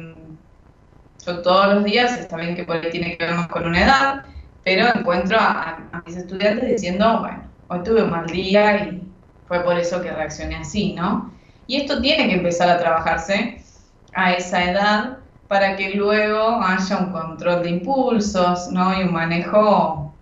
[1.24, 4.24] todos los días, está bien que por ahí tiene que ver más con una edad,
[4.64, 9.02] pero encuentro a, mis estudiantes diciendo, bueno, hoy tuve un mal día y
[9.46, 11.32] fue por eso que reaccioné así, ¿no?
[11.66, 13.60] Y esto tiene que empezar a trabajarse
[14.14, 18.98] a esa edad para que luego haya un control de impulsos, ¿no?
[18.98, 20.12] Y un manejo,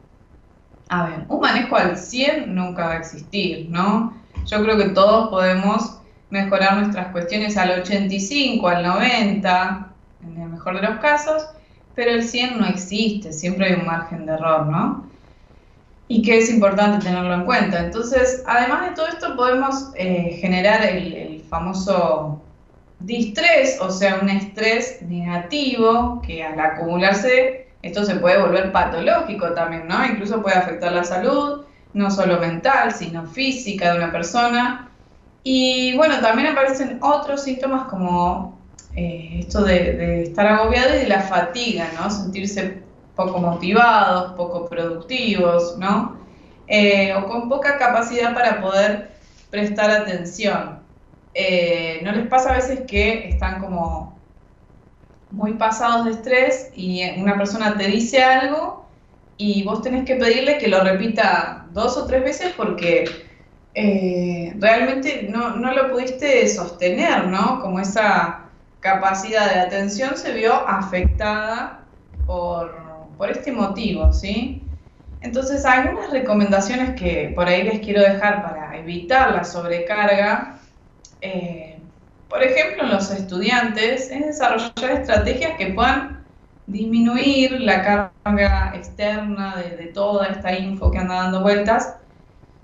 [0.88, 4.12] a ver, un manejo al 100 nunca va a existir, ¿no?
[4.46, 5.98] Yo creo que todos podemos
[6.30, 9.88] mejorar nuestras cuestiones al 85, al 90,
[10.24, 11.46] en el mejor de los casos,
[11.94, 15.04] pero el 100 no existe, siempre hay un margen de error, ¿no?
[16.08, 17.78] Y que es importante tenerlo en cuenta.
[17.78, 22.42] Entonces, además de todo esto, podemos eh, generar el, el famoso
[23.00, 29.86] distrés, o sea, un estrés negativo que al acumularse, esto se puede volver patológico también,
[29.86, 30.04] ¿no?
[30.06, 34.90] Incluso puede afectar la salud, no solo mental, sino física de una persona.
[35.42, 38.58] Y bueno, también aparecen otros síntomas como
[38.96, 42.10] eh, esto de, estar agobiado y de la fatiga, ¿no?
[42.10, 42.82] Sentirse
[43.14, 46.16] poco motivados, poco productivos, ¿no?
[46.66, 49.10] Eh, o con poca capacidad para poder
[49.50, 50.83] prestar atención.
[51.34, 54.16] Eh, ¿No les pasa a veces que están como
[55.32, 58.86] muy pasados de estrés y una persona te dice algo
[59.36, 63.04] y vos tenés que pedirle que lo repita dos o tres veces porque
[63.74, 67.60] eh, realmente no, no, lo pudiste sostener, ¿no?
[67.60, 68.44] Como esa
[68.78, 71.80] capacidad de atención se vio afectada
[72.26, 72.72] por,
[73.18, 74.62] por este motivo, ¿sí?
[75.20, 80.53] Entonces, algunas recomendaciones que por ahí les quiero dejar para evitar la sobrecarga
[81.24, 81.78] eh,
[82.28, 86.22] por ejemplo, en los estudiantes, es desarrollar estrategias que puedan
[86.66, 91.96] disminuir la carga externa de, toda esta info que anda dando vueltas,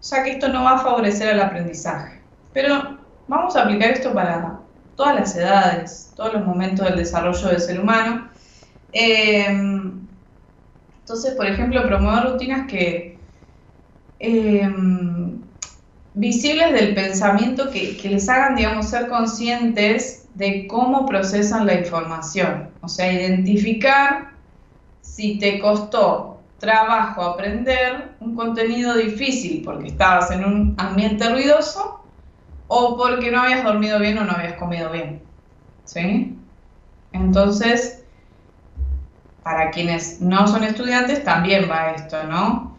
[0.03, 2.21] ya que esto no va a favorecer el aprendizaje.
[2.53, 4.59] Pero vamos a aplicar esto para
[4.95, 8.29] todas las edades, todos los momentos del desarrollo del ser humano.
[8.93, 9.47] Eh,
[11.01, 13.19] entonces, por ejemplo, promover rutinas que
[14.19, 14.69] eh,
[16.15, 22.71] visibles del pensamiento que, les hagan, digamos, ser conscientes de cómo procesan la información.
[22.81, 24.33] O sea, identificar
[25.01, 32.05] si te costó trabajo aprender un contenido difícil porque estabas en un ambiente ruidoso
[32.69, 35.23] o porque no habías dormido bien o no habías comido bien.
[35.85, 36.37] ¿Sí?
[37.13, 38.05] Entonces,
[39.43, 42.70] para quienes no son estudiantes también va esto, ¿no?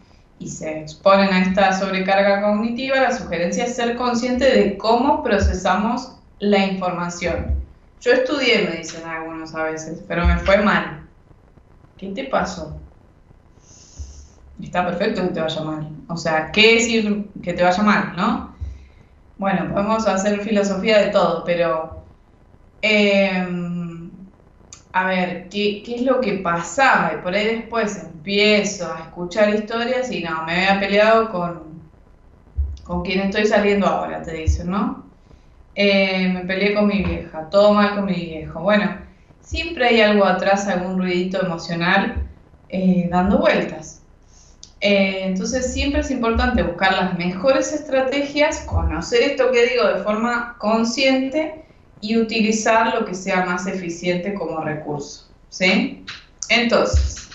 [0.42, 6.16] Y se exponen a esta sobrecarga cognitiva, la sugerencia es ser consciente de cómo procesamos
[6.40, 7.54] la información.
[8.00, 11.06] Yo estudié, me dicen algunos a veces, pero me fue mal.
[11.96, 12.76] ¿Qué te pasó?
[14.60, 15.88] Está perfecto que te vaya mal.
[16.08, 18.56] O sea, ¿qué decir que te vaya mal, no?
[19.38, 22.02] Bueno, podemos hacer filosofía de todo, pero...
[22.80, 23.71] Em,
[24.92, 27.14] a ver, ¿qué, ¿qué, es lo que pasaba?
[27.14, 31.82] Y por ahí después empiezo a escuchar historias y no, me había peleado con,
[32.84, 35.04] con quien estoy saliendo ahora, te dicen, ¿no?
[35.74, 38.60] Eh, me peleé con mi vieja, todo mal con mi viejo.
[38.60, 38.98] Bueno,
[39.40, 42.28] siempre hay algo atrás, algún ruidito emocional
[42.68, 44.02] eh, dando vueltas.
[44.80, 50.56] Eh, entonces siempre es importante buscar las mejores estrategias, conocer esto que digo de forma
[50.58, 51.64] consciente
[52.02, 55.30] y utilizar lo que sea más eficiente como recurso.
[55.48, 56.04] ¿Sí?
[56.48, 57.30] Entonces,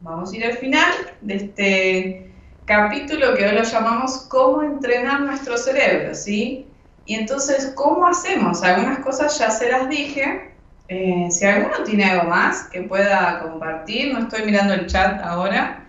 [0.00, 2.32] vamos a ir al final de este
[2.64, 6.66] capítulo que hoy lo llamamos cómo entrenar nuestro cerebro, ¿sí?
[7.06, 8.62] Y entonces, ¿cómo hacemos?
[8.62, 10.52] Algunas cosas ya se las dije.
[10.88, 15.86] Eh, si alguno tiene algo más que pueda compartir, no estoy mirando el chat ahora,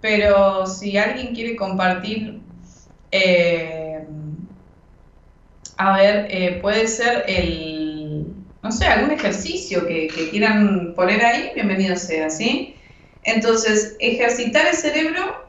[0.00, 2.40] pero si alguien quiere compartir,
[3.10, 3.81] eh,
[5.82, 8.26] a ver, eh, puede ser el,
[8.62, 12.76] no sé, algún ejercicio que, quieran poner ahí, bienvenido sea, ¿sí?
[13.24, 15.44] Entonces, ejercitar el cerebro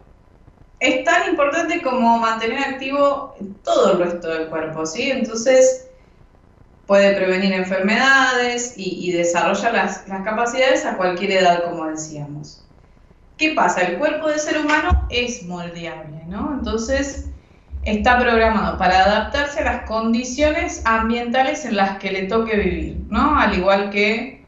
[0.80, 5.11] es tan importante como mantener activo todo el resto del cuerpo, ¿sí?
[5.11, 5.88] Entonces,
[6.88, 12.65] puede prevenir enfermedades y, desarrolla las, las, capacidades a cualquier edad, como decíamos.
[13.38, 13.81] ¿Qué pasa?
[13.81, 16.55] El cuerpo del ser humano es moldeable, ¿no?
[16.57, 17.30] Entonces,
[17.85, 23.38] está programado para adaptarse a las condiciones ambientales en las que le toque vivir, ¿no?
[23.38, 24.43] Al igual que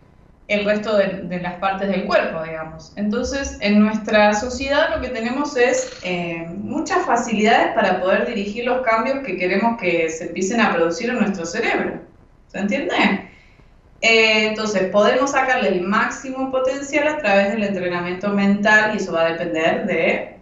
[0.48, 2.94] el resto de, las partes del cuerpo, digamos.
[2.96, 8.82] Entonces, en nuestra sociedad lo que tenemos es eh, muchas facilidades para poder dirigir los
[8.86, 12.00] cambios que queremos que se empiecen a producir en nuestro cerebro.
[12.48, 12.94] ¿Se entiende?
[14.02, 19.22] Eh, entonces, podemos sacarle el máximo potencial a través del entrenamiento mental y eso va
[19.26, 20.38] a depender de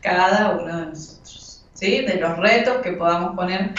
[0.00, 1.37] cada uno de nosotros,
[1.80, 3.70] De los retos que podamos poner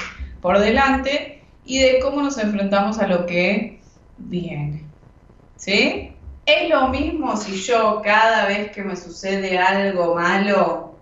[0.42, 3.82] por delante y de cómo nos enfrentamos a lo que
[4.18, 4.86] viene.
[5.58, 6.14] ¿Sí?
[6.50, 10.96] es lo mismo si yo cada vez que me sucede algo malo,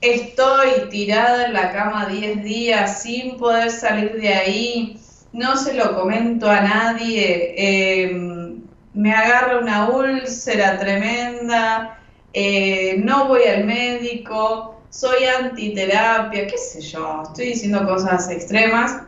[0.00, 5.00] estoy tirada en la cama 10 días sin poder salir de ahí,
[5.32, 8.62] no se lo comento a nadie, em,
[8.94, 11.98] me agarra una úlcera tremenda,
[12.32, 19.02] eh, no voy al médico, soy antiterapia, qué sé yo, estoy diciendo cosas extremas,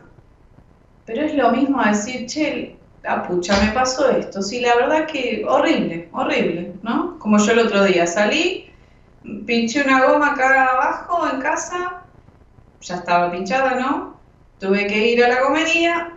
[1.05, 4.41] pero es lo mismo decir, che, la pucha, me pasó esto.
[4.41, 7.17] Sí, la verdad que horrible, horrible, ¿no?
[7.19, 8.71] Como yo el otro día salí,
[9.45, 12.03] pinché una goma acá abajo en casa,
[12.81, 14.21] ya estaba pinchada, ¿no?
[14.59, 16.13] Tuve que ir a la comería,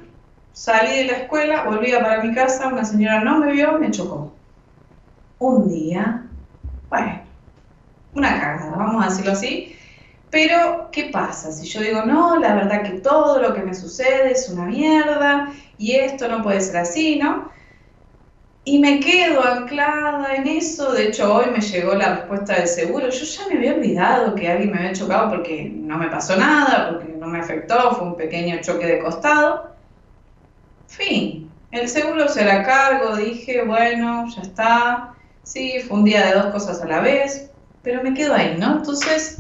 [0.52, 4.32] salí de la escuela, volvía para mi casa, una señora no me vio, me chocó.
[5.38, 6.28] Un día,
[6.90, 7.23] bueno,
[8.14, 9.76] una cagada, vamos a decirlo así.
[10.30, 11.52] Pero, ¿qué pasa?
[11.52, 15.52] Si yo digo, no, la verdad que todo lo que me sucede es una mierda
[15.78, 17.52] y esto no puede ser así, ¿no?
[18.64, 23.10] Y me quedo anclada en eso, de hecho hoy me llegó la respuesta del seguro,
[23.10, 26.90] yo ya me había olvidado que alguien me había chocado porque no me pasó nada,
[26.90, 29.74] porque no me afectó, fue un pequeño choque de costado.
[30.86, 36.32] Fin, el seguro se la cargo, dije, bueno, ya está, sí, fue un día de
[36.32, 37.50] dos cosas a la vez,
[37.84, 38.78] pero me quedo ahí, ¿no?
[38.78, 39.36] Entonces,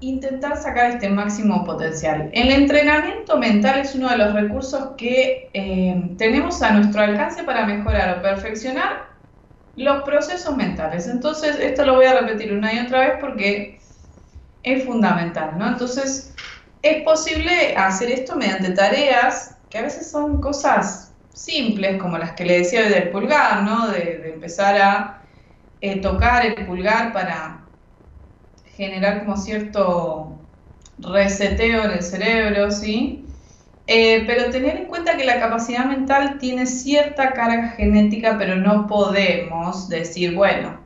[0.00, 2.30] intentar sacar este máximo potencial.
[2.32, 7.66] El entrenamiento mental es uno de los recursos que eh, tenemos a nuestro alcance para
[7.66, 9.08] mejorar o perfeccionar
[9.76, 11.08] los procesos mentales.
[11.08, 13.80] Entonces, esto lo voy a repetir una y otra vez porque
[14.62, 15.68] es fundamental, ¿no?
[15.68, 16.34] Entonces,
[16.82, 22.44] es posible hacer esto mediante tareas que a veces son cosas simples, como las que
[22.44, 23.88] le decía del pulgar, ¿no?
[23.88, 25.23] De, empezar a
[25.84, 27.60] eh, tocar el pulgar para
[28.74, 30.38] generar como cierto
[30.98, 33.26] reseteo en el cerebro, ¿sí?
[33.86, 38.86] Eh, pero tener en cuenta que la capacidad mental tiene cierta carga genética, pero no
[38.86, 40.80] podemos decir, bueno,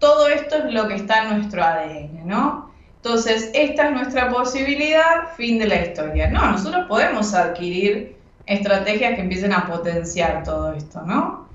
[0.00, 2.72] todo esto es lo que está en nuestro ADN, ¿no?
[2.96, 6.28] Entonces, esta es nuestra posibilidad, fin de la historia.
[6.28, 8.16] No, nosotros podemos adquirir
[8.46, 11.48] estrategias que empiecen a potenciar todo esto, ¿no?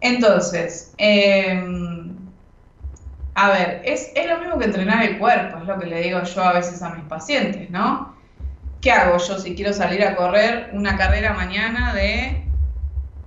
[0.00, 2.03] Entonces, eh,
[3.34, 6.42] a ver, es, lo mismo que entrenar el cuerpo, es lo que le digo yo
[6.42, 8.14] a veces a mis pacientes, ¿no?
[8.80, 12.44] ¿Qué hago yo si quiero salir a correr una carrera mañana de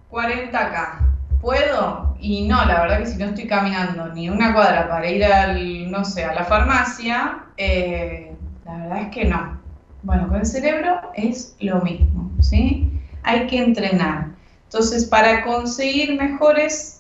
[0.10, 1.00] 40K?
[1.42, 2.16] ¿Puedo?
[2.20, 5.92] Y no, la verdad que si no estoy caminando ni una cuadra para ir al,
[5.92, 8.34] no sé, a la farmacia, eh,
[8.66, 9.60] la verdad es que no.
[10.04, 12.92] Bueno, con el cerebro es lo mismo, ¿sí?
[13.24, 14.28] Hay que entrenar.
[14.64, 16.97] Entonces, para conseguir mejores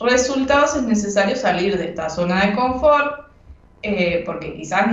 [0.00, 3.28] resultados es necesario salir de esta zona de confort,
[3.82, 4.86] eh, porque quizás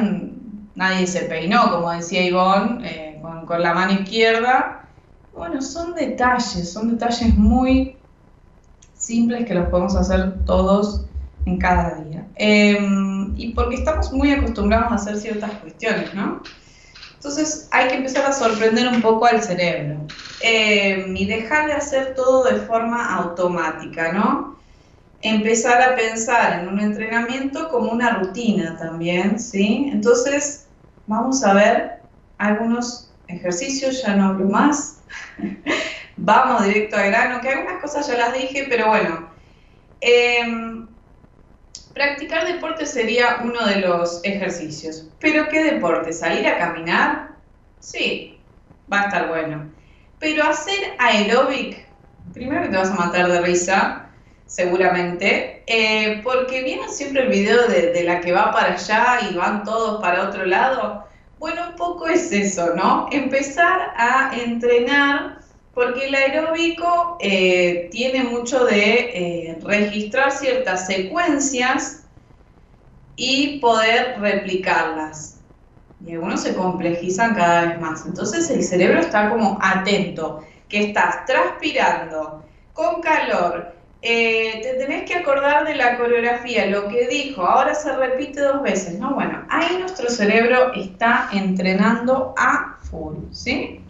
[0.76, 4.88] nadie se peinó, como decía Ivonne, eh, con, la mano izquierda.
[5.36, 7.95] Bueno, son detalles, son detalles muy
[8.98, 11.06] simples que los podemos hacer todos
[11.45, 12.26] en cada día.
[12.36, 16.41] Em, y porque estamos muy acostumbrados a hacer ciertas cuestiones, ¿no?
[17.15, 19.98] Entonces hay que empezar a sorprender un poco al cerebro
[20.41, 24.56] em, y dejar de hacer todo de forma automática, ¿no?
[25.22, 29.90] Empezar a pensar en un entrenamiento como una rutina también, ¿sí?
[29.92, 30.68] Entonces,
[31.08, 32.02] vamos a ver
[32.38, 35.04] algunos ejercicios, ya no hablo más,
[36.18, 39.30] vamos directo al grano, que algunas cosas ya las dije, pero bueno.
[40.02, 40.88] Em,
[41.94, 45.10] practicar deporte sería uno de los ejercicios.
[45.20, 46.14] ¿Pero qué deporte?
[46.14, 47.38] ¿Salir a caminar?
[47.80, 48.46] Sí,
[48.92, 49.72] va a estar bueno.
[50.20, 51.88] Pero hacer aeróbic,
[52.34, 54.05] primero te vas a matar de risa,
[54.46, 59.64] seguramente, eh, porque viene siempre el video de, la que va para allá y van
[59.64, 61.04] todos para otro lado.
[61.40, 63.08] Bueno, un poco es eso, ¿no?
[63.12, 65.40] Empezar a entrenar,
[65.74, 72.04] porque el aeróbico eh, tiene mucho de eh, registrar ciertas secuencias
[73.16, 75.40] y poder replicarlas.
[76.06, 78.06] Y algunos se complejizan cada vez más.
[78.06, 82.44] Entonces el cerebro está como atento, que estás transpirando,
[82.74, 83.74] con calor,
[84.07, 88.61] eh, te tenés que acordar de la coreografía, lo que dijo, ahora se repite dos
[88.61, 89.15] veces, ¿no?
[89.15, 93.82] Bueno, ahí nuestro cerebro está entrenando a full, ¿sí?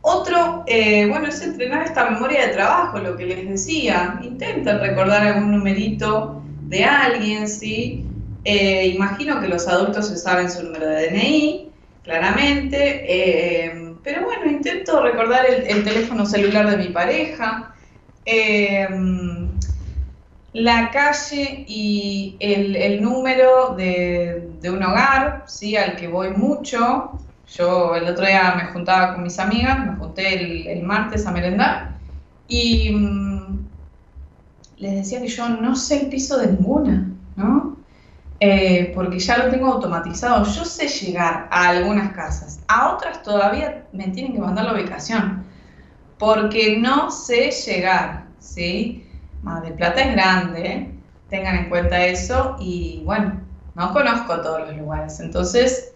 [0.00, 4.18] Otro, eh, bueno, es entrenar esta memoria de trabajo, lo que les decía.
[4.22, 8.06] Intenten recordar algún numerito de alguien, ¿sí?
[8.44, 11.70] Eh, imagino que los adultos se saben su número de DNI,
[12.02, 13.92] claramente.
[14.02, 17.73] pero bueno, intento recordar el teléfono celular de mi pareja.
[18.26, 19.50] Em,
[20.54, 25.76] la calle y el, número de, un hogar, ¿sí?
[25.76, 27.18] al que voy mucho.
[27.52, 31.94] Yo el otro día me juntaba con mis amigas, me junté el, martes a merendar
[32.48, 33.66] y mm,
[34.78, 37.76] les decía que yo no sé el piso de ninguna, ¿no?
[38.40, 40.44] Eh, porque ya lo tengo automatizado.
[40.44, 45.44] Yo sé llegar a algunas casas, a otras todavía me tienen que mandar la ubicación,
[46.24, 49.06] porque no sé llegar, ¿sí?
[49.42, 50.90] Mar del Plata es grande,
[51.28, 53.42] tengan en cuenta eso y bueno,
[53.74, 55.92] no conozco todos los lugares, entonces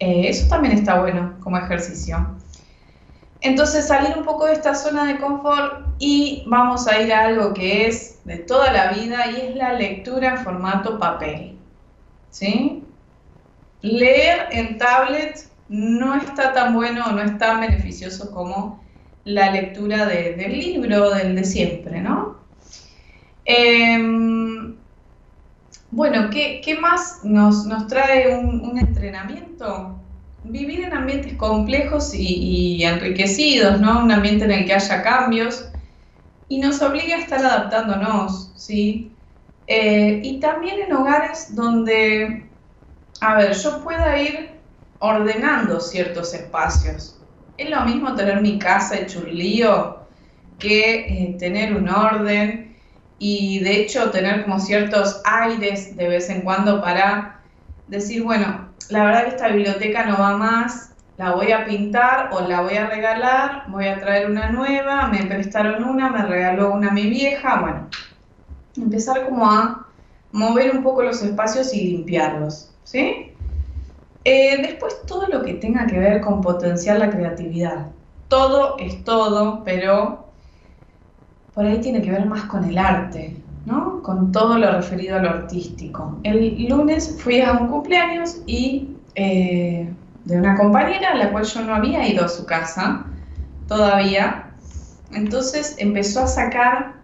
[0.00, 2.26] eh, eso también está bueno como ejercicio.
[3.40, 7.54] Entonces salir un poco de esta zona de confort y vamos a ir a algo
[7.54, 11.56] que es de toda la vida y es la lectura en formato papel.
[12.30, 12.82] ¿Sí?
[13.82, 18.77] Leer en tablet no está tan bueno o no es tan beneficioso como
[19.28, 22.38] la lectura del libro, del de siempre, ¿no?
[23.44, 24.74] Em,
[25.90, 29.98] bueno, ¿qué, más nos, trae un entrenamiento?
[30.44, 34.04] vivir en ambientes complejos y, enriquecidos, ¿no?
[34.04, 35.68] Un ambiente en el que haya cambios
[36.48, 39.12] y nos obliga a estar adaptándonos, ¿sí?
[39.66, 42.48] Eh, y también en hogares donde,
[43.20, 44.50] a ver, yo pueda ir
[44.98, 47.17] ordenando ciertos espacios.
[47.58, 49.36] Es lo mismo tener mi casa hecho un
[50.58, 52.76] que eh, tener un orden
[53.18, 57.42] y de hecho tener como ciertos aires de vez en cuando para
[57.88, 62.40] decir, bueno, la verdad que esta biblioteca no va más, la voy a pintar o
[62.42, 66.92] la voy a regalar, voy a traer una nueva, me prestaron una, me regaló una
[66.92, 67.88] mi vieja, bueno,
[68.76, 69.88] empezar como a
[70.30, 73.27] mover un poco los espacios y limpiarlos, ¿sí?
[74.24, 77.86] Eh, después todo lo que tenga que ver con potenciar la creatividad.
[78.28, 80.26] Todo es todo, pero
[81.54, 84.02] por ahí tiene que ver más con el arte, ¿no?
[84.02, 86.18] Con todo lo referido a lo artístico.
[86.22, 89.88] El lunes fui a un cumpleaños y eh,
[90.24, 93.06] de una compañera a la cual yo no había ido a su casa
[93.66, 94.50] todavía.
[95.12, 96.94] Entonces empezó a sacar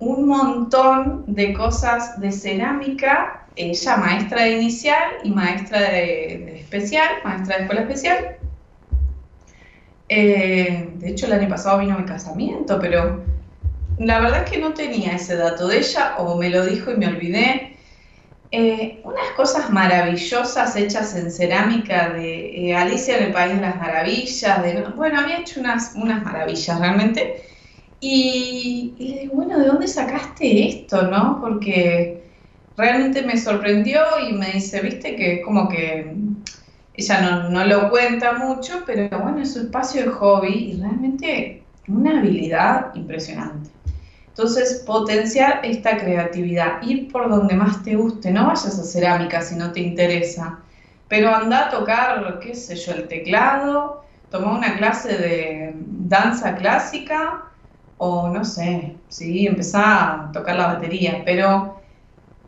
[0.00, 7.56] un montón de cosas de cerámica, ella maestra de inicial y maestra de, especial, maestra
[7.56, 8.36] de escuela especial.
[10.08, 13.24] Eh, de hecho, el año pasado vino mi casamiento, pero
[13.98, 16.96] la verdad es que no tenía ese dato de ella o me lo dijo y
[16.96, 17.74] me olvidé.
[18.50, 23.76] Eh, unas cosas maravillosas hechas en cerámica de eh, Alicia en el País de las
[23.76, 24.62] Maravillas.
[24.62, 27.42] De, bueno, había hecho unas, unas maravillas realmente.
[28.00, 31.02] Y, le digo, bueno, ¿de dónde sacaste esto?
[31.02, 31.40] ¿no?
[31.40, 32.22] Porque
[32.76, 36.14] realmente me sorprendió y me dice, viste, que como que
[36.94, 41.62] ella no, no lo cuenta mucho, pero bueno, es su espacio de hobby y realmente
[41.88, 43.70] una habilidad impresionante.
[44.28, 49.56] Entonces, potenciar esta creatividad, ir por donde más te guste, no vayas a cerámica si
[49.56, 50.60] no te interesa,
[51.08, 57.47] pero anda a tocar, qué sé yo, el teclado, toma una clase de danza clásica
[57.98, 61.80] o no sé, sí, empezá a tocar la batería, pero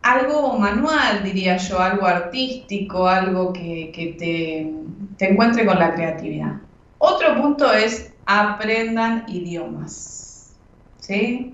[0.03, 4.73] algo manual, diría yo, algo artístico, algo que, que te,
[5.19, 6.57] te encuentre con la creatividad.
[6.99, 10.55] Otro punto es aprendan idiomas.
[10.99, 11.53] ¿Sí?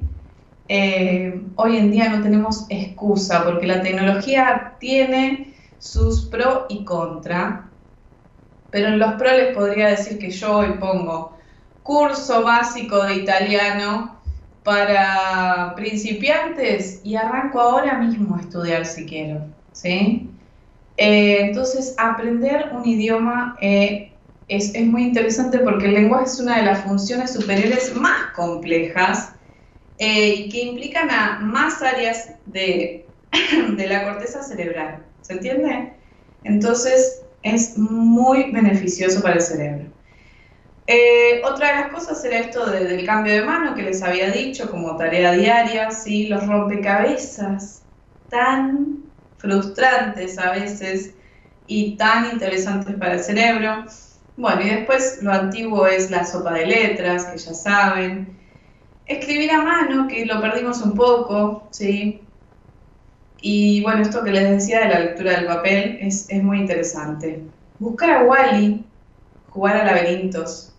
[0.69, 7.71] Eh, hoy en día no tenemos excusa porque la tecnología tiene sus pros y contra,
[8.71, 11.36] pero en los pros les podría decir que yo hoy pongo
[11.87, 14.21] curso básico de italiano
[14.65, 20.29] para principiantes y arranco ahora mismo a estudiar si quiero, ¿sí?
[20.97, 24.13] Eh, entonces, aprender un idioma eh,
[24.49, 29.37] es, es muy interesante porque el lenguaje es una de las funciones superiores más complejas
[29.99, 33.07] eh, que implican a más áreas de,
[33.77, 35.05] la corteza cerebral.
[35.23, 35.93] ¿Se entiende?
[36.45, 39.96] Entonces es muy beneficioso para el cerebro.
[40.87, 44.71] Eh, otra de las cosas era esto del cambio de mano que les había dicho
[44.71, 46.29] como tarea diaria, ¿sí?
[46.29, 47.83] los rompecabezas
[48.29, 49.05] tan
[49.39, 51.15] frustrantes a veces
[51.67, 53.85] y tan interesantes para el cerebro.
[54.37, 58.37] Bueno, y después lo antiguo es la sopa de letras, que ya saben,
[59.07, 62.23] Escribir a mano, que lo perdimos un poco, ¿sí?
[63.41, 67.45] Y bueno, esto que les decía de la lectura del papel es, muy interesante.
[67.79, 68.85] Buscar a Wally,
[69.51, 70.75] jugar a laberintos,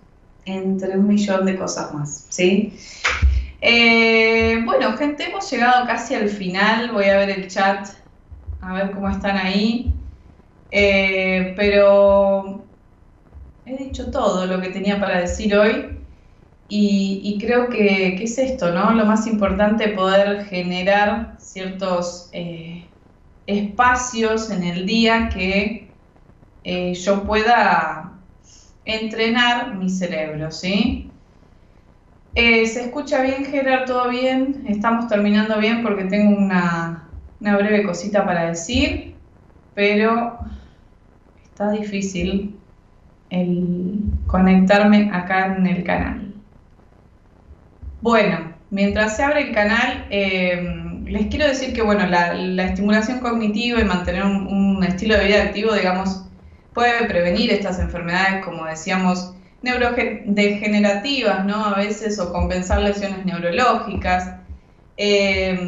[0.47, 2.73] entre un millón de cosas más, ¿sí?
[3.61, 6.91] Eh, bueno, gente, hemos llegado casi al final.
[6.91, 7.87] Voy a ver el chat,
[8.61, 9.93] a ver cómo están ahí.
[10.71, 12.65] Eh, pero
[13.65, 15.93] he dicho todo lo que tenía para decir hoy.
[16.69, 18.91] Y, creo que, es esto, ¿no?
[18.93, 22.85] Lo más importante, poder generar ciertos eh,
[23.45, 25.87] espacios en el día que
[26.93, 28.16] yo pueda
[28.87, 31.11] entrenar mi cerebro, ¿sí?
[32.35, 33.85] Eh, ¿Se escucha bien, Gerard?
[33.85, 34.63] ¿Todo bien?
[34.67, 37.09] Estamos terminando bien porque tengo una,
[37.41, 39.15] una breve cosita para decir,
[39.75, 40.39] pero
[41.43, 42.55] está difícil
[43.29, 46.33] el conectarme acá en el canal.
[48.01, 53.81] Bueno, mientras se abre el canal, eh, les quiero decir que bueno, la, estimulación cognitiva
[53.81, 56.26] y mantener un, un, estilo de vida activo, digamos,
[56.77, 59.33] puede prevenir estas enfermedades, como decíamos,
[59.63, 61.65] neurodegenerativas, ¿no?
[61.65, 64.35] A veces, o compensar lesiones neurológicas,
[64.95, 65.59] eh,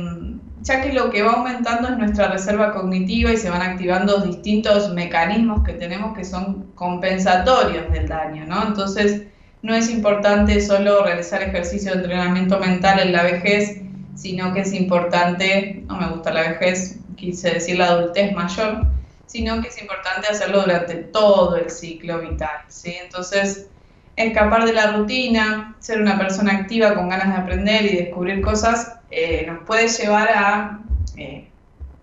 [0.61, 4.93] ya que lo que va aumentando es nuestra reserva cognitiva y se van activando distintos
[4.93, 8.67] mecanismos que tenemos que son compensatorios del daño, ¿no?
[8.67, 9.23] Entonces,
[9.63, 13.81] no es importante solo realizar ejercicio de entrenamiento mental en la vejez,
[14.13, 18.98] sino que es importante, no me gusta la vejez, quise decir la adultez mayor,
[19.29, 22.95] sino que es importante hacerlo durante todo el ciclo vital, ¿sí?
[22.99, 23.67] Entonces,
[24.15, 28.97] escapar de la rutina, ser una persona activa con ganas de aprender y descubrir cosas,
[29.11, 30.79] eh, nos puede llevar a,
[31.15, 31.47] eh,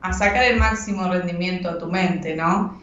[0.00, 2.80] a, sacar el máximo rendimiento a tu mente, ¿no?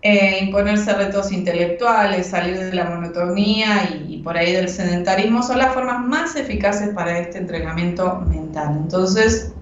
[0.00, 5.58] Eh, imponerse retos intelectuales, salir de la monotonía y, y, por ahí del sedentarismo son
[5.58, 8.78] las formas más eficaces para este entrenamiento mental.
[8.82, 9.55] Entonces,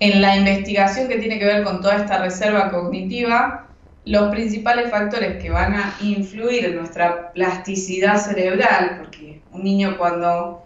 [0.00, 3.66] en la investigación que tiene que ver con toda esta reserva cognitiva,
[4.04, 10.64] los principales factores que van a influir en nuestra plasticidad cerebral, porque un niño cuando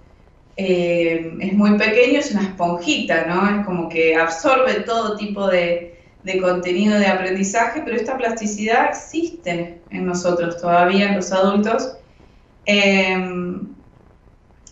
[0.56, 3.60] eh, es muy pequeño es una esponjita, ¿no?
[3.60, 9.80] Es como que absorbe todo tipo de, de, contenido de aprendizaje, pero esta plasticidad existe
[9.90, 11.96] en nosotros todavía, en los adultos,
[12.66, 13.16] eh,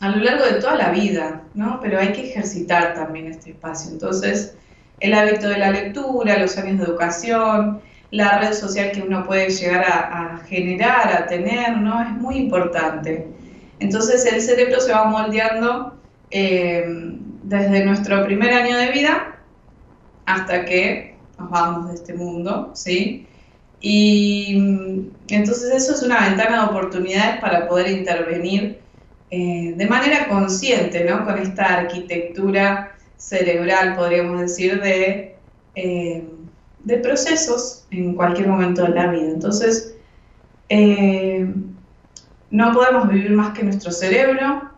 [0.01, 1.79] a lo largo de toda la vida, ¿no?
[1.81, 3.93] Pero hay que ejercitar también este espacio.
[3.93, 4.55] Entonces,
[5.01, 9.51] el hábito de la lectura, los años de educación, la red social que uno puede
[9.51, 12.03] llegar a, generar, a tener, ¿no?
[12.03, 13.29] Es muy importante.
[13.79, 15.95] Entonces el cerebro se va moldeando
[16.31, 16.85] eh,
[17.43, 19.39] desde nuestro primer año de vida
[20.27, 23.27] hasta que nos vamos de este mundo, ¿sí?
[23.81, 28.81] Y mm, entonces eso es una ventana de oportunidades para poder intervenir
[29.31, 31.24] eh, de manera consciente, ¿no?
[31.24, 35.36] Con esta arquitectura cerebral, podríamos decir, de...
[35.74, 36.24] Eh,
[37.02, 39.31] procesos en cualquier momento de la vida.
[39.31, 39.94] Entonces,
[40.70, 41.47] eh,
[42.51, 44.70] no podemos vivir más que nuestro cerebro,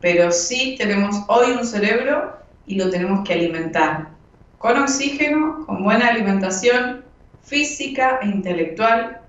[0.00, 2.36] pero sí tenemos hoy un cerebro
[2.66, 4.08] y lo tenemos que alimentar
[4.60, 7.02] con oxígeno, con buena alimentación
[7.42, 9.22] física e intelectual,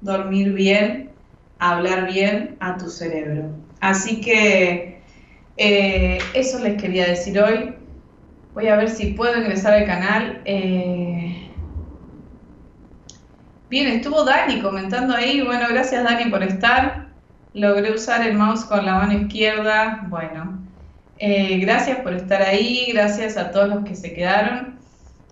[0.00, 1.10] dormir bien,
[1.58, 3.50] hablar bien a tu cerebro.
[3.80, 5.00] Así que
[5.56, 7.74] eh, eso les quería decir hoy.
[8.54, 10.42] Voy a ver si puedo ingresar al canal.
[10.44, 11.50] Eh...
[13.68, 15.42] Bien, estuvo Dani comentando ahí.
[15.42, 17.08] Bueno, gracias Dani por estar.
[17.52, 20.06] Logré usar el mouse con la mano izquierda.
[20.08, 20.58] Bueno,
[21.18, 22.90] eh, gracias por estar ahí.
[22.92, 24.78] Gracias a todos los que se quedaron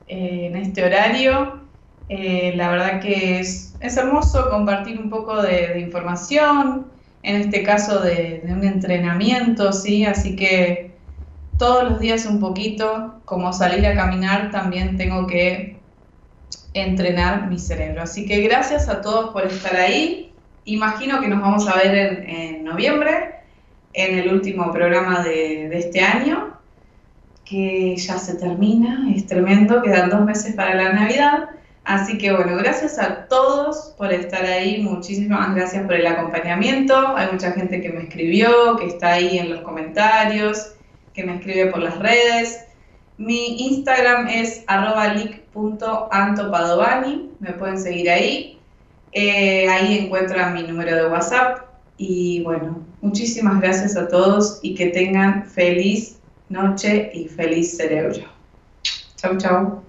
[0.07, 1.61] en este horario.
[2.09, 6.87] La verdad que es, es, hermoso compartir un poco de, información,
[7.23, 10.05] en este caso de, un entrenamiento, ¿sí?
[10.05, 10.93] Así que
[11.59, 15.79] todos los días un poquito, como salir a caminar, también tengo que
[16.75, 18.03] entrenar mi cerebro.
[18.03, 20.33] Así que gracias a todos por estar ahí.
[20.65, 23.37] Imagino que nos vamos a ver en, noviembre,
[23.93, 26.55] en el último programa de, este año,
[27.45, 31.51] que ya se termina, es tremendo, quedan dos meses para la Navidad.
[31.85, 37.15] Así que bueno, gracias a todos por estar ahí, muchísimas gracias por el acompañamiento.
[37.17, 40.75] Hay mucha gente que me escribió, que está ahí en los comentarios
[41.15, 42.67] que me escribe por las redes.
[43.17, 48.59] Mi Instagram es arroba leak.antopadovani, me pueden seguir ahí.
[49.13, 51.61] Eh, ahí encuentran mi número de WhatsApp.
[51.97, 58.25] Y bueno, muchísimas gracias a todos y que tengan feliz noche y feliz cerebro.
[59.17, 59.81] Chau, chau.